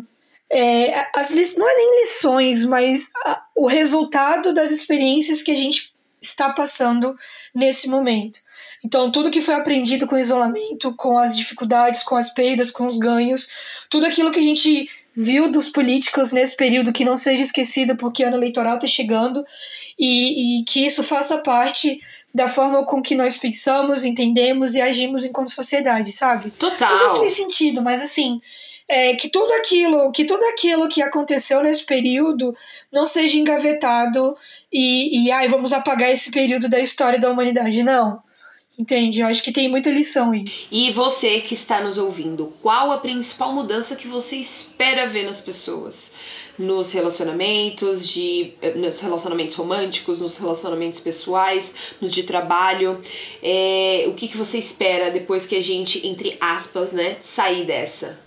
é, 0.52 1.06
as 1.16 1.56
não 1.56 1.66
é 1.66 1.76
nem 1.76 2.00
lições, 2.02 2.64
mas 2.66 3.10
a, 3.24 3.42
o 3.56 3.66
resultado 3.66 4.52
das 4.52 4.70
experiências 4.70 5.42
que 5.42 5.50
a 5.50 5.56
gente 5.56 5.94
está 6.20 6.52
passando 6.52 7.16
nesse 7.54 7.88
momento. 7.88 8.38
Então, 8.84 9.10
tudo 9.10 9.30
que 9.30 9.40
foi 9.40 9.54
aprendido 9.54 10.06
com 10.06 10.16
o 10.16 10.18
isolamento, 10.18 10.92
com 10.94 11.16
as 11.16 11.36
dificuldades, 11.36 12.02
com 12.02 12.16
as 12.16 12.30
perdas, 12.30 12.70
com 12.70 12.84
os 12.84 12.98
ganhos, 12.98 13.48
tudo 13.88 14.06
aquilo 14.06 14.30
que 14.30 14.40
a 14.40 14.42
gente 14.42 14.88
viu 15.14 15.50
dos 15.50 15.68
políticos 15.68 16.32
nesse 16.32 16.56
período 16.56 16.92
que 16.92 17.04
não 17.04 17.16
seja 17.16 17.42
esquecido 17.42 17.96
porque 17.96 18.24
o 18.24 18.26
ano 18.26 18.36
eleitoral 18.36 18.74
está 18.74 18.86
chegando 18.86 19.44
e, 19.98 20.60
e 20.60 20.64
que 20.64 20.84
isso 20.84 21.02
faça 21.02 21.38
parte 21.38 22.00
da 22.34 22.48
forma 22.48 22.84
com 22.84 23.02
que 23.02 23.14
nós 23.14 23.36
pensamos, 23.36 24.04
entendemos 24.04 24.74
e 24.74 24.80
agimos 24.80 25.24
enquanto 25.24 25.50
sociedade, 25.50 26.10
sabe? 26.10 26.50
Total. 26.52 26.90
Não 26.90 26.96
sei 26.96 27.08
se 27.08 27.20
fez 27.20 27.32
sentido, 27.34 27.82
mas 27.82 28.02
assim, 28.02 28.40
é, 28.88 29.14
que 29.14 29.28
tudo 29.28 29.52
aquilo, 29.52 30.10
que 30.12 30.24
tudo 30.24 30.42
aquilo 30.46 30.88
que 30.88 31.02
aconteceu 31.02 31.62
nesse 31.62 31.84
período 31.84 32.54
não 32.90 33.06
seja 33.06 33.36
engavetado 33.36 34.34
e, 34.72 35.24
e 35.26 35.30
ai, 35.30 35.46
vamos 35.46 35.72
apagar 35.72 36.10
esse 36.10 36.30
período 36.30 36.68
da 36.68 36.80
história 36.80 37.18
da 37.18 37.30
humanidade. 37.30 37.82
Não. 37.82 38.22
Entende? 38.78 39.20
Eu 39.20 39.26
acho 39.26 39.42
que 39.42 39.52
tem 39.52 39.68
muita 39.68 39.90
lição 39.90 40.32
aí. 40.32 40.44
E 40.70 40.90
você 40.92 41.40
que 41.40 41.52
está 41.52 41.82
nos 41.82 41.98
ouvindo, 41.98 42.54
qual 42.62 42.90
a 42.90 42.98
principal 42.98 43.52
mudança 43.52 43.96
que 43.96 44.08
você 44.08 44.36
espera 44.36 45.06
ver 45.06 45.26
nas 45.26 45.42
pessoas? 45.42 46.14
Nos 46.58 46.90
relacionamentos, 46.90 48.08
de, 48.08 48.54
eh, 48.62 48.74
nos 48.74 48.98
relacionamentos 49.00 49.56
românticos, 49.56 50.20
nos 50.20 50.38
relacionamentos 50.38 51.00
pessoais, 51.00 51.74
nos 52.00 52.10
de 52.10 52.22
trabalho. 52.22 53.00
É, 53.42 54.04
o 54.08 54.14
que, 54.14 54.26
que 54.26 54.38
você 54.38 54.56
espera 54.58 55.10
depois 55.10 55.46
que 55.46 55.54
a 55.54 55.62
gente, 55.62 56.06
entre 56.06 56.36
aspas, 56.40 56.92
né, 56.92 57.18
sair 57.20 57.66
dessa? 57.66 58.18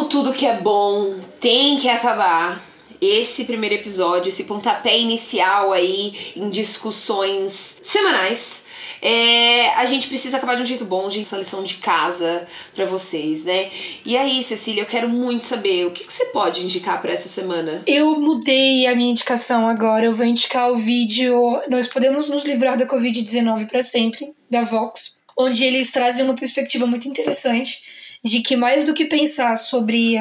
Como 0.00 0.08
tudo 0.08 0.32
que 0.32 0.46
é 0.46 0.58
bom 0.58 1.14
tem 1.40 1.76
que 1.76 1.88
acabar, 1.88 2.64
esse 3.00 3.44
primeiro 3.44 3.74
episódio, 3.74 4.28
esse 4.28 4.44
pontapé 4.44 4.98
inicial 4.98 5.72
aí 5.72 6.32
em 6.36 6.48
discussões 6.48 7.78
semanais. 7.82 8.64
É, 9.02 9.68
a 9.74 9.84
gente 9.86 10.08
precisa 10.08 10.36
acabar 10.36 10.54
de 10.56 10.62
um 10.62 10.66
jeito 10.66 10.84
bom, 10.84 11.08
gente, 11.08 11.26
essa 11.26 11.36
lição 11.36 11.62
de 11.62 11.74
casa 11.74 12.46
para 12.74 12.84
vocês, 12.84 13.44
né? 13.44 13.70
E 14.04 14.16
aí, 14.16 14.42
Cecília, 14.42 14.82
eu 14.82 14.86
quero 14.86 15.08
muito 15.08 15.44
saber 15.44 15.86
o 15.86 15.90
que, 15.90 16.04
que 16.04 16.12
você 16.12 16.26
pode 16.26 16.62
indicar 16.62 17.00
para 17.00 17.12
essa 17.12 17.28
semana? 17.28 17.82
Eu 17.86 18.20
mudei 18.20 18.86
a 18.86 18.94
minha 18.94 19.10
indicação 19.10 19.66
agora. 19.66 20.06
Eu 20.06 20.14
vou 20.14 20.26
indicar 20.26 20.70
o 20.70 20.76
vídeo 20.76 21.34
Nós 21.68 21.88
Podemos 21.88 22.28
Nos 22.28 22.44
Livrar 22.44 22.76
da 22.76 22.86
Covid-19 22.86 23.66
para 23.66 23.82
Sempre, 23.82 24.32
da 24.50 24.62
Vox, 24.62 25.18
onde 25.38 25.64
eles 25.64 25.90
trazem 25.90 26.24
uma 26.24 26.34
perspectiva 26.34 26.86
muito 26.86 27.08
interessante 27.08 27.99
de 28.22 28.40
que 28.40 28.56
mais 28.56 28.84
do 28.84 28.94
que 28.94 29.04
pensar 29.04 29.56
sobre 29.56 30.16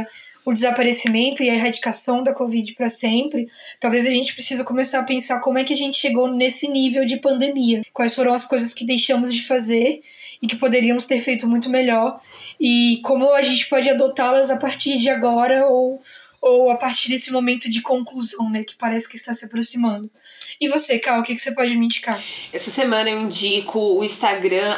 o 0.46 0.54
desaparecimento 0.54 1.44
e 1.44 1.50
a 1.50 1.54
erradicação 1.54 2.24
da 2.24 2.34
Covid 2.34 2.74
para 2.74 2.90
sempre, 2.90 3.48
talvez 3.80 4.08
a 4.08 4.10
gente 4.10 4.34
precisa 4.34 4.64
começar 4.64 5.00
a 5.00 5.04
pensar 5.04 5.40
como 5.42 5.58
é 5.58 5.64
que 5.64 5.74
a 5.74 5.78
gente 5.78 5.98
chegou 5.98 6.34
nesse 6.34 6.68
nível 6.68 7.06
de 7.06 7.18
pandemia. 7.18 7.84
Quais 7.94 8.16
foram 8.16 8.34
as 8.34 8.48
coisas 8.48 8.74
que 8.74 8.86
deixamos 8.86 9.34
de 9.34 9.46
fazer 9.46 10.02
e 10.42 10.48
que 10.48 10.56
poderíamos 10.56 11.06
ter 11.06 11.20
feito 11.20 11.48
muito 11.48 11.70
melhor 11.70 12.20
e 12.60 13.00
como 13.04 13.32
a 13.34 13.42
gente 13.42 13.68
pode 13.68 13.90
adotá-las 13.90 14.50
a 14.50 14.58
partir 14.58 14.98
de 14.98 15.10
agora 15.10 15.68
ou 15.68 16.00
ou 16.42 16.72
a 16.72 16.78
partir 16.78 17.10
desse 17.10 17.32
momento 17.32 17.70
de 17.70 17.82
conclusão, 17.82 18.50
né, 18.50 18.64
que 18.64 18.76
parece 18.76 19.10
que 19.10 19.16
está 19.16 19.34
se 19.34 19.46
aproximando. 19.46 20.10
E 20.60 20.68
você, 20.68 21.00
Cal, 21.00 21.20
o 21.20 21.24
que, 21.24 21.34
que 21.34 21.42
você 21.42 21.54
pode 21.54 21.76
me 21.78 21.86
indicar? 21.86 22.22
Essa 22.52 22.70
semana 22.70 23.10
eu 23.10 23.20
indico 23.20 23.80
o 23.80 24.04
Instagram 24.04 24.76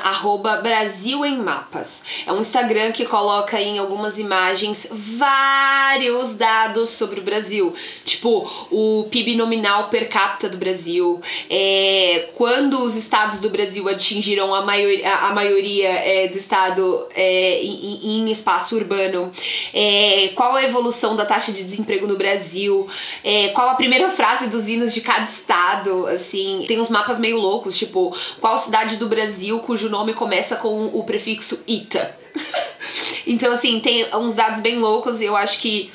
Brasil 0.62 1.26
em 1.26 1.38
Mapas. 1.38 2.03
É 2.26 2.32
um 2.32 2.39
Instagram 2.39 2.91
que 2.91 3.05
coloca 3.05 3.59
em 3.59 3.80
algumas 3.80 4.20
imagens 4.20 4.88
vários 4.91 6.36
dados 6.36 6.89
sobre 6.89 7.20
o 7.20 7.24
Brasil. 7.24 7.74
Tipo, 8.05 8.47
o 8.70 9.07
PIB 9.09 9.36
nominal 9.36 9.89
per 9.89 10.07
capita 10.07 10.49
do 10.49 10.57
Brasil, 10.57 11.22
é, 11.49 12.30
quando 12.36 12.84
os 12.84 12.95
estados 12.95 13.39
do 13.39 13.49
Brasil 13.49 13.88
atingiram 13.89 14.53
a, 14.53 14.64
maior, 14.64 14.91
a, 15.05 15.30
a 15.30 15.34
maioria 15.34 15.89
é, 15.89 16.28
do 16.28 16.38
estado 16.38 17.07
é, 17.16 17.62
em, 17.64 18.22
em, 18.22 18.32
espaço 18.32 18.76
urbano, 18.76 19.32
é, 19.74 20.30
qual 20.36 20.55
a 20.55 20.64
evolução 20.64 21.16
da 21.16 21.26
taxa 21.26 21.50
de 21.53 21.63
desemprego 21.63 22.07
no 22.07 22.17
Brasil, 22.17 22.87
é, 23.23 23.49
qual 23.49 23.69
a 23.69 23.75
primeira 23.75 24.09
frase 24.09 24.47
dos 24.47 24.67
hinos 24.67 24.93
de 24.93 25.01
cada 25.01 25.23
estado, 25.23 26.07
assim, 26.07 26.65
tem 26.67 26.79
uns 26.79 26.89
mapas 26.89 27.19
meio 27.19 27.37
loucos, 27.37 27.77
tipo, 27.77 28.15
qual 28.39 28.57
cidade 28.57 28.97
do 28.97 29.07
Brasil 29.07 29.59
cujo 29.59 29.89
nome 29.89 30.13
começa 30.13 30.55
com 30.55 30.87
o 30.87 31.03
prefixo 31.03 31.63
Ita. 31.67 32.17
então, 33.27 33.51
assim, 33.53 33.79
tem 33.79 34.07
uns 34.15 34.35
dados 34.35 34.59
bem 34.59 34.79
loucos 34.79 35.21
e 35.21 35.25
eu 35.25 35.35
acho 35.35 35.59
que 35.59 35.91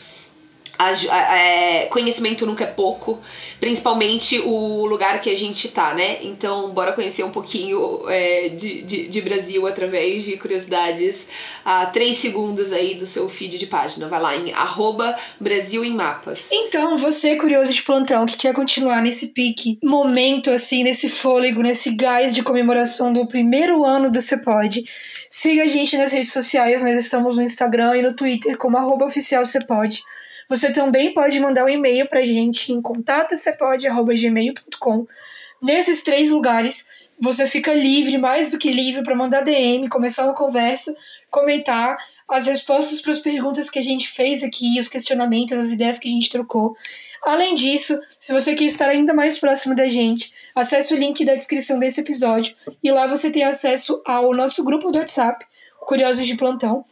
a, 0.78 0.90
a, 0.90 1.38
é, 1.38 1.86
conhecimento 1.86 2.44
nunca 2.44 2.64
é 2.64 2.66
pouco, 2.66 3.20
principalmente 3.58 4.38
o 4.40 4.86
lugar 4.86 5.20
que 5.20 5.30
a 5.30 5.36
gente 5.36 5.68
tá, 5.68 5.94
né? 5.94 6.18
Então, 6.22 6.70
bora 6.70 6.92
conhecer 6.92 7.24
um 7.24 7.30
pouquinho 7.30 8.08
é, 8.08 8.48
de, 8.50 8.82
de, 8.82 9.08
de, 9.08 9.20
Brasil 9.20 9.66
através 9.66 10.24
de 10.24 10.36
curiosidades 10.36 11.26
a 11.64 11.86
três 11.86 12.18
segundos 12.18 12.72
aí 12.72 12.94
do 12.94 13.06
seu 13.06 13.28
feed 13.28 13.58
de 13.58 13.66
página. 13.66 14.08
Vai 14.08 14.20
lá 14.20 14.36
em 14.36 14.52
arroba 14.52 15.16
Brasil 15.40 15.84
em 15.84 15.94
Mapas. 15.94 16.48
Então, 16.52 16.96
você 16.96 17.36
curioso 17.36 17.72
de 17.72 17.82
plantão 17.82 18.26
que 18.26 18.36
quer 18.36 18.54
continuar 18.54 19.02
nesse 19.02 19.28
pique, 19.28 19.78
momento 19.82 20.50
assim, 20.50 20.84
nesse 20.84 21.08
fôlego, 21.08 21.62
nesse 21.62 21.94
gás 21.96 22.34
de 22.34 22.42
comemoração 22.42 23.12
do 23.12 23.26
primeiro 23.26 23.84
ano 23.84 24.10
do 24.10 24.20
Cepode, 24.20 24.84
siga 25.30 25.62
a 25.62 25.66
gente 25.66 25.96
nas 25.96 26.12
redes 26.12 26.32
sociais, 26.32 26.82
nós 26.82 26.96
estamos 26.96 27.36
no 27.36 27.42
Instagram 27.42 27.96
e 27.96 28.02
no 28.02 28.14
Twitter 28.14 28.56
como 28.58 28.76
arroba 28.76 29.06
oficial 29.06 29.44
Cepode. 29.44 30.02
Você 30.48 30.72
também 30.72 31.12
pode 31.12 31.38
mandar 31.40 31.64
um 31.64 31.68
e-mail 31.68 32.08
para 32.08 32.20
a 32.20 32.24
gente 32.24 32.72
em 32.72 32.80
contato.cepode.gmail.com. 32.80 35.06
Nesses 35.62 36.02
três 36.02 36.30
lugares, 36.30 36.88
você 37.18 37.46
fica 37.46 37.74
livre, 37.74 38.18
mais 38.18 38.50
do 38.50 38.58
que 38.58 38.70
livre, 38.70 39.02
para 39.02 39.16
mandar 39.16 39.42
DM, 39.42 39.88
começar 39.88 40.24
uma 40.24 40.34
conversa, 40.34 40.94
comentar 41.30 41.96
as 42.28 42.46
respostas 42.46 43.00
para 43.00 43.12
as 43.12 43.20
perguntas 43.20 43.70
que 43.70 43.78
a 43.78 43.82
gente 43.82 44.08
fez 44.08 44.42
aqui, 44.42 44.78
os 44.78 44.88
questionamentos, 44.88 45.56
as 45.56 45.70
ideias 45.70 45.98
que 45.98 46.08
a 46.08 46.12
gente 46.12 46.28
trocou. 46.28 46.76
Além 47.24 47.54
disso, 47.54 47.98
se 48.20 48.32
você 48.32 48.54
quer 48.54 48.64
estar 48.64 48.88
ainda 48.88 49.12
mais 49.12 49.38
próximo 49.38 49.74
da 49.74 49.88
gente, 49.88 50.32
acesse 50.54 50.94
o 50.94 50.96
link 50.96 51.24
da 51.24 51.34
descrição 51.34 51.78
desse 51.78 52.00
episódio 52.00 52.54
e 52.82 52.90
lá 52.90 53.06
você 53.06 53.30
tem 53.30 53.42
acesso 53.42 54.00
ao 54.06 54.32
nosso 54.32 54.64
grupo 54.64 54.90
do 54.90 54.98
WhatsApp, 54.98 55.44
Curiosos 55.80 56.26
de 56.26 56.36
Plantão, 56.36 56.84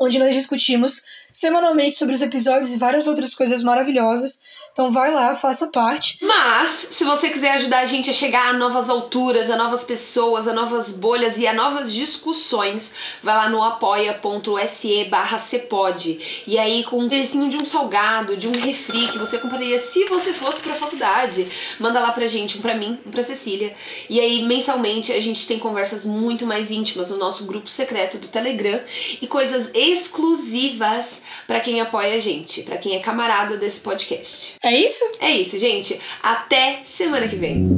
onde 0.00 0.18
nós 0.18 0.34
discutimos 0.34 1.04
semanalmente 1.34 1.96
sobre 1.96 2.14
os 2.14 2.22
episódios 2.22 2.72
e 2.72 2.78
várias 2.78 3.08
outras 3.08 3.34
coisas 3.34 3.62
maravilhosas. 3.64 4.40
Então 4.74 4.90
vai 4.90 5.08
lá, 5.12 5.36
faça 5.36 5.68
parte. 5.68 6.18
Mas, 6.20 6.88
se 6.90 7.04
você 7.04 7.30
quiser 7.30 7.52
ajudar 7.52 7.78
a 7.78 7.86
gente 7.86 8.10
a 8.10 8.12
chegar 8.12 8.48
a 8.48 8.52
novas 8.52 8.90
alturas, 8.90 9.48
a 9.48 9.56
novas 9.56 9.84
pessoas, 9.84 10.48
a 10.48 10.52
novas 10.52 10.92
bolhas 10.92 11.38
e 11.38 11.46
a 11.46 11.54
novas 11.54 11.94
discussões, 11.94 12.92
vai 13.22 13.36
lá 13.36 13.48
no 13.48 13.62
apoia.se 13.62 15.04
barra 15.04 15.38
cepode. 15.38 16.42
E 16.44 16.58
aí, 16.58 16.82
com 16.82 16.98
um 16.98 17.08
pedacinho 17.08 17.48
de 17.48 17.56
um 17.56 17.64
salgado, 17.64 18.36
de 18.36 18.48
um 18.48 18.50
refri 18.50 19.06
que 19.06 19.16
você 19.16 19.38
compraria 19.38 19.78
se 19.78 20.06
você 20.06 20.32
fosse 20.32 20.64
pra 20.64 20.74
faculdade, 20.74 21.46
manda 21.78 22.00
lá 22.00 22.10
pra 22.10 22.26
gente, 22.26 22.58
um 22.58 22.60
pra 22.60 22.74
mim, 22.74 22.98
um 23.06 23.12
pra 23.12 23.22
Cecília. 23.22 23.72
E 24.10 24.18
aí, 24.18 24.44
mensalmente, 24.44 25.12
a 25.12 25.20
gente 25.20 25.46
tem 25.46 25.56
conversas 25.56 26.04
muito 26.04 26.46
mais 26.46 26.72
íntimas 26.72 27.10
no 27.10 27.16
nosso 27.16 27.44
grupo 27.44 27.70
secreto 27.70 28.18
do 28.18 28.26
Telegram 28.26 28.80
e 29.22 29.26
coisas 29.28 29.70
exclusivas 29.72 31.22
para 31.46 31.60
quem 31.60 31.80
apoia 31.80 32.16
a 32.16 32.18
gente, 32.18 32.64
para 32.64 32.76
quem 32.76 32.96
é 32.96 32.98
camarada 32.98 33.56
desse 33.56 33.80
podcast. 33.80 34.56
É 34.64 34.74
isso? 34.74 35.04
É 35.20 35.30
isso, 35.30 35.58
gente. 35.58 36.00
Até 36.22 36.80
semana 36.84 37.28
que 37.28 37.36
vem. 37.36 37.68